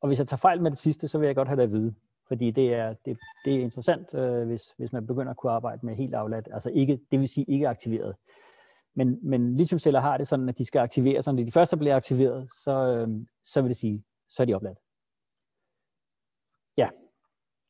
Og 0.00 0.08
hvis 0.08 0.18
jeg 0.18 0.28
tager 0.28 0.38
fejl 0.48 0.62
med 0.62 0.70
det 0.70 0.78
sidste, 0.78 1.08
så 1.08 1.18
vil 1.18 1.26
jeg 1.26 1.34
godt 1.34 1.48
have 1.48 1.56
det 1.56 1.62
at 1.62 1.72
vide. 1.72 1.94
Fordi 2.28 2.50
det 2.50 2.74
er, 2.74 2.94
det, 3.04 3.18
det 3.44 3.54
er 3.54 3.60
interessant, 3.60 4.14
øh, 4.14 4.46
hvis, 4.46 4.62
hvis 4.78 4.92
man 4.92 5.06
begynder 5.06 5.30
at 5.30 5.36
kunne 5.36 5.52
arbejde 5.52 5.86
med 5.86 5.94
helt 5.94 6.14
afladt. 6.14 6.48
Altså 6.52 6.70
ikke, 6.70 7.00
det 7.10 7.20
vil 7.20 7.28
sige 7.28 7.44
ikke 7.48 7.68
aktiveret. 7.68 8.16
Men, 8.94 9.18
men 9.22 9.56
lithiumceller 9.56 10.00
har 10.00 10.16
det 10.16 10.28
sådan, 10.28 10.48
at 10.48 10.58
de 10.58 10.64
skal 10.64 10.78
aktiveres. 10.78 11.26
Når 11.26 11.32
de 11.32 11.52
første 11.52 11.76
bliver 11.76 11.96
aktiveret, 11.96 12.50
så, 12.52 12.70
øh, 12.70 13.08
så 13.44 13.62
vil 13.62 13.68
det 13.68 13.76
sige, 13.76 14.04
så 14.28 14.42
er 14.42 14.46
de 14.46 14.54
opladt. 14.54 14.78
Ja, 16.76 16.90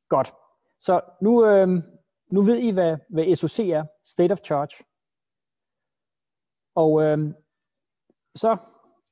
godt. 0.08 0.34
Så 0.80 1.00
nu, 1.22 1.46
øh, 1.46 1.68
nu 2.30 2.42
ved 2.42 2.58
I, 2.58 2.70
hvad, 2.70 2.96
hvad 3.08 3.36
SOC 3.36 3.58
er, 3.58 3.84
State 4.04 4.32
of 4.32 4.38
Charge. 4.38 4.84
Og 6.74 7.02
øh, 7.02 7.34
så 8.34 8.56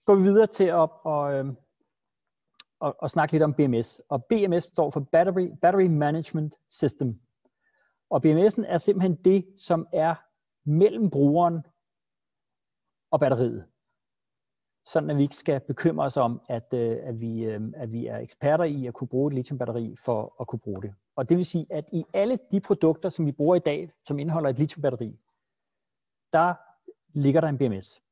går 0.07 0.14
vi 0.14 0.22
videre 0.22 0.47
til 0.47 0.64
at, 0.64 0.88
og, 1.05 1.32
øh, 1.32 1.47
og, 2.83 2.97
og 2.99 3.11
snakke 3.11 3.33
lidt 3.33 3.43
om 3.43 3.55
BMS. 3.55 4.01
Og 4.09 4.24
BMS 4.24 4.64
står 4.64 4.91
for 4.91 5.01
Battery, 5.01 5.51
Battery 5.62 5.87
Management 5.87 6.55
System. 6.68 7.20
Og 8.11 8.22
BMS'en 8.26 8.64
er 8.66 8.78
simpelthen 8.78 9.14
det, 9.14 9.47
som 9.57 9.87
er 9.93 10.14
mellem 10.64 11.11
brugeren 11.11 11.66
og 13.11 13.20
batteriet 13.20 13.64
sådan 14.85 15.11
at 15.11 15.16
vi 15.16 15.22
ikke 15.22 15.37
skal 15.37 15.61
bekymre 15.61 16.05
os 16.05 16.16
om, 16.16 16.41
at, 16.49 16.74
øh, 16.74 16.99
at, 17.03 17.20
vi, 17.20 17.45
øh, 17.45 17.61
at 17.76 17.93
vi 17.93 18.07
er 18.07 18.18
eksperter 18.18 18.64
i 18.64 18.87
at 18.87 18.95
kunne 18.95 19.09
bruge 19.09 19.28
et 19.30 19.35
lithiumbatteri 19.35 19.97
for 19.97 20.37
at 20.41 20.47
kunne 20.47 20.59
bruge 20.59 20.83
det. 20.83 20.95
Og 21.16 21.28
det 21.28 21.37
vil 21.37 21.47
sige, 21.47 21.66
at 21.70 21.85
i 21.93 22.05
alle 22.12 22.39
de 22.51 22.61
produkter, 22.61 23.09
som 23.09 23.26
vi 23.26 23.33
bruger 23.33 23.57
i 23.57 23.59
dag, 23.59 23.91
som 24.05 24.18
indeholder 24.18 24.51
et 24.51 24.59
lithiumbatteri, 24.59 25.18
der 26.33 26.55
ligger 27.18 27.41
der 27.41 27.49
en 27.49 27.59
BMS, 27.59 28.03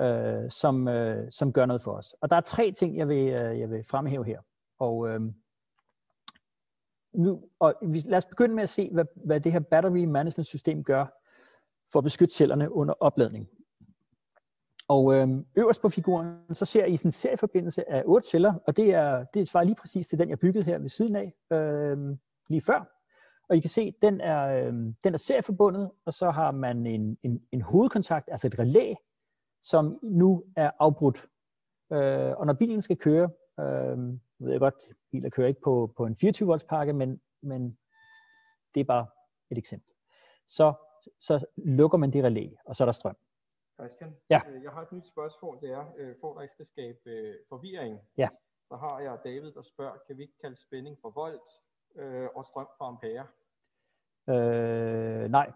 øh, 0.00 0.50
som, 0.50 0.88
øh, 0.88 1.30
som 1.30 1.52
gør 1.52 1.66
noget 1.66 1.82
for 1.82 1.92
os. 1.92 2.14
Og 2.20 2.30
der 2.30 2.36
er 2.36 2.40
tre 2.40 2.72
ting, 2.72 2.96
jeg 2.96 3.08
vil, 3.08 3.28
øh, 3.28 3.60
jeg 3.60 3.70
vil 3.70 3.84
fremhæve 3.84 4.24
her. 4.24 4.40
Og, 4.78 5.08
øh, 5.08 5.20
nu, 7.12 7.42
og 7.58 7.74
lad 7.82 8.18
os 8.18 8.24
begynde 8.24 8.54
med 8.54 8.62
at 8.62 8.70
se, 8.70 8.90
hvad, 8.92 9.04
hvad 9.14 9.40
det 9.40 9.52
her 9.52 9.60
battery 9.60 10.04
management 10.04 10.46
system 10.46 10.84
gør 10.84 11.06
for 11.92 11.98
at 11.98 12.04
beskytte 12.04 12.34
cellerne 12.34 12.72
under 12.72 12.94
opladning. 13.00 13.48
Og 14.88 15.14
øh, 15.14 15.28
øverst 15.56 15.82
på 15.82 15.88
figuren, 15.88 16.36
så 16.52 16.64
ser 16.64 16.84
I 16.84 16.96
sådan 16.96 17.08
en 17.08 17.12
serieforbindelse 17.12 17.90
af 17.90 18.02
otte 18.06 18.28
celler, 18.28 18.54
og 18.66 18.76
det 18.76 18.94
er, 18.94 19.24
det 19.34 19.48
svarer 19.48 19.64
lige 19.64 19.76
præcis 19.80 20.08
til 20.08 20.18
den, 20.18 20.30
jeg 20.30 20.38
byggede 20.38 20.64
her 20.64 20.78
ved 20.78 20.88
siden 20.88 21.16
af 21.16 21.56
øh, 21.56 22.16
lige 22.48 22.62
før. 22.62 23.00
Og 23.48 23.56
I 23.56 23.60
kan 23.60 23.70
se, 23.70 23.94
den 24.02 24.20
er, 24.20 24.66
øh, 24.66 24.72
den 25.04 25.14
er 25.14 25.18
serieforbundet, 25.18 25.90
og 26.04 26.14
så 26.14 26.30
har 26.30 26.50
man 26.50 26.86
en, 26.86 27.18
en, 27.22 27.42
en 27.52 27.62
hovedkontakt, 27.62 28.28
altså 28.32 28.46
et 28.46 28.58
relæ, 28.58 28.94
som 29.62 29.98
nu 30.02 30.44
er 30.56 30.70
afbrudt. 30.78 31.28
Øh, 31.92 32.32
og 32.38 32.46
når 32.46 32.52
bilen 32.52 32.82
skal 32.82 32.96
køre, 32.96 33.30
øh, 33.60 33.98
ved 34.38 34.50
jeg 34.50 34.60
godt, 34.60 34.74
biler 35.10 35.30
kører 35.30 35.48
ikke 35.48 35.60
på, 35.60 35.92
på 35.96 36.06
en 36.06 36.16
24 36.16 36.46
volts 36.46 36.64
pakke, 36.64 36.92
men, 36.92 37.20
men 37.42 37.78
det 38.74 38.80
er 38.80 38.84
bare 38.84 39.06
et 39.50 39.58
eksempel. 39.58 39.92
Så, 40.46 40.74
så 41.18 41.46
lukker 41.56 41.98
man 41.98 42.12
det 42.12 42.24
relæ, 42.24 42.48
og 42.64 42.76
så 42.76 42.84
er 42.84 42.86
der 42.86 42.92
strøm. 42.92 43.16
Christian, 43.80 44.16
ja. 44.30 44.40
øh, 44.48 44.62
jeg 44.62 44.70
har 44.70 44.82
et 44.82 44.92
nyt 44.92 45.06
spørgsmål. 45.06 45.58
Det 45.60 45.70
er, 45.70 45.84
øh, 45.96 46.14
for 46.20 46.30
at 46.30 46.36
der 46.36 46.42
ikke 46.42 46.54
skal 46.54 46.66
skabe 46.66 46.98
øh, 47.06 47.34
forvirring, 47.48 48.00
ja. 48.18 48.28
så 48.68 48.76
har 48.76 49.00
jeg 49.00 49.18
David, 49.24 49.52
der 49.52 49.62
spørger, 49.62 49.96
kan 50.06 50.16
vi 50.16 50.22
ikke 50.22 50.38
kalde 50.40 50.56
spænding 50.56 50.98
for 51.02 51.10
volt 51.10 51.50
og 52.34 52.44
strøm 52.44 52.68
for 52.78 52.84
ampere? 52.84 53.26
Øh, 54.28 55.30
nej, 55.30 55.52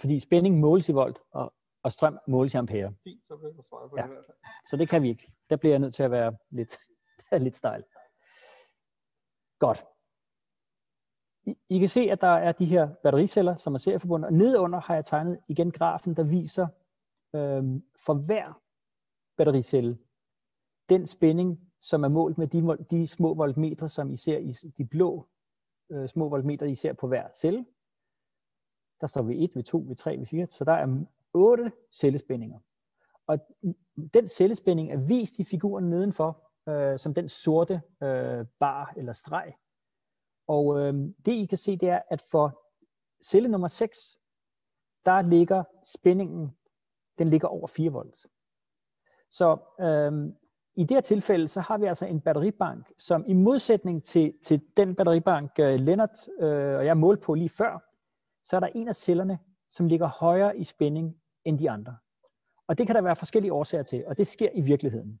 fordi 0.00 0.20
spænding 0.20 0.60
måles 0.60 0.88
i 0.88 0.92
volt, 0.92 1.18
og, 1.30 1.54
og 1.84 1.92
strøm 1.92 2.18
måles 2.26 2.54
i 2.54 2.56
ampere. 2.56 2.94
Fint, 3.04 3.26
så 3.26 3.36
bliver 3.36 3.52
jeg 3.54 3.64
på 3.70 3.96
ja. 3.96 4.02
det 4.02 4.08
i 4.08 4.12
hvert 4.12 4.24
fald. 4.26 4.36
Så 4.66 4.76
det 4.76 4.88
kan 4.88 5.02
vi 5.02 5.08
ikke. 5.08 5.32
Der 5.50 5.56
bliver 5.56 5.72
jeg 5.72 5.78
nødt 5.78 5.94
til 5.94 6.02
at 6.02 6.10
være 6.10 6.36
lidt, 6.50 6.78
lidt 7.44 7.56
stejl. 7.56 7.84
Godt. 9.58 9.84
I, 11.46 11.56
I 11.68 11.78
kan 11.78 11.88
se, 11.88 12.00
at 12.00 12.20
der 12.20 12.28
er 12.28 12.52
de 12.52 12.64
her 12.64 12.94
battericeller, 12.94 13.56
som 13.56 13.74
er 13.74 13.78
serieforbundet, 13.78 14.26
og 14.26 14.32
nedenunder 14.32 14.80
har 14.80 14.94
jeg 14.94 15.04
tegnet 15.04 15.40
igen 15.48 15.70
grafen, 15.70 16.16
der 16.16 16.22
viser, 16.22 16.68
øh, 17.34 17.64
for 18.06 18.14
hver 18.14 18.62
battericelle, 19.36 19.98
den 20.88 21.06
spænding, 21.06 21.72
som 21.80 22.04
er 22.04 22.08
målt 22.08 22.38
med 22.38 22.46
de, 22.46 22.84
de 22.90 23.08
små 23.08 23.34
voltmetre, 23.34 23.88
som 23.88 24.10
I 24.10 24.16
ser 24.16 24.38
i 24.38 24.52
de 24.52 24.84
blå 24.84 25.28
øh, 25.90 26.08
små 26.08 26.28
voltmetre, 26.28 26.70
I 26.70 26.74
ser 26.74 26.92
på 26.92 27.06
hver 27.06 27.28
celle. 27.36 27.66
Der 29.00 29.06
står 29.06 29.22
ved 29.22 29.34
1, 29.38 29.50
ved 29.54 29.62
2, 29.62 29.84
ved 29.88 29.96
3, 29.96 30.18
ved 30.18 30.26
4. 30.26 30.46
Så 30.50 30.64
der 30.64 30.72
er 30.72 31.04
8 31.34 31.72
cellespændinger. 31.92 32.58
Og 33.26 33.38
den 34.14 34.28
cellespænding 34.28 34.92
er 34.92 34.96
vist 34.96 35.38
i 35.38 35.44
figuren 35.44 35.90
nedenfor, 35.90 36.50
øh, 36.68 36.98
som 36.98 37.14
den 37.14 37.28
sorte 37.28 37.82
øh, 38.02 38.46
bar 38.60 38.92
eller 38.96 39.12
streg. 39.12 39.54
Og 40.46 40.80
øh, 40.80 40.94
det 41.26 41.32
I 41.32 41.46
kan 41.46 41.58
se, 41.58 41.76
det 41.76 41.88
er, 41.88 42.02
at 42.10 42.22
for 42.30 42.62
celle 43.24 43.48
nummer 43.48 43.68
6, 43.68 44.18
der 45.04 45.22
ligger 45.22 45.64
spændingen 45.84 46.56
den 47.18 47.30
ligger 47.30 47.48
over 47.48 47.66
4 47.66 47.90
volt. 47.90 48.26
Så 49.30 49.58
øh, 49.80 50.34
i 50.76 50.84
det 50.84 50.90
her 50.90 51.00
tilfælde, 51.00 51.48
så 51.48 51.60
har 51.60 51.78
vi 51.78 51.86
altså 51.86 52.06
en 52.06 52.20
batteribank, 52.20 52.92
som 52.98 53.24
i 53.26 53.32
modsætning 53.32 54.04
til, 54.04 54.34
til 54.42 54.60
den 54.76 54.94
batteribank, 54.94 55.50
øh, 55.58 55.74
Lennart 55.74 56.28
øh, 56.40 56.76
og 56.76 56.86
jeg 56.86 56.96
målte 56.96 57.22
på 57.22 57.34
lige 57.34 57.48
før, 57.48 57.78
så 58.44 58.56
er 58.56 58.60
der 58.60 58.66
en 58.66 58.88
af 58.88 58.96
cellerne, 58.96 59.38
som 59.70 59.86
ligger 59.86 60.06
højere 60.06 60.58
i 60.58 60.64
spænding 60.64 61.16
end 61.44 61.58
de 61.58 61.70
andre. 61.70 61.96
Og 62.66 62.78
det 62.78 62.86
kan 62.86 62.96
der 62.96 63.02
være 63.02 63.16
forskellige 63.16 63.52
årsager 63.52 63.82
til, 63.82 64.06
og 64.06 64.16
det 64.16 64.26
sker 64.26 64.50
i 64.54 64.60
virkeligheden. 64.60 65.20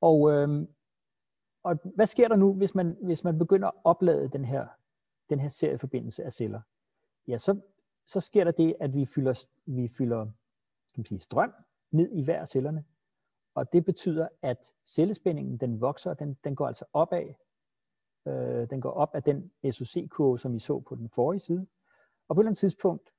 Og, 0.00 0.32
øh, 0.32 0.68
og 1.62 1.78
hvad 1.94 2.06
sker 2.06 2.28
der 2.28 2.36
nu, 2.36 2.54
hvis 2.54 2.74
man, 2.74 2.96
hvis 3.02 3.24
man 3.24 3.38
begynder 3.38 3.68
at 3.68 3.74
oplade 3.84 4.28
den 4.28 4.44
her, 4.44 4.66
den 5.30 5.40
her 5.40 5.48
serieforbindelse 5.48 6.24
af 6.24 6.32
celler? 6.32 6.60
Ja, 7.28 7.38
så, 7.38 7.60
så 8.06 8.20
sker 8.20 8.44
der 8.44 8.50
det, 8.50 8.76
at 8.80 8.94
vi 8.94 9.06
fylder, 9.06 9.46
vi 9.66 9.88
fylder 9.88 10.24
kan 10.96 11.00
man 11.00 11.04
sige, 11.04 11.18
strøm 11.18 11.52
ned 11.90 12.12
i 12.12 12.22
hver 12.22 12.40
af 12.40 12.48
cellerne. 12.48 12.84
Og 13.54 13.72
det 13.72 13.84
betyder, 13.84 14.28
at 14.42 14.74
cellespændingen 14.84 15.56
den 15.56 15.80
vokser, 15.80 16.14
den, 16.14 16.36
den 16.44 16.56
går 16.56 16.66
altså 16.66 16.84
opad. 16.92 17.34
Øh, 18.26 18.70
den 18.70 18.80
går 18.80 18.90
op 18.90 19.14
af 19.14 19.22
den 19.22 19.52
SOC-kurve, 19.72 20.38
som 20.38 20.54
I 20.54 20.58
så 20.58 20.80
på 20.80 20.94
den 20.94 21.08
forrige 21.08 21.40
side. 21.40 21.66
Og 22.28 22.36
på 22.36 22.40
et 22.40 22.42
eller 22.42 22.48
andet 22.48 22.58
tidspunkt, 22.58 23.10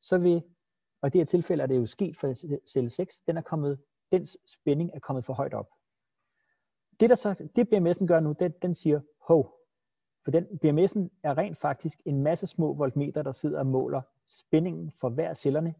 så 0.00 0.18
vil 0.18 0.42
og 1.02 1.06
i 1.06 1.10
det 1.10 1.18
her 1.18 1.24
tilfælde 1.24 1.62
er 1.62 1.66
det 1.66 1.76
jo 1.76 1.86
sket 1.86 2.16
for 2.16 2.34
celle 2.66 2.90
6. 2.90 3.20
Den 3.20 3.36
er 3.36 3.42
kommet, 3.42 3.78
dens 4.12 4.38
spænding 4.46 4.90
er 4.94 4.98
kommet 4.98 5.24
for 5.24 5.32
højt 5.32 5.54
op. 5.54 5.70
Det, 7.00 7.10
der 7.10 7.16
så, 7.16 7.48
det 7.56 7.68
BMS'en 7.74 8.06
gør 8.06 8.20
nu, 8.20 8.34
den, 8.40 8.52
den 8.62 8.74
siger, 8.74 9.00
hov, 9.20 9.58
for 10.24 10.30
den 10.30 10.44
BMS'en 10.44 11.20
er 11.22 11.38
rent 11.38 11.58
faktisk 11.58 12.02
en 12.04 12.22
masse 12.22 12.46
små 12.46 12.74
voltmeter, 12.74 13.22
der 13.22 13.32
sidder 13.32 13.58
og 13.58 13.66
måler 13.66 14.02
spændingen 14.26 14.92
for 15.00 15.08
hver 15.08 15.34
cellerne. 15.34 15.74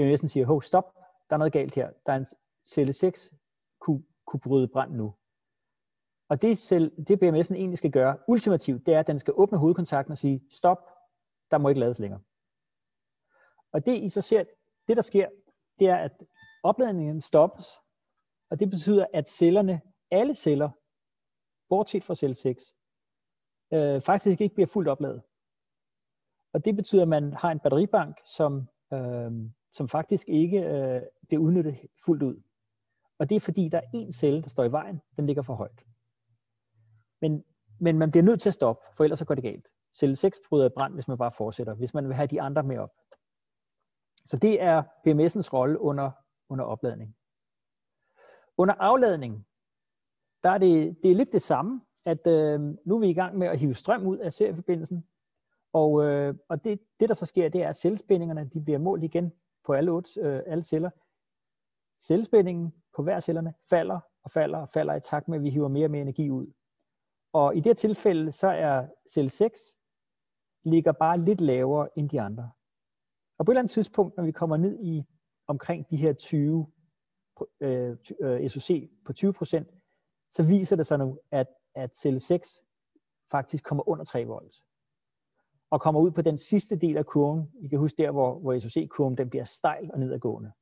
BMS'en 0.00 0.28
siger, 0.28 0.46
hov, 0.46 0.62
stop, 0.62 0.94
der 1.30 1.36
er 1.36 1.38
noget 1.38 1.52
galt 1.52 1.74
her. 1.74 1.90
Der 2.06 2.12
er 2.12 2.16
en 2.16 2.26
celle 2.66 2.92
6, 2.92 3.32
kunne, 3.78 4.02
kunne 4.26 4.40
bryde 4.40 4.68
brand 4.68 4.92
nu. 4.92 5.14
Og 6.28 6.42
det, 6.42 6.58
selv, 6.58 7.04
det 7.04 7.22
BMS'en 7.22 7.54
egentlig 7.54 7.78
skal 7.78 7.90
gøre 7.90 8.18
ultimativt, 8.28 8.86
det 8.86 8.94
er, 8.94 9.00
at 9.00 9.06
den 9.06 9.18
skal 9.18 9.34
åbne 9.36 9.58
hovedkontakten 9.58 10.12
og 10.12 10.18
sige, 10.18 10.42
stop, 10.50 10.88
der 11.50 11.58
må 11.58 11.68
ikke 11.68 11.80
lades 11.80 11.98
længere. 11.98 12.20
Og 13.74 13.86
det 13.86 14.02
i 14.02 14.08
sig 14.08 14.24
ser, 14.24 14.44
det 14.88 14.96
der 14.96 15.02
sker, 15.02 15.28
det 15.78 15.88
er, 15.88 15.96
at 15.96 16.12
opladningen 16.62 17.20
stoppes, 17.20 17.66
og 18.50 18.60
det 18.60 18.70
betyder, 18.70 19.06
at 19.12 19.30
cellerne, 19.30 19.80
alle 20.10 20.34
celler, 20.34 20.70
bortset 21.68 22.04
fra 22.04 22.14
celle 22.14 22.34
6, 22.34 22.74
øh, 23.72 24.00
faktisk 24.00 24.40
ikke 24.40 24.54
bliver 24.54 24.66
fuldt 24.66 24.88
opladet. 24.88 25.22
Og 26.52 26.64
det 26.64 26.76
betyder, 26.76 27.02
at 27.02 27.08
man 27.08 27.32
har 27.32 27.50
en 27.50 27.60
batteribank, 27.60 28.20
som, 28.24 28.68
øh, 28.92 29.32
som 29.72 29.88
faktisk 29.88 30.28
ikke 30.28 30.58
øh, 30.58 31.02
bliver 31.28 31.42
udnyttet 31.42 31.78
fuldt 32.04 32.22
ud. 32.22 32.42
Og 33.18 33.30
det 33.30 33.36
er 33.36 33.40
fordi, 33.40 33.68
der 33.68 33.78
er 33.78 33.90
en 33.94 34.12
celle, 34.12 34.42
der 34.42 34.48
står 34.48 34.64
i 34.64 34.72
vejen, 34.72 35.00
den 35.16 35.26
ligger 35.26 35.42
for 35.42 35.54
højt. 35.54 35.84
Men, 37.20 37.44
men 37.80 37.98
man 37.98 38.10
bliver 38.10 38.24
nødt 38.24 38.40
til 38.40 38.50
at 38.50 38.54
stoppe, 38.54 38.84
for 38.96 39.04
ellers 39.04 39.18
så 39.18 39.24
går 39.24 39.34
det 39.34 39.44
galt. 39.44 39.68
Celle 39.98 40.16
6 40.16 40.38
bryder 40.48 40.66
i 40.66 40.74
brand, 40.78 40.94
hvis 40.94 41.08
man 41.08 41.18
bare 41.18 41.32
fortsætter, 41.32 41.74
hvis 41.74 41.94
man 41.94 42.08
vil 42.08 42.14
have 42.14 42.26
de 42.26 42.40
andre 42.42 42.62
med 42.62 42.78
op. 42.78 42.90
Så 44.26 44.36
det 44.36 44.62
er 44.62 44.82
PMS'ens 44.82 45.52
rolle 45.52 45.80
under, 45.80 46.10
under 46.48 46.64
opladning. 46.64 47.16
Under 48.56 48.74
afladning, 48.74 49.46
der 50.42 50.50
er 50.50 50.58
det, 50.58 50.96
det 51.02 51.10
er 51.10 51.14
lidt 51.14 51.32
det 51.32 51.42
samme, 51.42 51.80
at 52.04 52.26
øh, 52.26 52.60
nu 52.60 52.94
er 52.94 52.98
vi 52.98 53.10
i 53.10 53.14
gang 53.14 53.38
med 53.38 53.46
at 53.46 53.58
hive 53.58 53.74
strøm 53.74 54.06
ud 54.06 54.18
af 54.18 54.32
serieforbindelsen, 54.32 55.06
og, 55.72 56.04
øh, 56.04 56.34
og 56.48 56.64
det, 56.64 56.80
det, 57.00 57.08
der 57.08 57.14
så 57.14 57.26
sker, 57.26 57.48
det 57.48 57.62
er, 57.62 57.68
at 57.68 57.76
cellespændingerne 57.76 58.50
de 58.54 58.60
bliver 58.60 58.78
målt 58.78 59.04
igen 59.04 59.32
på 59.64 59.72
alle, 59.72 59.90
otte, 59.90 60.20
øh, 60.20 60.42
alle 60.46 60.64
celler. 60.64 60.90
Cellespændingen 62.02 62.74
på 62.96 63.02
hver 63.02 63.20
cellerne 63.20 63.54
falder 63.70 64.00
og 64.22 64.30
falder 64.30 64.58
og 64.58 64.68
falder 64.68 64.94
i 64.94 65.00
takt 65.00 65.28
med, 65.28 65.38
at 65.38 65.42
vi 65.42 65.50
hiver 65.50 65.68
mere 65.68 65.86
og 65.86 65.90
mere 65.90 66.02
energi 66.02 66.30
ud. 66.30 66.46
Og 67.32 67.56
i 67.56 67.58
det 67.60 67.66
her 67.66 67.74
tilfælde, 67.74 68.32
så 68.32 68.48
er 68.48 68.86
celle 69.10 69.30
6 69.30 69.76
ligger 70.64 70.92
bare 70.92 71.18
lidt 71.18 71.40
lavere 71.40 71.98
end 71.98 72.10
de 72.10 72.20
andre. 72.20 72.50
Og 73.44 73.46
på 73.46 73.50
et 73.50 73.54
eller 73.54 73.60
andet 73.60 73.72
tidspunkt, 73.72 74.16
når 74.16 74.24
vi 74.24 74.32
kommer 74.32 74.56
ned 74.56 74.78
i 74.80 75.04
omkring 75.46 75.90
de 75.90 75.96
her 75.96 76.12
20 76.12 76.72
øh, 77.60 77.96
øh 78.20 78.50
SOC 78.50 78.90
på 79.04 79.12
20% 79.18 80.32
så 80.32 80.42
viser 80.42 80.76
det 80.76 80.86
sig 80.86 80.98
nu, 80.98 81.18
at, 81.30 81.46
at 81.74 81.96
celle 81.96 82.20
6 82.20 82.62
faktisk 83.30 83.64
kommer 83.64 83.88
under 83.88 84.04
3 84.04 84.24
volt. 84.24 84.56
Og 85.70 85.80
kommer 85.80 86.00
ud 86.00 86.10
på 86.10 86.22
den 86.22 86.38
sidste 86.38 86.76
del 86.76 86.96
af 86.96 87.06
kurven. 87.06 87.50
I 87.60 87.68
kan 87.68 87.78
huske 87.78 88.02
der, 88.02 88.10
hvor, 88.10 88.38
hvor 88.38 88.60
SOC-kurven 88.60 89.16
den 89.16 89.30
bliver 89.30 89.44
stejl 89.44 89.90
og 89.92 89.98
nedadgående. 90.00 90.52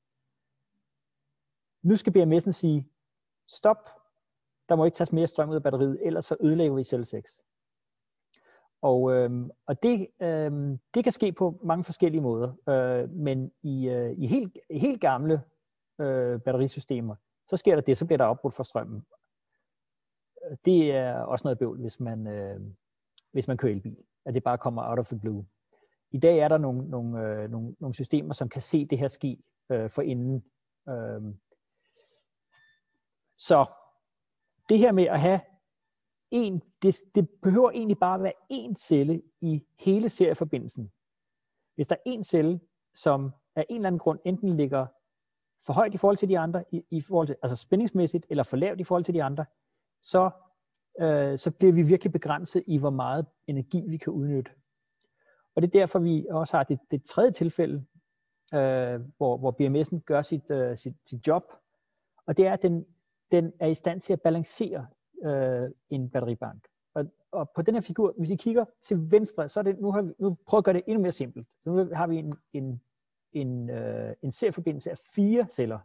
Nu 1.82 1.96
skal 1.96 2.12
BMS'en 2.16 2.52
sige, 2.52 2.88
stop, 3.48 3.88
der 4.68 4.76
må 4.76 4.84
ikke 4.84 4.96
tages 4.96 5.12
mere 5.12 5.26
strøm 5.26 5.50
ud 5.50 5.54
af 5.54 5.62
batteriet, 5.62 6.06
ellers 6.06 6.24
så 6.24 6.36
ødelægger 6.40 6.74
vi 6.74 6.84
celle 6.84 7.04
6. 7.04 7.40
Og, 8.82 9.12
øhm, 9.12 9.50
og 9.66 9.82
det, 9.82 10.08
øhm, 10.20 10.78
det 10.94 11.04
kan 11.04 11.12
ske 11.12 11.32
på 11.32 11.60
mange 11.62 11.84
forskellige 11.84 12.20
måder, 12.20 12.52
øh, 12.68 13.10
men 13.10 13.52
i, 13.62 13.88
øh, 13.88 14.18
i 14.18 14.26
helt, 14.26 14.58
helt 14.70 15.00
gamle 15.00 15.42
øh, 16.00 16.40
batterisystemer, 16.40 17.14
så 17.48 17.56
sker 17.56 17.74
der 17.74 17.82
det, 17.82 17.98
så 17.98 18.06
bliver 18.06 18.18
der 18.18 18.24
opbrudt 18.24 18.54
for 18.54 18.62
strømmen. 18.62 19.06
Det 20.64 20.92
er 20.92 21.14
også 21.14 21.42
noget 21.44 21.58
bøvl, 21.58 21.80
hvis 21.80 22.00
man, 22.00 22.26
øh, 22.26 22.60
hvis 23.32 23.48
man 23.48 23.56
kører 23.56 23.72
elbil, 23.72 23.96
at 24.24 24.34
det 24.34 24.42
bare 24.42 24.58
kommer 24.58 24.90
out 24.90 24.98
of 24.98 25.06
the 25.06 25.18
blue. 25.18 25.46
I 26.10 26.18
dag 26.18 26.38
er 26.38 26.48
der 26.48 26.58
nogle, 26.58 26.90
nogle, 26.90 27.20
øh, 27.20 27.50
nogle, 27.50 27.76
nogle 27.80 27.94
systemer, 27.94 28.34
som 28.34 28.48
kan 28.48 28.62
se 28.62 28.86
det 28.86 28.98
her 28.98 29.08
ske 29.08 29.38
øh, 29.70 29.90
for 29.90 30.02
inden. 30.02 30.44
Øh, 30.88 31.34
så 33.38 33.66
det 34.68 34.78
her 34.78 34.92
med 34.92 35.04
at 35.04 35.20
have 35.20 35.40
en, 36.32 36.62
det, 36.82 36.96
det 37.14 37.30
behøver 37.42 37.70
egentlig 37.70 37.98
bare 37.98 38.14
at 38.14 38.22
være 38.22 38.32
én 38.52 38.74
celle 38.78 39.22
i 39.40 39.62
hele 39.78 40.08
serieforbindelsen. 40.08 40.92
Hvis 41.74 41.86
der 41.86 41.94
er 41.94 42.00
en 42.06 42.24
celle, 42.24 42.60
som 42.94 43.32
af 43.56 43.66
en 43.68 43.76
eller 43.76 43.86
anden 43.86 43.98
grund 43.98 44.18
enten 44.24 44.56
ligger 44.56 44.86
for 45.66 45.72
højt 45.72 45.94
i 45.94 45.96
forhold 45.96 46.16
til 46.16 46.28
de 46.28 46.38
andre, 46.38 46.64
i, 46.72 46.84
i 46.90 47.00
forhold 47.00 47.26
til, 47.26 47.36
altså 47.42 47.56
spændingsmæssigt, 47.56 48.26
eller 48.30 48.42
for 48.42 48.56
lavt 48.56 48.80
i 48.80 48.84
forhold 48.84 49.04
til 49.04 49.14
de 49.14 49.22
andre, 49.22 49.44
så, 50.02 50.30
øh, 51.00 51.38
så 51.38 51.50
bliver 51.50 51.72
vi 51.72 51.82
virkelig 51.82 52.12
begrænset 52.12 52.64
i, 52.66 52.78
hvor 52.78 52.90
meget 52.90 53.26
energi 53.46 53.84
vi 53.88 53.96
kan 53.96 54.12
udnytte. 54.12 54.50
Og 55.54 55.62
det 55.62 55.68
er 55.68 55.80
derfor, 55.80 55.98
vi 55.98 56.26
også 56.30 56.56
har 56.56 56.64
det, 56.64 56.78
det 56.90 57.04
tredje 57.04 57.30
tilfælde, 57.30 57.84
øh, 58.54 59.00
hvor, 59.16 59.36
hvor 59.36 59.56
BMS'en 59.60 60.00
gør 60.04 60.22
sit, 60.22 60.50
øh, 60.50 60.78
sit, 60.78 60.94
sit 61.06 61.26
job, 61.26 61.44
og 62.26 62.36
det 62.36 62.46
er, 62.46 62.52
at 62.52 62.62
den, 62.62 62.86
den 63.30 63.52
er 63.60 63.66
i 63.66 63.74
stand 63.74 64.00
til 64.00 64.12
at 64.12 64.20
balancere 64.20 64.86
øh, 65.22 65.70
en 65.90 66.10
batteribank. 66.10 66.68
Og, 66.94 67.04
og 67.30 67.50
på 67.50 67.62
den 67.62 67.74
her 67.74 67.80
figur, 67.80 68.14
hvis 68.18 68.30
I 68.30 68.36
kigger 68.36 68.64
til 68.82 69.10
venstre, 69.10 69.48
så 69.48 69.60
er 69.60 69.64
det, 69.64 69.80
nu 69.80 69.92
har 69.92 70.02
vi 70.02 70.12
nu 70.18 70.36
prøver 70.46 70.58
at 70.58 70.64
gøre 70.64 70.74
det 70.74 70.82
endnu 70.86 71.02
mere 71.02 71.12
simpelt. 71.12 71.48
Så 71.62 71.70
nu 71.70 71.94
har 71.94 72.06
vi 72.06 72.16
en, 72.16 72.34
en, 72.52 72.82
en, 73.32 73.70
øh, 73.70 74.14
en 74.22 74.32
serieforbindelse 74.32 74.90
af 74.90 74.98
fire 74.98 75.46
celler. 75.50 75.78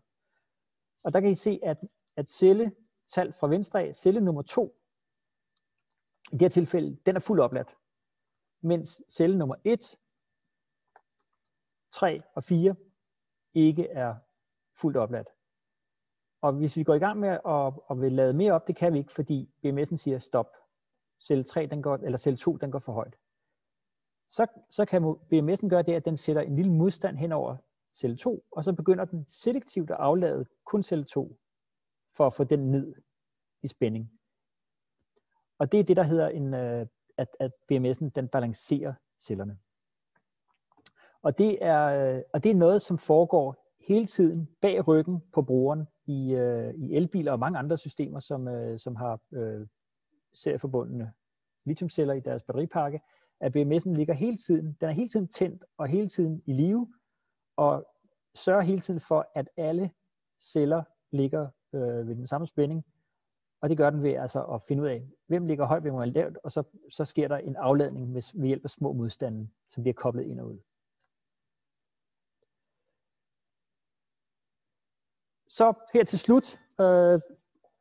Og 1.03 1.13
der 1.13 1.19
kan 1.19 1.29
I 1.29 1.35
se, 1.35 1.59
at, 1.63 1.77
at 2.15 2.29
celle 2.29 2.71
tal 3.13 3.33
fra 3.33 3.47
venstre 3.47 3.83
af, 3.83 3.95
celle 3.95 4.21
nummer 4.21 4.41
2, 4.41 4.75
i 6.31 6.31
det 6.31 6.41
her 6.41 6.49
tilfælde, 6.49 6.97
den 7.05 7.15
er 7.15 7.19
fuldt 7.19 7.41
opladt. 7.41 7.77
Mens 8.61 9.01
celle 9.09 9.37
nummer 9.37 9.55
1, 9.63 9.97
3 11.91 12.21
og 12.33 12.43
4 12.43 12.75
ikke 13.53 13.87
er 13.87 14.15
fuldt 14.73 14.97
opladt. 14.97 15.36
Og 16.47 16.53
hvis 16.53 16.77
vi 16.77 16.83
går 16.83 16.93
i 16.93 16.99
gang 16.99 17.19
med 17.19 17.29
at, 17.29 17.73
at 17.91 18.01
vil 18.01 18.11
lade 18.11 18.33
mere 18.33 18.53
op, 18.53 18.67
det 18.67 18.75
kan 18.75 18.93
vi 18.93 18.97
ikke, 18.97 19.13
fordi 19.13 19.49
BMS'en 19.65 19.97
siger 19.97 20.19
stop. 20.19 20.51
Celle 21.19 21.43
3, 21.43 21.65
den 21.65 21.81
går, 21.81 21.95
eller 21.95 22.17
celle 22.17 22.37
2, 22.37 22.57
den 22.57 22.71
går 22.71 22.79
for 22.79 22.93
højt. 22.93 23.15
Så, 24.27 24.47
så 24.69 24.85
kan 24.85 25.03
BMS'en 25.03 25.67
gøre 25.69 25.81
det, 25.81 25.93
at 25.93 26.05
den 26.05 26.17
sætter 26.17 26.41
en 26.41 26.55
lille 26.55 26.71
modstand 26.71 27.17
hen 27.17 27.31
over 27.31 27.57
celle 27.95 28.17
2, 28.17 28.45
og 28.51 28.63
så 28.63 28.73
begynder 28.73 29.05
den 29.05 29.25
selektivt 29.29 29.91
at 29.91 29.97
aflade 29.97 30.45
kun 30.65 30.83
celle 30.83 31.03
2, 31.03 31.37
for 32.17 32.27
at 32.27 32.33
få 32.33 32.43
den 32.43 32.71
ned 32.71 32.95
i 33.63 33.67
spænding. 33.67 34.11
Og 35.57 35.71
det 35.71 35.79
er 35.79 35.83
det, 35.83 35.97
der 35.97 36.03
hedder, 36.03 36.27
en, 36.27 36.53
øh, 36.53 36.87
at, 37.17 37.27
at 37.39 37.51
BMS'en 37.71 38.09
den 38.15 38.27
balancerer 38.27 38.93
cellerne. 39.19 39.57
Og 41.21 41.37
det, 41.37 41.65
er, 41.65 41.83
øh, 41.85 42.21
og 42.33 42.43
det 42.43 42.51
er 42.51 42.55
noget, 42.55 42.81
som 42.81 42.97
foregår 42.97 43.73
hele 43.87 44.05
tiden 44.05 44.49
bag 44.61 44.87
ryggen 44.87 45.23
på 45.33 45.41
brugeren 45.41 45.87
i, 46.07 46.33
øh, 46.33 46.73
i 46.73 46.95
elbiler 46.95 47.31
og 47.31 47.39
mange 47.39 47.59
andre 47.59 47.77
systemer, 47.77 48.19
som, 48.19 48.47
øh, 48.47 48.79
som 48.79 48.95
har 48.95 49.19
øh, 49.33 49.67
serieforbundne 50.33 51.13
lithiumceller 51.65 52.13
i 52.13 52.19
deres 52.19 52.43
batteripakke, 52.43 53.01
at 53.39 53.55
BMS'en 53.55 53.93
ligger 53.93 54.13
hele 54.13 54.37
tiden, 54.37 54.77
den 54.81 54.89
er 54.89 54.93
hele 54.93 55.09
tiden 55.09 55.27
tændt 55.27 55.63
og 55.77 55.87
hele 55.87 56.07
tiden 56.07 56.41
i 56.45 56.53
live, 56.53 56.93
og 57.55 57.87
sørger 58.35 58.61
hele 58.61 58.81
tiden 58.81 58.99
for, 58.99 59.31
at 59.35 59.49
alle 59.57 59.91
celler 60.41 60.83
ligger 61.11 61.47
øh, 61.73 62.07
ved 62.07 62.15
den 62.15 62.27
samme 62.27 62.47
spænding, 62.47 62.85
og 63.61 63.69
det 63.69 63.77
gør 63.77 63.89
den 63.89 64.03
ved 64.03 64.13
altså 64.13 64.43
at 64.43 64.61
finde 64.67 64.83
ud 64.83 64.87
af, 64.87 65.07
hvem 65.27 65.47
ligger 65.47 65.65
højt, 65.65 65.81
hvem 65.81 65.95
er 65.95 66.05
lavt, 66.05 66.37
og 66.43 66.51
så, 66.51 66.63
så 66.91 67.05
sker 67.05 67.27
der 67.27 67.37
en 67.37 67.55
afladning 67.55 68.09
med, 68.11 68.39
ved 68.39 68.47
hjælp 68.47 68.63
af 68.63 68.69
små 68.69 68.93
modstande, 68.93 69.49
som 69.67 69.83
bliver 69.83 69.93
koblet 69.93 70.23
ind 70.23 70.39
og 70.39 70.47
ud. 70.47 70.59
Så 75.57 75.73
her 75.93 76.03
til 76.03 76.19
slut 76.19 76.59
øh, 76.79 77.19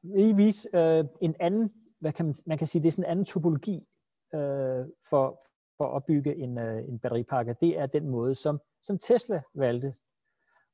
vil 0.02 0.28
I 0.28 0.32
vise 0.32 0.76
øh, 0.76 1.04
en 1.20 1.34
anden, 1.40 1.72
hvad 2.00 2.12
kan 2.12 2.26
man, 2.26 2.34
man 2.46 2.58
kan 2.58 2.66
sige, 2.66 2.82
det 2.82 2.88
er 2.88 2.92
sådan 2.92 3.04
en 3.04 3.10
anden 3.10 3.24
topologi 3.24 3.86
øh, 4.34 4.86
for, 5.10 5.40
for 5.76 5.84
at 5.84 5.90
opbygge 5.90 6.36
en, 6.36 6.58
øh, 6.58 6.88
en 6.88 6.98
batteripakke. 6.98 7.56
Det 7.60 7.78
er 7.78 7.86
den 7.86 8.08
måde, 8.08 8.34
som, 8.34 8.60
som 8.82 8.98
Tesla 8.98 9.42
valgte. 9.54 9.94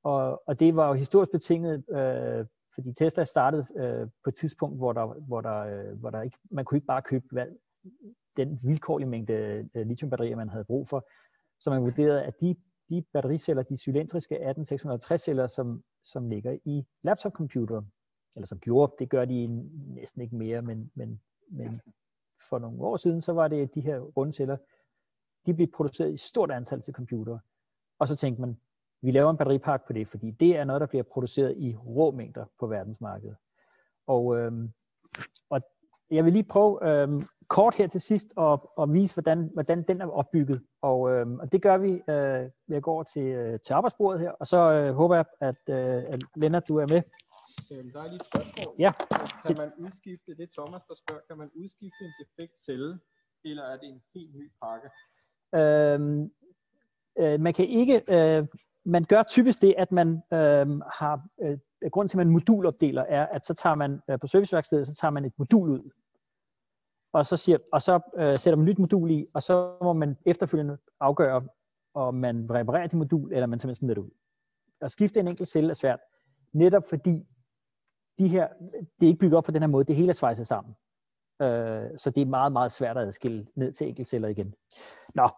Og, 0.02 0.42
og 0.46 0.60
det 0.60 0.76
var 0.76 0.88
jo 0.88 0.94
historisk 0.94 1.32
betinget, 1.32 1.84
øh, 1.90 2.46
fordi 2.74 2.92
Tesla 2.92 3.24
startede 3.24 3.66
øh, 3.76 4.08
på 4.24 4.30
et 4.30 4.34
tidspunkt, 4.34 4.78
hvor 4.78 4.92
der, 4.92 5.06
hvor 5.26 5.40
der, 5.40 5.58
øh, 5.58 6.00
hvor 6.00 6.10
der 6.10 6.22
ikke, 6.22 6.38
man 6.50 6.64
kunne 6.64 6.76
ikke 6.76 6.86
bare 6.86 7.02
købe 7.02 7.24
hvad, 7.30 7.46
den 8.36 8.58
vilkårlige 8.62 9.08
mængde 9.08 9.68
øh, 9.74 9.86
lithiumbatterier, 9.86 10.36
man 10.36 10.48
havde 10.48 10.64
brug 10.64 10.88
for. 10.88 11.08
Så 11.60 11.70
man 11.70 11.82
vurderede, 11.82 12.22
at 12.22 12.40
de 12.40 12.56
de 12.88 13.04
battericeller, 13.12 13.62
de 13.62 13.76
cylindriske 13.76 14.50
18650-celler, 14.50 15.46
som, 15.46 15.84
som 16.02 16.28
ligger 16.28 16.58
i 16.64 16.86
laptopcomputere, 17.02 17.84
eller 18.36 18.46
som 18.46 18.58
gjorde, 18.58 18.94
det 18.98 19.10
gør 19.10 19.24
de 19.24 19.46
næsten 19.94 20.22
ikke 20.22 20.36
mere, 20.36 20.62
men, 20.62 20.90
men, 20.94 21.20
men 21.48 21.80
for 22.48 22.58
nogle 22.58 22.82
år 22.82 22.96
siden, 22.96 23.22
så 23.22 23.32
var 23.32 23.48
det 23.48 23.74
de 23.74 23.80
her 23.80 23.98
runde 23.98 24.32
celler, 24.32 24.56
de 25.46 25.54
blev 25.54 25.70
produceret 25.70 26.14
i 26.14 26.16
stort 26.16 26.50
antal 26.50 26.82
til 26.82 26.94
computere. 26.94 27.40
Og 27.98 28.08
så 28.08 28.16
tænkte 28.16 28.40
man, 28.40 28.60
vi 29.00 29.10
laver 29.10 29.30
en 29.30 29.36
batteripark 29.36 29.86
på 29.86 29.92
det, 29.92 30.08
fordi 30.08 30.30
det 30.30 30.56
er 30.56 30.64
noget, 30.64 30.80
der 30.80 30.86
bliver 30.86 31.02
produceret 31.02 31.54
i 31.58 31.76
rå 31.76 32.10
mængder 32.10 32.44
på 32.58 32.66
verdensmarkedet. 32.66 33.36
Og, 34.06 34.36
øhm, 34.38 34.72
og 35.50 35.60
jeg 36.12 36.24
vil 36.24 36.32
lige 36.32 36.44
prøve 36.44 36.88
øhm, 36.88 37.22
kort 37.48 37.74
her 37.74 37.86
til 37.86 38.00
sidst 38.00 38.28
at, 38.38 38.58
at 38.80 38.92
vise, 38.92 39.14
hvordan, 39.14 39.50
hvordan 39.54 39.82
den 39.82 40.00
er 40.00 40.06
opbygget. 40.06 40.62
Og, 40.82 41.10
øhm, 41.10 41.38
og 41.38 41.52
det 41.52 41.62
gør 41.62 41.76
vi 41.78 41.90
øh, 41.90 42.50
ved 42.68 42.76
at 42.76 42.82
gå 42.82 42.90
over 42.90 43.02
til, 43.02 43.22
øh, 43.22 43.60
til 43.60 43.72
arbejdsbordet 43.72 44.20
her, 44.20 44.30
og 44.30 44.46
så 44.46 44.72
øh, 44.72 44.94
håber 44.94 45.14
jeg, 45.14 45.24
at, 45.40 45.62
øh, 45.68 46.02
at 46.14 46.20
Lennart, 46.36 46.68
du 46.68 46.76
er 46.76 46.86
med. 46.94 47.02
Øhm, 47.72 47.90
der 47.92 48.00
er 48.02 48.08
lige 48.08 48.16
et 48.16 48.26
spørgsmål. 48.26 48.74
Ja. 48.78 48.92
Kan 49.46 49.56
man 49.58 49.72
udskifte, 49.78 50.36
det 50.36 50.42
er 50.42 50.62
Thomas, 50.62 50.82
der 50.88 50.94
spørger, 50.94 51.22
kan 51.28 51.38
man 51.38 51.50
udskifte 51.54 52.04
en 52.08 52.14
defekt 52.20 52.54
celle, 52.66 52.98
eller 53.44 53.62
er 53.62 53.76
det 53.76 53.88
en 53.88 54.02
helt 54.14 54.34
ny 54.34 54.52
pakke? 54.62 54.88
Øhm, 55.60 56.32
øh, 57.18 57.40
man 57.40 57.54
kan 57.54 57.66
ikke, 57.66 57.96
øh, 58.16 58.46
man 58.84 59.04
gør 59.04 59.22
typisk 59.22 59.62
det, 59.62 59.74
at 59.78 59.92
man 59.92 60.22
øh, 60.32 60.80
har, 60.80 61.26
øh, 61.42 61.58
grunden 61.90 62.08
til, 62.08 62.16
at 62.16 62.26
man 62.26 62.32
modulopdeler, 62.32 63.02
er, 63.02 63.26
at 63.26 63.46
så 63.46 63.54
tager 63.54 63.74
man 63.74 64.00
øh, 64.10 64.18
på 64.18 64.26
serviceværkstedet, 64.26 64.86
så 64.86 64.94
tager 64.94 65.10
man 65.10 65.24
et 65.24 65.32
modul 65.38 65.70
ud, 65.70 65.90
og 67.12 67.26
så, 67.26 67.36
siger, 67.36 67.58
og 67.72 67.82
så 67.82 68.00
øh, 68.16 68.38
sætter 68.38 68.56
man 68.56 68.68
et 68.68 68.70
nyt 68.70 68.78
modul 68.78 69.10
i, 69.10 69.26
og 69.34 69.42
så 69.42 69.76
må 69.82 69.92
man 69.92 70.16
efterfølgende 70.26 70.78
afgøre, 71.00 71.42
om 71.94 72.14
man 72.14 72.46
reparerer 72.50 72.86
det 72.86 72.98
modul, 72.98 73.32
eller 73.32 73.46
man 73.46 73.60
simpelthen 73.60 73.78
smider 73.78 73.94
det 73.94 74.02
ud. 74.02 74.10
At 74.80 74.92
skifte 74.92 75.20
en 75.20 75.28
enkelt 75.28 75.48
celle 75.48 75.70
er 75.70 75.74
svært, 75.74 76.00
netop 76.52 76.88
fordi 76.88 77.26
de 78.18 78.28
her, 78.28 78.48
det 79.00 79.06
er 79.06 79.10
ikke 79.10 79.18
bygget 79.18 79.36
op 79.36 79.44
på 79.44 79.50
den 79.50 79.62
her 79.62 79.66
måde, 79.66 79.84
det 79.84 79.96
hele 79.96 80.08
er 80.08 80.14
svejset 80.14 80.46
sammen. 80.46 80.74
Øh, 81.42 81.98
så 81.98 82.10
det 82.14 82.20
er 82.20 82.26
meget, 82.26 82.52
meget 82.52 82.72
svært 82.72 82.96
at 82.96 83.06
adskille 83.06 83.46
ned 83.54 83.72
til 83.72 83.88
enkeltceller 83.88 84.28
igen. 84.28 84.54
Nå, 85.14 85.28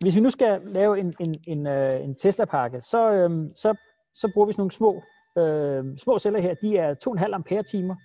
hvis 0.00 0.16
vi 0.16 0.20
nu 0.20 0.30
skal 0.30 0.60
lave 0.64 0.98
en, 0.98 1.14
en, 1.20 1.34
en, 1.46 1.66
øh, 1.66 2.04
en 2.04 2.14
Tesla-pakke, 2.14 2.82
så, 2.82 3.12
øh, 3.12 3.30
så, 3.56 3.76
så 4.14 4.30
bruger 4.34 4.46
vi 4.46 4.52
sådan 4.52 4.60
nogle 4.60 4.72
små, 4.72 5.02
øh, 5.38 5.98
små 5.98 6.18
celler 6.18 6.40
her. 6.40 6.54
De 6.54 6.76
er 6.76 6.94
2,5 7.26 7.34
ampere-timer. 7.34 7.96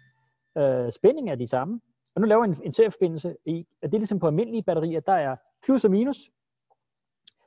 Øh, 0.58 0.94
spændingen 0.94 1.32
er 1.32 1.36
de 1.36 1.48
samme. 1.48 1.82
Og 2.16 2.22
nu 2.22 2.28
laver 2.28 2.44
en, 2.44 2.62
en 2.64 2.72
serieforbindelse 2.72 3.36
i, 3.46 3.68
og 3.84 3.92
det 3.92 3.94
er 3.94 4.00
ligesom 4.00 4.20
på 4.20 4.28
almindelige 4.28 4.64
batterier, 4.64 5.00
der 5.00 5.14
er 5.14 5.36
plus 5.64 5.86
og 5.86 5.92
minus. 5.92 6.18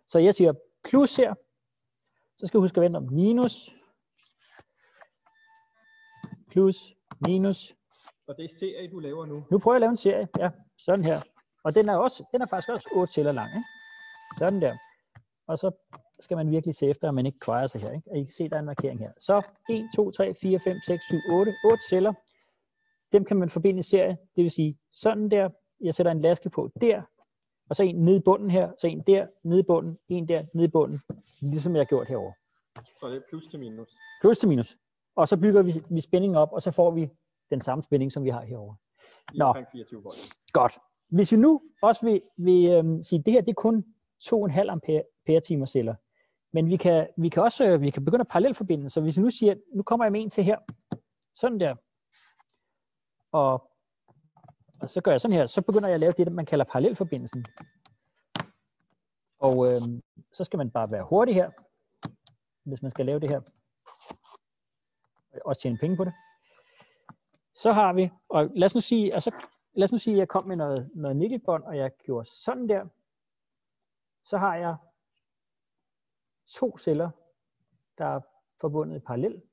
Så 0.08 0.18
jeg 0.18 0.34
siger 0.34 0.52
plus 0.88 1.16
her, 1.16 1.34
så 2.38 2.46
skal 2.46 2.58
du 2.58 2.62
huske 2.62 2.78
at 2.78 2.82
vente 2.82 2.96
om 2.96 3.08
minus, 3.12 3.74
plus, 6.50 6.94
minus. 7.26 7.74
Og 8.26 8.36
det 8.36 8.44
er 8.44 8.48
serie, 8.48 8.90
du 8.90 8.98
laver 8.98 9.26
nu? 9.26 9.44
Nu 9.50 9.58
prøver 9.58 9.74
jeg 9.74 9.76
at 9.76 9.80
lave 9.80 9.90
en 9.90 9.96
serie, 9.96 10.28
ja, 10.38 10.50
sådan 10.78 11.04
her. 11.04 11.18
Og 11.64 11.74
den 11.74 11.88
er, 11.88 11.96
også, 11.96 12.24
den 12.32 12.42
er 12.42 12.46
faktisk 12.46 12.72
også 12.72 12.88
8 12.96 13.12
celler 13.12 13.32
lang, 13.32 13.48
ikke? 13.48 13.75
Sådan 14.38 14.60
der. 14.60 14.74
Og 15.46 15.58
så 15.58 15.70
skal 16.20 16.36
man 16.36 16.50
virkelig 16.50 16.74
se 16.74 16.86
efter, 16.86 17.08
at 17.08 17.14
man 17.14 17.26
ikke 17.26 17.38
kvejer 17.38 17.66
sig 17.66 17.80
her. 17.80 17.92
Ikke? 17.92 18.10
Og 18.10 18.18
I 18.18 18.24
kan 18.24 18.32
se, 18.32 18.48
der 18.48 18.56
er 18.56 18.60
en 18.60 18.66
markering 18.66 18.98
her. 18.98 19.12
Så 19.20 19.46
1, 19.70 19.88
2, 19.96 20.10
3, 20.10 20.34
4, 20.34 20.58
5, 20.58 20.76
6, 20.86 21.02
7, 21.08 21.16
8. 21.32 21.52
8 21.64 21.82
celler. 21.90 22.12
Dem 23.12 23.24
kan 23.24 23.36
man 23.36 23.50
forbinde 23.50 23.78
i 23.78 23.82
serie. 23.82 24.16
Det 24.36 24.42
vil 24.42 24.50
sige, 24.50 24.78
sådan 24.92 25.30
der. 25.30 25.48
Jeg 25.80 25.94
sætter 25.94 26.12
en 26.12 26.20
laske 26.20 26.50
på 26.50 26.70
der. 26.80 27.02
Og 27.70 27.76
så 27.76 27.82
en 27.82 27.96
nede 27.96 28.16
i 28.16 28.20
bunden 28.20 28.50
her. 28.50 28.72
Så 28.78 28.86
en 28.86 29.02
der, 29.06 29.26
nede 29.44 29.60
i 29.60 29.62
bunden. 29.62 29.98
En 30.08 30.28
der, 30.28 30.42
nede 30.54 30.68
i 30.68 30.70
bunden. 30.70 31.00
Ligesom 31.40 31.76
jeg 31.76 31.80
har 31.80 31.84
gjort 31.84 32.08
herover. 32.08 32.32
Så 33.00 33.08
det 33.08 33.16
er 33.16 33.20
plus 33.28 33.46
til 33.46 33.58
minus. 33.58 33.88
Plus 34.20 34.38
til 34.38 34.48
minus. 34.48 34.76
Og 35.16 35.28
så 35.28 35.36
bygger 35.36 35.62
vi, 35.62 35.72
vi 35.90 36.00
spændingen 36.00 36.36
op, 36.36 36.52
og 36.52 36.62
så 36.62 36.70
får 36.70 36.90
vi 36.90 37.10
den 37.50 37.60
samme 37.60 37.84
spænding, 37.84 38.12
som 38.12 38.24
vi 38.24 38.30
har 38.30 38.42
herover. 38.42 38.74
Nå. 39.34 39.44
Omkring 39.44 39.66
24 39.72 40.02
volt. 40.02 40.34
Godt. 40.52 40.78
Hvis 41.08 41.32
vi 41.32 41.36
nu 41.36 41.62
også 41.82 42.06
vil, 42.06 42.20
vil 42.36 42.70
øhm, 42.70 43.02
sige, 43.02 43.18
at 43.18 43.26
det 43.26 43.32
her 43.32 43.40
det 43.40 43.50
er 43.50 43.54
kun 43.54 43.84
2,5 44.24 44.60
ampere 44.68 45.40
timer 45.46 45.66
celler. 45.66 45.94
Men 46.52 46.68
vi 46.68 46.76
kan, 46.76 47.06
vi 47.16 47.28
kan 47.28 47.42
også 47.42 47.64
øh, 47.64 47.80
vi 47.80 47.90
kan 47.90 48.04
begynde 48.04 48.20
at 48.20 48.28
parallelforbinde. 48.28 48.90
Så 48.90 49.00
hvis 49.00 49.16
vi 49.16 49.22
nu 49.22 49.30
siger, 49.30 49.54
nu 49.74 49.82
kommer 49.82 50.04
jeg 50.04 50.12
med 50.12 50.20
en 50.20 50.30
til 50.30 50.44
her, 50.44 50.58
sådan 51.34 51.60
der, 51.60 51.74
og, 53.32 53.70
og 54.80 54.88
så 54.88 55.00
gør 55.00 55.10
jeg 55.10 55.20
sådan 55.20 55.36
her, 55.36 55.46
så 55.46 55.62
begynder 55.62 55.88
jeg 55.88 55.94
at 55.94 56.00
lave 56.00 56.12
det, 56.12 56.32
man 56.32 56.46
kalder 56.46 56.64
parallelforbindelsen. 56.64 57.46
Og 59.38 59.66
øh, 59.66 59.80
så 60.32 60.44
skal 60.44 60.56
man 60.56 60.70
bare 60.70 60.90
være 60.90 61.04
hurtig 61.04 61.34
her, 61.34 61.50
hvis 62.64 62.82
man 62.82 62.90
skal 62.90 63.06
lave 63.06 63.20
det 63.20 63.30
her. 63.30 63.40
Også 65.44 65.60
tjene 65.62 65.78
penge 65.78 65.96
på 65.96 66.04
det. 66.04 66.12
Så 67.54 67.72
har 67.72 67.92
vi, 67.92 68.10
og 68.28 68.50
lad 68.54 68.66
os 68.66 68.74
nu 68.74 68.80
sige, 68.80 69.14
altså, 69.14 69.30
lad 69.74 69.84
os 69.84 69.92
nu 69.92 69.98
sige, 69.98 70.14
at 70.14 70.18
jeg 70.18 70.28
kom 70.28 70.46
med 70.46 70.56
noget, 70.56 70.90
noget 70.94 71.16
nikkelbånd, 71.16 71.64
og 71.64 71.76
jeg 71.76 71.90
gjorde 72.04 72.28
sådan 72.30 72.68
der 72.68 72.86
så 74.26 74.38
har 74.38 74.56
jeg 74.56 74.76
to 76.46 76.78
celler, 76.78 77.10
der 77.98 78.04
er 78.04 78.20
forbundet 78.60 79.04
parallelt. 79.04 79.44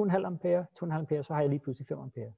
2,5 0.00 0.24
ampere, 0.24 0.66
2,5 0.82 0.92
ampere, 0.92 1.24
så 1.24 1.34
har 1.34 1.40
jeg 1.40 1.50
lige 1.50 1.60
pludselig 1.60 1.88
5 1.88 1.98
ampere. 1.98 2.32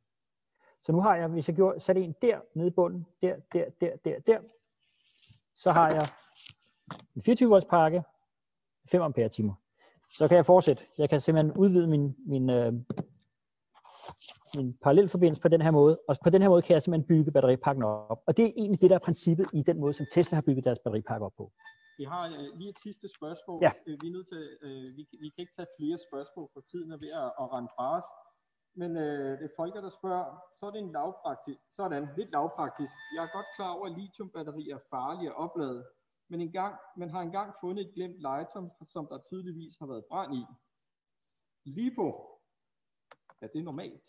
Så 0.77 0.93
nu 0.93 1.01
har 1.01 1.17
jeg, 1.17 1.29
hvis 1.29 1.49
jeg 1.49 1.57
gjorde, 1.57 1.81
satte 1.81 2.03
en 2.03 2.15
der 2.23 2.41
nede 2.55 2.69
i 2.69 2.71
bunden, 2.71 3.07
der, 3.23 3.37
der, 3.53 3.71
der, 3.81 3.97
der, 4.05 4.21
der, 4.21 4.41
så 5.55 5.71
har 5.71 5.91
jeg 5.91 6.03
en 7.17 7.23
24 7.23 7.49
volts 7.49 7.67
pakke, 7.67 8.03
5 8.91 9.03
ampere 9.03 9.29
timer. 9.29 9.55
Så 10.09 10.29
kan 10.29 10.37
jeg 10.37 10.47
fortsætte. 10.47 10.83
Jeg 10.99 11.09
kan 11.09 11.21
simpelthen 11.21 11.57
udvide 11.57 11.87
min, 11.87 12.17
min, 12.27 12.51
øh, 12.51 12.73
min 14.57 14.79
parallelforbindelse 14.85 15.43
på 15.43 15.49
den 15.49 15.63
her 15.63 15.71
måde, 15.71 15.95
og 16.09 16.17
på 16.25 16.31
den 16.31 16.43
her 16.43 16.49
måde 16.49 16.63
kan 16.63 16.75
jeg 16.75 16.83
simpelthen 16.83 17.09
bygge 17.13 17.31
batteripakken 17.33 17.85
op. 17.85 18.21
Og 18.27 18.37
det 18.37 18.45
er 18.45 18.53
egentlig 18.57 18.81
det, 18.81 18.91
der 18.91 18.97
er 18.97 19.05
princippet 19.09 19.47
i 19.53 19.63
den 19.63 19.81
måde, 19.81 19.93
som 19.93 20.07
Tesla 20.15 20.35
har 20.35 20.43
bygget 20.49 20.65
deres 20.65 20.79
batteripakke 20.85 21.27
op 21.27 21.37
på. 21.37 21.53
Vi 21.99 22.05
har 22.05 22.25
uh, 22.29 22.59
lige 22.59 22.71
et 22.71 22.79
sidste 22.87 23.07
spørgsmål. 23.19 23.59
Ja. 23.67 23.73
Uh, 23.87 23.97
vi 24.03 24.07
er 24.09 24.15
nødt 24.17 24.29
til, 24.33 24.43
uh, 24.67 24.97
vi, 24.97 25.03
vi 25.23 25.29
kan 25.33 25.41
ikke 25.45 25.57
tage 25.59 25.75
flere 25.79 25.99
spørgsmål, 26.09 26.47
for 26.55 26.63
tiden 26.71 26.89
er 26.95 26.99
ved 27.05 27.13
at, 27.25 27.31
at 27.43 27.47
rende 27.55 27.71
fra 27.77 27.87
os. 27.99 28.09
Men 28.81 28.91
uh, 29.05 29.33
det 29.39 29.47
er 29.51 29.57
Folker, 29.61 29.81
der 29.87 29.93
spørger, 30.01 30.29
så 30.57 30.63
er 30.67 30.73
det 30.75 30.81
en 30.87 30.93
lavpraktisk, 30.99 31.61
sådan, 31.79 32.03
lidt 32.19 32.31
lavpraktisk. 32.37 32.95
Jeg 33.15 33.23
er 33.27 33.31
godt 33.37 33.49
klar 33.57 33.71
over, 33.77 33.87
at 33.89 33.95
lithiumbatterier 33.99 34.77
er 34.79 34.85
farlige 34.95 35.31
at 35.33 35.37
oplade, 35.45 35.81
men 36.31 36.41
engang, 36.41 36.75
man 36.97 37.11
har 37.15 37.23
engang 37.29 37.49
fundet 37.63 37.83
et 37.87 37.95
glemt 37.97 38.19
legetøj, 38.27 38.63
som 38.95 39.05
der 39.11 39.19
tydeligvis 39.31 39.75
har 39.81 39.87
været 39.93 40.05
brand 40.11 40.35
i. 40.41 40.43
Lipo, 41.77 42.09
er 43.43 43.49
det 43.55 43.65
normalt? 43.65 44.07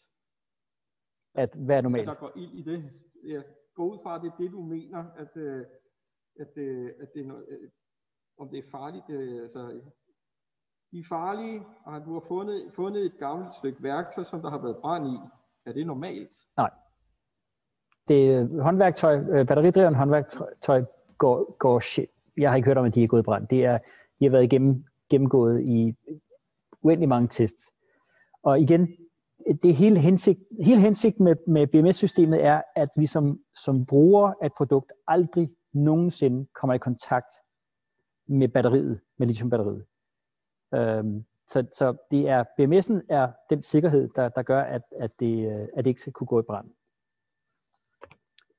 At 1.38 1.56
er 1.70 1.82
normalt? 1.82 2.10
At 2.10 2.16
der 2.16 2.20
går 2.20 2.32
ild 2.36 2.54
i 2.54 2.62
det. 2.62 2.90
Jeg 3.28 3.44
går 3.76 3.86
ud 3.86 3.98
fra, 4.04 4.16
at 4.16 4.22
det 4.22 4.32
er 4.32 4.38
det, 4.38 4.52
du 4.52 4.62
mener, 4.62 5.06
at, 5.18 5.38
øh, 5.38 5.66
at, 6.40 6.58
øh, 6.58 6.92
at 7.02 7.08
det 7.14 7.22
er 7.22 7.28
noget, 7.28 7.46
om 8.38 8.50
det 8.50 8.60
er 8.60 8.70
farligt. 8.72 9.10
Altså, 9.44 9.82
de 10.92 11.00
er 11.00 11.04
farlige, 11.10 11.62
og 11.86 12.06
du 12.06 12.14
har 12.14 12.24
fundet, 12.28 12.72
fundet 12.76 13.06
et 13.06 13.18
gammelt 13.20 13.56
stykke 13.56 13.84
værktøj, 13.84 14.24
som 14.24 14.42
der 14.42 14.50
har 14.50 14.62
været 14.62 14.78
brand 14.78 15.08
i. 15.08 15.18
Er 15.66 15.74
det 15.74 15.88
normalt? 15.88 16.36
Nej. 16.58 16.72
Det 18.08 18.32
er 18.32 18.64
håndværktøj, 18.64 19.44
batteridrevet 19.44 19.96
håndværktøj 19.96 20.84
går, 21.18 21.58
går 21.58 21.80
shit. 21.80 22.10
Jeg 22.38 22.50
har 22.50 22.56
ikke 22.56 22.66
hørt 22.66 22.78
om, 22.78 22.86
at 22.86 22.96
de 22.96 23.04
er 23.04 23.08
gået 23.08 23.22
i 23.22 23.24
brand. 23.24 23.48
Det 23.48 23.66
er, 23.66 23.78
de 24.20 24.26
har 24.26 24.32
været 24.32 24.44
igennem, 24.44 24.86
gennemgået 25.10 25.64
i 25.64 25.96
uendelig 26.82 27.10
mange 27.10 27.28
tests. 27.28 27.74
Og 28.44 28.60
igen, 28.60 28.88
det 29.64 29.76
hele, 29.76 30.00
hensigt, 30.00 30.40
hele 30.64 30.82
hensigten 30.82 31.24
med, 31.24 31.36
med 31.48 31.68
BMS-systemet 31.68 32.44
er, 32.46 32.62
at 32.76 32.90
vi 32.98 33.08
som, 33.08 33.40
som 33.56 33.86
bruger 33.86 34.34
af 34.42 34.46
et 34.46 34.54
produkt 34.58 34.92
aldrig 35.08 35.50
nogensinde 35.74 36.48
kommer 36.54 36.74
i 36.74 36.78
kontakt 36.78 37.32
med 38.28 38.48
batteriet, 38.48 39.00
med 39.18 39.28
lithiumbatteriet. 39.28 39.86
Øhm, 40.74 41.26
så, 41.48 41.66
så 41.74 41.96
det 42.12 42.30
er, 42.30 42.44
BMS'en 42.44 43.06
er 43.10 43.32
den 43.50 43.62
sikkerhed, 43.62 44.10
der, 44.16 44.30
der 44.30 44.44
gør, 44.44 44.62
at, 44.62 44.82
at, 44.92 45.20
det, 45.20 45.48
at 45.74 45.86
det 45.86 45.88
ikke 45.88 46.02
skal 46.02 46.14
kunne 46.14 46.28
gå 46.28 46.40
i 46.40 46.44
brand. 46.44 46.70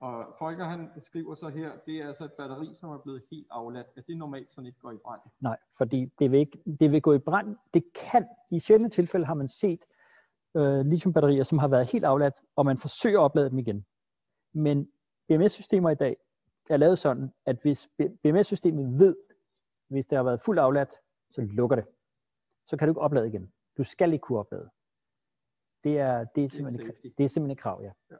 Og 0.00 0.26
Folker 0.38 0.64
han 0.64 0.90
skriver 1.02 1.34
så 1.34 1.48
her, 1.48 1.70
det 1.86 1.94
er 2.00 2.06
altså 2.06 2.24
et 2.24 2.32
batteri, 2.32 2.74
som 2.74 2.90
er 2.90 2.98
blevet 2.98 3.22
helt 3.30 3.46
afladt. 3.50 3.86
Er 3.96 4.00
det 4.00 4.16
normalt, 4.16 4.52
så 4.52 4.60
det 4.60 4.66
ikke 4.66 4.78
går 4.80 4.92
i 4.92 4.96
brand? 5.04 5.20
Nej, 5.40 5.56
fordi 5.76 6.12
det 6.18 6.30
vil, 6.30 6.40
ikke, 6.40 6.58
det 6.80 6.92
vil 6.92 7.02
gå 7.02 7.12
i 7.12 7.18
brand. 7.18 7.56
Det 7.74 7.84
kan, 7.94 8.28
i 8.50 8.60
sjældne 8.60 8.90
tilfælde 8.90 9.26
har 9.26 9.34
man 9.34 9.48
set 9.48 9.80
øh, 10.56 10.86
lithiumbatterier, 10.86 11.44
som 11.44 11.58
har 11.58 11.68
været 11.68 11.92
helt 11.92 12.04
afladt, 12.04 12.34
og 12.56 12.66
man 12.66 12.78
forsøger 12.78 13.20
at 13.20 13.24
oplade 13.24 13.50
dem 13.50 13.58
igen. 13.58 13.86
Men 14.52 14.92
BMS-systemer 15.28 15.90
i 15.90 15.94
dag 15.94 16.16
er 16.70 16.76
lavet 16.76 16.98
sådan, 16.98 17.32
at 17.46 17.56
hvis 17.62 17.88
BMS-systemet 18.22 18.98
ved, 18.98 19.16
hvis 19.88 20.06
det 20.06 20.16
har 20.16 20.22
været 20.22 20.40
fuldt 20.40 20.60
afladt, 20.60 20.90
så 21.30 21.40
lukker 21.40 21.76
det. 21.76 21.84
Så 22.66 22.76
kan 22.76 22.88
du 22.88 22.90
ikke 22.90 23.00
oplade 23.00 23.28
igen. 23.28 23.52
Du 23.76 23.84
skal 23.84 24.12
ikke 24.12 24.22
kunne 24.22 24.38
oplade. 24.38 24.70
Det 25.84 25.98
er, 25.98 26.24
det 26.24 26.44
er, 26.44 26.48
simpelthen, 26.48 26.86
det 26.86 26.94
er, 27.04 27.10
det 27.18 27.24
er 27.24 27.28
simpelthen 27.28 27.50
et 27.50 27.58
krav, 27.58 27.82
ja. 27.82 27.92
ja. 28.10 28.16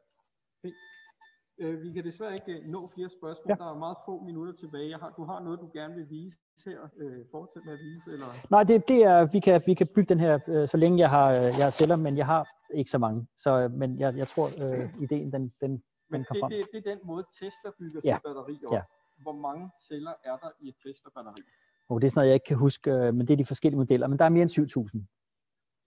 Øh, 1.61 1.83
vi 1.83 1.93
kan 1.93 2.05
desværre 2.05 2.35
ikke 2.35 2.71
nå 2.71 2.87
flere 2.95 3.09
spørgsmål. 3.09 3.49
Ja. 3.49 3.65
Der 3.65 3.71
er 3.75 3.79
meget 3.79 3.97
få 4.07 4.21
minutter 4.21 4.53
tilbage. 4.53 4.91
Jeg 4.91 4.99
har, 4.99 5.11
du 5.17 5.25
har 5.25 5.41
noget, 5.41 5.61
du 5.61 5.71
gerne 5.73 5.95
vil 5.95 6.11
vise 6.11 6.39
her. 6.65 6.81
Øh, 6.97 7.25
fortsæt 7.31 7.63
med 7.65 7.73
at 7.73 7.79
vise? 7.79 8.13
Eller? 8.13 8.27
Nej, 8.51 8.63
det, 8.63 8.89
det 8.89 9.03
er, 9.05 9.25
vi 9.33 9.41
kan, 9.41 9.63
vi 9.67 9.75
kan 9.75 9.89
bygge 9.95 10.09
den 10.09 10.21
her, 10.21 10.39
øh, 10.49 10.69
så 10.69 10.77
længe 10.77 10.99
jeg 10.99 11.11
har, 11.11 11.31
jeg 11.31 11.65
har 11.65 11.71
celler, 11.71 11.97
men 11.97 12.17
jeg 12.17 12.27
har 12.27 12.49
ikke 12.75 12.91
så 12.91 12.99
mange. 12.99 13.27
Så, 13.37 13.51
øh, 13.51 13.71
men 13.73 13.99
jeg, 13.99 14.17
jeg 14.17 14.29
tror, 14.29 14.47
øh, 14.47 14.91
ideen 15.05 15.33
den, 15.33 15.53
den, 15.61 15.71
men 15.71 15.81
den 16.11 16.21
det, 16.21 16.27
frem. 16.27 16.51
Det, 16.51 16.67
det 16.73 16.87
er 16.87 16.91
den 16.95 17.01
måde, 17.05 17.25
Tesla 17.39 17.71
bygger 17.79 18.01
ja. 18.05 18.15
sit 18.15 18.23
batteri 18.23 18.59
op. 18.67 18.73
Ja. 18.73 18.83
Hvor 19.23 19.33
mange 19.33 19.71
celler 19.89 20.15
er 20.25 20.37
der 20.37 20.51
i 20.61 20.69
et 20.69 20.75
Tesla-batteri? 20.83 21.43
Og 21.89 22.01
det 22.01 22.07
er 22.07 22.11
sådan 22.11 22.19
noget, 22.19 22.29
jeg 22.29 22.35
ikke 22.35 22.45
kan 22.45 22.57
huske, 22.57 22.91
øh, 22.91 23.15
men 23.15 23.27
det 23.27 23.33
er 23.33 23.37
de 23.37 23.45
forskellige 23.45 23.79
modeller. 23.79 24.07
Men 24.07 24.19
der 24.19 24.25
er 24.25 24.29
mere 24.29 24.43
end 24.43 24.51
7.000. 24.51 25.05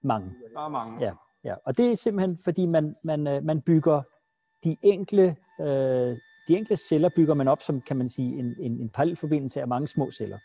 Mange. 0.02 0.34
Der 0.54 0.64
er 0.64 0.68
mange. 0.68 1.04
Ja. 1.04 1.12
Ja, 1.44 1.54
og 1.64 1.76
det 1.76 1.92
er 1.92 1.96
simpelthen, 1.96 2.38
fordi 2.44 2.66
man, 2.66 2.96
man, 3.04 3.26
øh, 3.26 3.44
man 3.44 3.60
bygger 3.62 4.02
de 4.64 4.76
enkle, 4.82 5.36
øh, 5.60 6.16
de 6.48 6.56
enkle 6.56 6.76
celler 6.76 7.10
bygger 7.16 7.34
man 7.34 7.48
op 7.48 7.62
som, 7.62 7.80
kan 7.80 7.96
man 7.96 8.08
sige, 8.08 8.38
en, 8.38 8.56
en, 8.60 8.80
en 8.80 8.90
parallelforbindelse 8.90 9.60
af 9.60 9.68
mange 9.68 9.88
små 9.88 10.10
celler. 10.10 10.38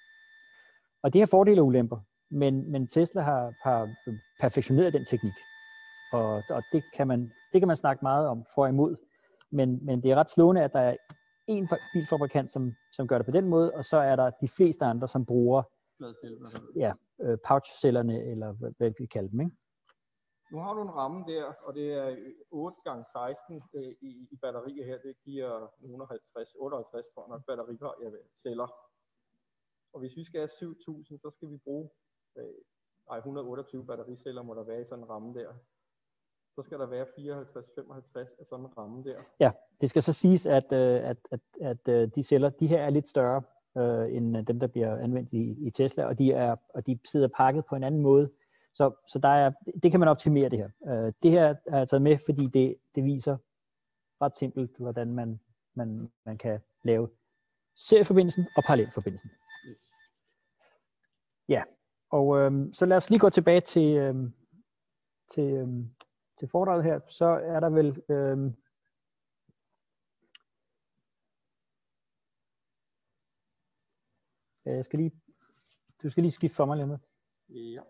Og 1.03 1.13
det 1.13 1.21
har 1.21 1.25
fordele 1.25 1.61
og 1.61 1.67
ulemper, 1.67 1.97
men, 2.31 2.71
men 2.71 2.87
Tesla 2.87 3.21
har, 3.21 3.53
har 3.63 3.89
perfektioneret 4.39 4.93
den 4.93 5.05
teknik. 5.05 5.33
Og, 6.13 6.43
og 6.49 6.63
det, 6.71 6.83
kan 6.95 7.07
man, 7.07 7.31
det 7.53 7.61
kan 7.61 7.67
man 7.67 7.77
snakke 7.77 7.99
meget 8.01 8.27
om 8.27 8.45
for 8.55 8.63
og 8.63 8.69
imod. 8.69 8.95
Men, 9.51 9.85
men 9.85 10.03
det 10.03 10.11
er 10.11 10.15
ret 10.15 10.29
slående, 10.29 10.63
at 10.63 10.73
der 10.73 10.79
er 10.79 10.95
en 11.47 11.69
bilfabrikant, 11.93 12.51
som, 12.51 12.73
som 12.93 13.07
gør 13.07 13.17
det 13.17 13.25
på 13.25 13.31
den 13.31 13.45
måde, 13.45 13.71
og 13.71 13.85
så 13.85 13.97
er 13.97 14.15
der 14.15 14.29
de 14.41 14.47
fleste 14.47 14.85
andre, 14.85 15.07
som 15.07 15.25
bruger 15.25 15.63
ja, 16.75 16.91
øh, 17.21 17.37
pouch-cellerne, 17.47 18.15
eller 18.31 18.51
hvad, 18.77 18.91
vi 18.99 19.05
kalder 19.05 19.29
dem. 19.29 19.41
Ikke? 19.41 19.55
Nu 20.51 20.57
har 20.59 20.73
du 20.73 20.81
en 20.81 20.95
ramme 20.99 21.25
der, 21.33 21.45
og 21.65 21.73
det 21.75 21.93
er 21.93 22.15
8 22.51 22.77
gange 22.83 23.05
16 23.05 23.61
øh, 23.75 23.83
i, 24.01 24.27
i 24.31 24.35
batterier 24.41 24.85
her. 24.85 24.97
Det 24.97 25.15
giver 25.25 25.67
150, 25.81 26.55
58 26.59 27.07
tror 27.13 27.23
jeg 27.23 27.29
nok 27.29 27.45
batterier 27.45 27.99
ja, 28.01 28.09
celler. 28.43 28.67
Og 29.93 29.99
hvis 29.99 30.15
vi 30.17 30.23
skal 30.23 30.39
have 30.39 30.47
7000, 30.47 31.19
så 31.19 31.29
skal 31.29 31.49
vi 31.49 31.57
bruge 31.57 31.89
øh, 32.37 32.61
ej, 33.11 33.17
128 33.17 33.85
battericeller 33.85 34.43
må 34.43 34.53
der 34.53 34.63
være 34.63 34.81
i 34.81 34.85
sådan 34.85 35.03
en 35.03 35.09
ramme 35.09 35.33
der. 35.39 35.53
Så 36.55 36.61
skal 36.61 36.79
der 36.79 36.85
være 36.85 37.05
54-55 37.05 38.39
af 38.39 38.45
sådan 38.45 38.65
en 38.65 38.77
ramme 38.77 39.03
der. 39.03 39.19
Ja, 39.39 39.51
det 39.81 39.89
skal 39.89 40.03
så 40.03 40.13
siges, 40.13 40.45
at, 40.45 40.71
øh, 40.71 41.09
at, 41.09 41.17
at, 41.31 41.39
at 41.61 41.87
øh, 41.87 42.09
de 42.15 42.23
celler, 42.23 42.49
de 42.49 42.67
her 42.67 42.81
er 42.81 42.89
lidt 42.89 43.09
større 43.09 43.41
øh, 43.78 44.15
end 44.15 44.38
øh, 44.38 44.43
dem, 44.47 44.59
der 44.59 44.67
bliver 44.67 44.97
anvendt 44.97 45.34
i, 45.34 45.67
i 45.67 45.71
Tesla, 45.71 46.05
og 46.05 46.19
de, 46.19 46.32
er, 46.32 46.55
og 46.69 46.88
de 46.88 46.99
sidder 47.05 47.28
pakket 47.38 47.65
på 47.65 47.75
en 47.75 47.84
anden 47.84 48.01
måde. 48.01 48.32
Så, 48.73 48.91
så 49.07 49.19
der 49.19 49.30
er, 49.30 49.51
det 49.84 49.91
kan 49.91 49.99
man 49.99 50.09
optimere 50.09 50.49
det 50.49 50.59
her. 50.59 50.69
Øh, 50.88 51.13
det 51.23 51.32
her 51.32 51.55
er 51.65 51.78
jeg 51.78 51.89
taget 51.89 52.01
med, 52.01 52.17
fordi 52.25 52.47
det, 52.47 52.75
det 52.95 53.03
viser 53.03 53.38
ret 54.21 54.36
simpelt, 54.36 54.78
hvordan 54.78 55.13
man, 55.13 55.39
man, 55.75 56.11
man 56.25 56.38
kan 56.38 56.59
lave 56.84 57.09
serieforbindelsen 57.75 58.47
og 58.57 58.63
parallelforbindelsen. 58.67 59.30
Ja, 61.49 61.63
og 62.09 62.38
øhm, 62.38 62.73
så 62.73 62.86
lad 62.86 62.97
os 62.97 63.09
lige 63.09 63.19
gå 63.19 63.30
tilbage 63.30 63.61
til, 63.61 63.97
øhm, 63.97 64.34
til, 65.34 65.43
øhm, 65.53 65.89
til 66.39 66.47
foredraget 66.47 66.84
her. 66.84 66.99
Så 67.09 67.25
er 67.25 67.59
der 67.59 67.69
vel... 67.69 68.01
Øhm, 68.09 68.53
jeg 74.76 74.86
skal 74.86 74.99
lige, 74.99 75.11
du 76.03 76.09
skal 76.09 76.24
lige 76.24 76.32
skifte 76.32 76.55
for 76.55 76.65
mig 76.65 76.78
lidt. 76.78 77.01
Ja. 77.49 77.82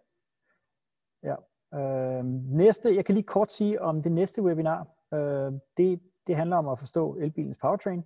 Ja. 1.24 1.36
Øh, 1.74 2.26
næste, 2.46 2.96
jeg 2.96 3.06
kan 3.06 3.16
lige 3.16 3.26
kort 3.26 3.52
sige 3.52 3.82
om 3.82 4.04
det 4.04 4.12
næste 4.12 4.44
webinar. 4.44 4.88
Øh, 5.14 5.54
det, 5.78 6.02
det 6.28 6.36
handler 6.36 6.58
om 6.58 6.68
at 6.68 6.80
forstå 6.80 7.16
elbilens 7.16 7.58
powertrain. 7.58 8.04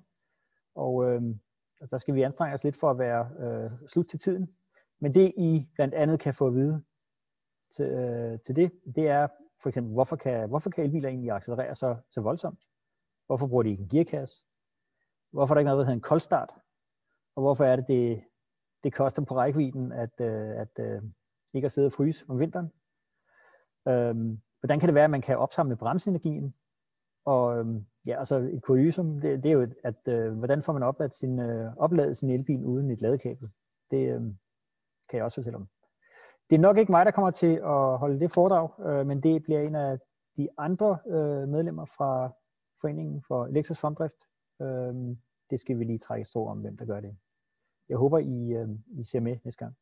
Og 0.76 1.10
øh, 1.10 1.22
der 1.92 1.98
skal 1.98 2.16
vi 2.16 2.22
anstrenge 2.22 2.54
os 2.54 2.64
lidt 2.64 2.78
for 2.78 2.90
at 2.92 3.00
være 3.00 3.30
øh, 3.40 3.72
slut 3.88 4.08
til 4.08 4.20
tiden. 4.20 4.56
Men 5.00 5.14
det 5.14 5.34
I 5.38 5.68
blandt 5.76 5.94
andet 5.94 6.20
kan 6.20 6.34
få 6.34 6.48
at 6.48 6.56
vide 6.56 6.84
til, 7.76 7.86
øh, 7.86 8.40
til 8.40 8.56
det, 8.56 8.72
det 8.96 9.08
er 9.08 9.28
for 9.62 9.70
eksempel, 9.70 9.94
hvorfor 9.94 10.16
kan, 10.16 10.50
hvorfor 10.50 10.70
kan 10.70 10.84
elbiler 10.84 11.10
egentlig 11.10 11.32
accelerere 11.32 11.76
så, 11.76 11.96
så 12.10 12.22
voldsomt? 12.22 12.60
Hvorfor 13.26 13.48
bruger 13.48 13.64
de 13.64 13.70
ikke 13.70 13.84
en 13.84 13.90
gearkasse? 13.90 14.46
Hvorfor 15.32 15.54
er 15.54 15.56
der 15.56 15.60
ikke 15.60 15.66
noget, 15.66 15.78
der 15.78 15.84
hedder 15.84 15.96
en 15.96 16.02
koldstart? 16.02 16.54
Og 17.36 17.42
hvorfor 17.42 17.66
er 17.66 17.76
det, 17.76 17.88
det, 17.88 18.24
det 18.84 18.94
koster 18.94 19.26
på 19.26 19.36
rækkevidden 19.36 19.92
at, 19.92 20.22
øh, 20.22 20.50
at 20.50 20.80
øh, 20.80 21.02
ikke 21.54 21.66
at 21.66 21.72
sidde 21.72 21.86
og 21.86 21.94
fryse 21.94 22.26
om 22.28 22.40
vinteren? 22.40 22.72
Øhm, 23.88 24.42
hvordan 24.60 24.80
kan 24.80 24.88
det 24.88 24.96
være, 24.96 25.04
at 25.04 25.10
man 25.10 25.22
kan 25.22 25.38
opsamle 25.38 25.76
bremseenergien? 25.76 26.54
Og 27.26 27.58
øhm, 27.58 27.86
ja, 28.06 28.20
altså 28.20 28.36
et 28.36 28.62
kuriosum, 28.62 29.22
det, 29.22 29.44
det 29.44 29.50
er 29.50 29.54
jo, 29.54 29.68
at 29.84 30.08
øh, 30.08 30.34
hvordan 30.34 30.64
får 30.64 30.74
man 30.74 30.84
op 30.84 31.02
at 31.02 31.16
sin, 31.16 31.40
øh, 31.40 31.74
opladet 31.78 32.18
sin 32.18 32.30
elbil 32.30 32.66
uden 32.66 32.92
et 32.92 33.02
ladekabel? 33.02 33.50
Det 33.92 34.16
øh, 34.16 34.22
kan 35.10 35.18
jeg 35.18 35.24
også 35.24 35.36
fortælle 35.36 35.58
om. 35.58 35.68
Det 36.50 36.56
er 36.56 36.60
nok 36.60 36.78
ikke 36.78 36.92
mig, 36.92 37.06
der 37.06 37.12
kommer 37.12 37.32
til 37.32 37.56
at 37.56 37.98
holde 37.98 38.20
det 38.20 38.32
foredrag, 38.32 38.70
øh, 38.88 39.08
men 39.08 39.24
det 39.24 39.44
bliver 39.44 39.62
en 39.62 39.76
af 39.76 40.00
de 40.38 40.50
andre 40.58 40.98
øh, 41.08 41.48
medlemmer 41.48 41.86
fra 41.86 42.32
Foreningen 42.82 43.24
for 43.28 43.46
Elektrisk 43.46 43.82
Fremdrift. 43.82 44.28
Øh, 44.62 45.18
det 45.50 45.60
skal 45.60 45.80
vi 45.80 45.84
lige 45.84 46.00
trække 46.00 46.26
stor 46.26 46.52
om, 46.52 46.60
hvem 46.60 46.78
der 46.78 46.86
gør 46.86 47.00
det. 47.00 47.18
Jeg 47.92 47.98
håber, 47.98 48.18
I, 48.18 48.54
øh, 48.60 48.70
I 49.00 49.04
ser 49.04 49.20
med 49.20 49.38
næste 49.44 49.60
gang 49.66 49.76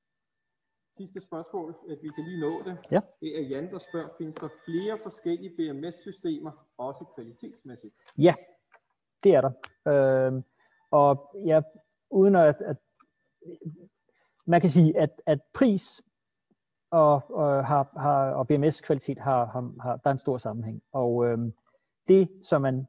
sidste 1.00 1.22
spørgsmål, 1.22 1.76
at 1.90 1.98
vi 2.04 2.10
kan 2.16 2.24
lige 2.24 2.42
nå 2.42 2.54
det. 2.66 2.78
Ja. 2.92 3.02
Det 3.22 3.40
er 3.40 3.44
Jan, 3.52 3.72
der 3.72 3.80
spørger, 3.80 4.10
findes 4.18 4.36
der 4.36 4.50
flere 4.66 5.00
forskellige 5.04 5.54
BMS-systemer, 5.58 6.52
også 6.78 7.06
kvalitetsmæssigt? 7.16 7.94
Ja, 8.18 8.34
det 9.24 9.36
er 9.36 9.42
der. 9.42 9.52
Øh, 9.92 10.42
og 10.92 11.36
ja, 11.46 11.62
uden 12.10 12.36
at, 12.36 12.62
at 12.62 12.78
man 14.46 14.62
kan 14.62 14.70
sige, 14.70 14.98
at, 14.98 15.22
at 15.26 15.40
pris 15.54 16.02
og, 16.92 17.14
og, 17.30 17.66
har, 17.66 18.00
har, 18.00 18.32
og 18.32 18.48
BMS-kvalitet 18.48 19.20
har, 19.20 19.46
har, 19.46 19.74
har, 19.82 19.98
der 19.98 20.10
er 20.10 20.14
en 20.14 20.20
stor 20.20 20.38
sammenhæng. 20.38 20.82
Og 20.92 21.26
øh, 21.26 21.38
det, 22.08 22.30
som 22.42 22.62
man 22.62 22.88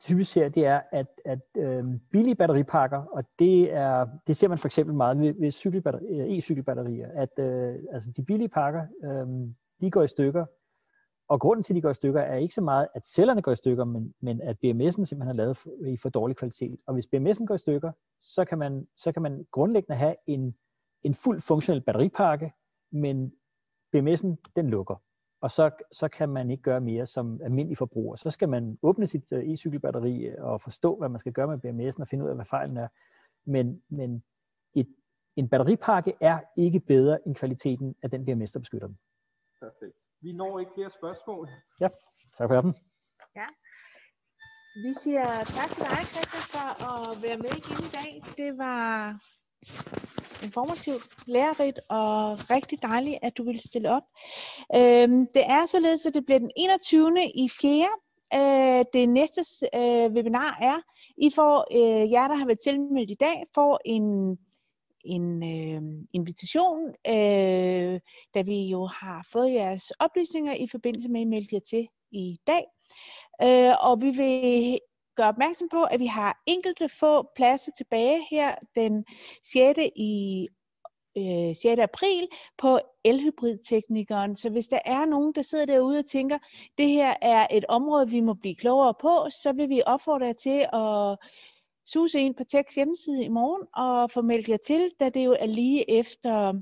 typisk 0.00 0.32
ser, 0.32 0.48
det 0.48 0.66
er, 0.66 0.80
at, 0.92 1.06
at 1.24 1.40
øh, 1.56 1.84
billige 2.12 2.34
batteripakker, 2.34 2.98
og 2.98 3.24
det, 3.38 3.72
er, 3.72 4.06
det 4.26 4.36
ser 4.36 4.48
man 4.48 4.58
for 4.58 4.68
eksempel 4.68 4.94
meget 4.94 5.20
ved, 5.20 5.34
ved 5.40 5.52
cykelbatteri, 5.52 6.04
øh, 6.04 6.38
e-cykelbatterier, 6.38 7.08
at 7.14 7.38
øh, 7.38 7.74
altså 7.92 8.10
de 8.16 8.22
billige 8.22 8.48
pakker, 8.48 8.82
øh, 9.04 9.48
de 9.80 9.90
går 9.90 10.02
i 10.02 10.08
stykker, 10.08 10.46
og 11.28 11.40
grunden 11.40 11.62
til, 11.62 11.72
at 11.72 11.76
de 11.76 11.82
går 11.82 11.90
i 11.90 11.94
stykker, 11.94 12.20
er 12.20 12.36
ikke 12.36 12.54
så 12.54 12.60
meget, 12.60 12.88
at 12.94 13.06
cellerne 13.06 13.42
går 13.42 13.52
i 13.52 13.56
stykker, 13.56 13.84
men, 13.84 14.14
men 14.20 14.40
at 14.40 14.56
BMS'en 14.64 15.04
simpelthen 15.04 15.28
er 15.28 15.32
lavet 15.32 15.56
for, 15.56 15.70
i 15.86 15.96
for 15.96 16.08
dårlig 16.08 16.36
kvalitet. 16.36 16.80
Og 16.86 16.94
hvis 16.94 17.06
BMS'en 17.06 17.44
går 17.44 17.54
i 17.54 17.58
stykker, 17.58 17.92
så 18.20 18.44
kan 18.44 18.58
man, 18.58 18.86
så 18.96 19.12
kan 19.12 19.22
man 19.22 19.46
grundlæggende 19.50 19.96
have 19.96 20.14
en, 20.26 20.54
en 21.02 21.14
fuld 21.14 21.40
funktionel 21.40 21.80
batteripakke, 21.80 22.52
men 22.92 23.32
BMS'en, 23.96 24.36
den 24.56 24.70
lukker 24.70 25.02
og 25.40 25.50
så, 25.50 25.70
så 25.92 26.08
kan 26.08 26.28
man 26.28 26.50
ikke 26.50 26.62
gøre 26.62 26.80
mere 26.80 27.06
som 27.06 27.40
almindelig 27.42 27.78
forbruger. 27.78 28.16
Så 28.16 28.30
skal 28.30 28.48
man 28.48 28.78
åbne 28.82 29.06
sit 29.06 29.24
øh, 29.30 29.44
e-cykelbatteri 29.44 30.38
og 30.38 30.60
forstå, 30.60 30.96
hvad 30.96 31.08
man 31.08 31.18
skal 31.18 31.32
gøre 31.32 31.46
med 31.46 31.58
BMS'en 31.64 32.00
og 32.00 32.08
finde 32.08 32.24
ud 32.24 32.28
af, 32.30 32.36
hvad 32.36 32.44
fejlen 32.44 32.76
er. 32.76 32.88
Men, 33.44 33.82
men 33.88 34.24
et, 34.74 34.88
en 35.36 35.48
batteripakke 35.48 36.12
er 36.20 36.40
ikke 36.56 36.80
bedre 36.80 37.18
end 37.26 37.34
kvaliteten 37.34 37.94
af 38.02 38.10
den 38.10 38.24
BMS, 38.24 38.52
der 38.52 38.60
beskytter 38.60 38.86
den. 38.86 38.98
Perfekt. 39.60 40.00
Vi 40.20 40.32
når 40.32 40.58
ikke 40.58 40.72
flere 40.74 40.90
spørgsmål. 40.90 41.48
Ja, 41.80 41.88
tak 42.34 42.48
for 42.48 42.60
den. 42.60 42.74
Ja. 43.36 43.46
Vi 44.84 44.94
siger 44.94 45.24
tak 45.58 45.70
til 45.76 45.84
dig, 45.92 46.02
Christian, 46.12 46.44
for 46.54 46.68
at 46.90 47.22
være 47.24 47.38
med 47.44 47.52
igen 47.60 47.78
i 47.88 47.90
dag. 47.98 48.10
Det 48.36 48.58
var 48.58 49.18
informativt, 50.42 51.26
lærerigt 51.26 51.80
og 51.88 52.38
rigtig 52.50 52.82
dejligt, 52.82 53.18
at 53.22 53.38
du 53.38 53.44
vil 53.44 53.60
stille 53.60 53.90
op. 53.90 54.02
Øhm, 54.76 55.26
det 55.34 55.44
er 55.46 55.66
således, 55.66 56.06
at 56.06 56.14
det 56.14 56.24
bliver 56.26 56.38
den 56.38 56.50
21. 56.56 57.30
i 57.34 57.48
4. 57.60 57.88
Øh, 58.34 58.84
det 58.92 59.08
næste 59.08 59.40
øh, 59.74 60.12
webinar 60.12 60.58
er, 60.60 60.78
I 61.18 61.30
får, 61.34 61.66
øh, 61.72 62.10
jer 62.10 62.28
der 62.28 62.34
har 62.34 62.46
været 62.46 62.60
tilmeldt 62.60 63.10
i 63.10 63.16
dag, 63.20 63.44
får 63.54 63.80
en 63.84 64.38
en 65.04 65.42
øh, 65.42 65.82
invitation, 66.12 66.88
øh, 67.06 68.00
da 68.34 68.42
vi 68.42 68.62
jo 68.62 68.86
har 68.86 69.26
fået 69.32 69.52
jeres 69.52 69.90
oplysninger 69.90 70.54
i 70.54 70.66
forbindelse 70.70 71.08
med, 71.08 71.20
at 71.20 71.26
I 71.26 71.28
meldte 71.28 71.54
jer 71.54 71.60
til 71.60 71.88
i 72.10 72.38
dag. 72.46 72.64
Øh, 73.42 73.74
og 73.80 74.02
vi 74.02 74.10
vil 74.10 74.78
gøre 75.18 75.28
opmærksom 75.28 75.68
på, 75.68 75.82
at 75.82 76.00
vi 76.00 76.06
har 76.06 76.42
enkelte 76.46 76.88
få 76.88 77.28
pladser 77.36 77.72
tilbage 77.72 78.26
her 78.30 78.54
den 78.74 79.04
6. 79.42 79.78
i 79.96 80.46
øh, 81.18 81.56
6. 81.56 81.66
april 81.66 82.28
på 82.58 82.78
elhybridteknikeren. 83.04 84.36
Så 84.36 84.50
hvis 84.50 84.66
der 84.66 84.78
er 84.84 85.04
nogen, 85.04 85.32
der 85.34 85.42
sidder 85.42 85.66
derude 85.66 85.98
og 85.98 86.06
tænker, 86.06 86.38
det 86.78 86.88
her 86.88 87.14
er 87.22 87.46
et 87.50 87.64
område, 87.68 88.10
vi 88.10 88.20
må 88.20 88.34
blive 88.34 88.54
klogere 88.54 88.94
på, 89.00 89.26
så 89.30 89.52
vil 89.52 89.68
vi 89.68 89.82
opfordre 89.86 90.26
jer 90.26 90.32
til 90.32 90.66
at 90.72 91.28
suse 91.86 92.20
ind 92.20 92.34
på 92.34 92.44
Techs 92.44 92.74
hjemmeside 92.74 93.24
i 93.24 93.28
morgen 93.28 93.66
og 93.74 94.10
få 94.10 94.22
meldt 94.22 94.48
jer 94.48 94.56
til, 94.56 94.90
da 95.00 95.08
det 95.08 95.24
jo 95.24 95.36
er 95.40 95.46
lige 95.46 95.90
efter, 95.90 96.54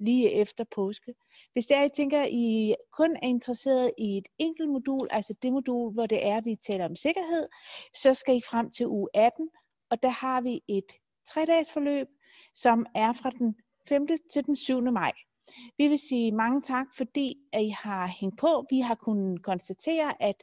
lige 0.00 0.32
efter 0.32 0.64
påske. 0.74 1.14
Hvis 1.54 1.66
det 1.66 1.76
er, 1.76 1.84
I 1.84 1.88
tænker, 1.96 2.24
I 2.24 2.74
kun 2.92 3.16
er 3.16 3.26
interesseret 3.26 3.90
i 3.98 4.18
et 4.18 4.28
enkelt 4.38 4.68
modul, 4.68 5.08
altså 5.10 5.34
det 5.42 5.52
modul, 5.52 5.92
hvor 5.92 6.06
det 6.06 6.26
er, 6.26 6.40
vi 6.40 6.56
taler 6.66 6.84
om 6.84 6.96
sikkerhed, 6.96 7.48
så 7.94 8.14
skal 8.14 8.36
I 8.36 8.40
frem 8.50 8.70
til 8.70 8.86
uge 8.86 9.08
18, 9.14 9.48
og 9.90 10.02
der 10.02 10.08
har 10.08 10.40
vi 10.40 10.60
et 10.68 10.92
tre-dages 11.28 11.70
forløb, 11.70 12.06
som 12.54 12.86
er 12.94 13.12
fra 13.12 13.30
den 13.30 13.54
5. 13.88 14.06
til 14.32 14.46
den 14.46 14.56
7. 14.56 14.82
maj. 14.82 15.12
Vi 15.78 15.88
vil 15.88 15.98
sige 15.98 16.32
mange 16.32 16.62
tak, 16.62 16.86
fordi 16.96 17.36
at 17.52 17.62
I 17.62 17.74
har 17.82 18.06
hængt 18.20 18.38
på. 18.38 18.66
Vi 18.70 18.80
har 18.80 18.94
kunnet 18.94 19.42
konstatere, 19.42 20.22
at 20.22 20.36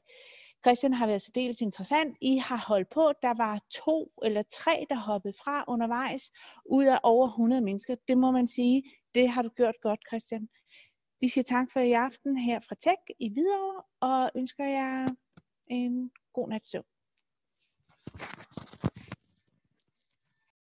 Christian 0.66 0.94
har 0.94 1.08
været 1.08 1.22
særdeles 1.22 1.62
interessant. 1.62 2.18
I 2.22 2.38
har 2.38 2.66
holdt 2.68 2.90
på. 2.90 3.12
Der 3.22 3.34
var 3.38 3.60
to 3.86 4.12
eller 4.24 4.44
tre, 4.52 4.86
der 4.90 4.96
hoppede 4.96 5.34
fra 5.44 5.64
undervejs, 5.68 6.32
ud 6.66 6.86
af 6.86 7.00
over 7.04 7.28
100 7.28 7.62
mennesker. 7.62 7.96
Det 8.08 8.18
må 8.18 8.32
man 8.32 8.48
sige, 8.48 8.84
det 9.16 9.30
har 9.30 9.42
du 9.42 9.50
gjort 9.50 9.76
godt, 9.82 10.00
Christian. 10.10 10.48
Vi 11.22 11.28
siger 11.28 11.44
tak 11.44 11.72
for 11.72 11.80
i 11.80 11.92
aften 11.92 12.38
her 12.38 12.60
fra 12.60 12.76
Tech 12.76 13.02
i 13.20 13.30
Hvidovre, 13.34 13.84
og 14.00 14.32
ønsker 14.36 14.66
jer 14.66 15.08
en 15.68 16.12
god 16.34 16.50
nat 16.50 16.66
søvn. 16.66 16.86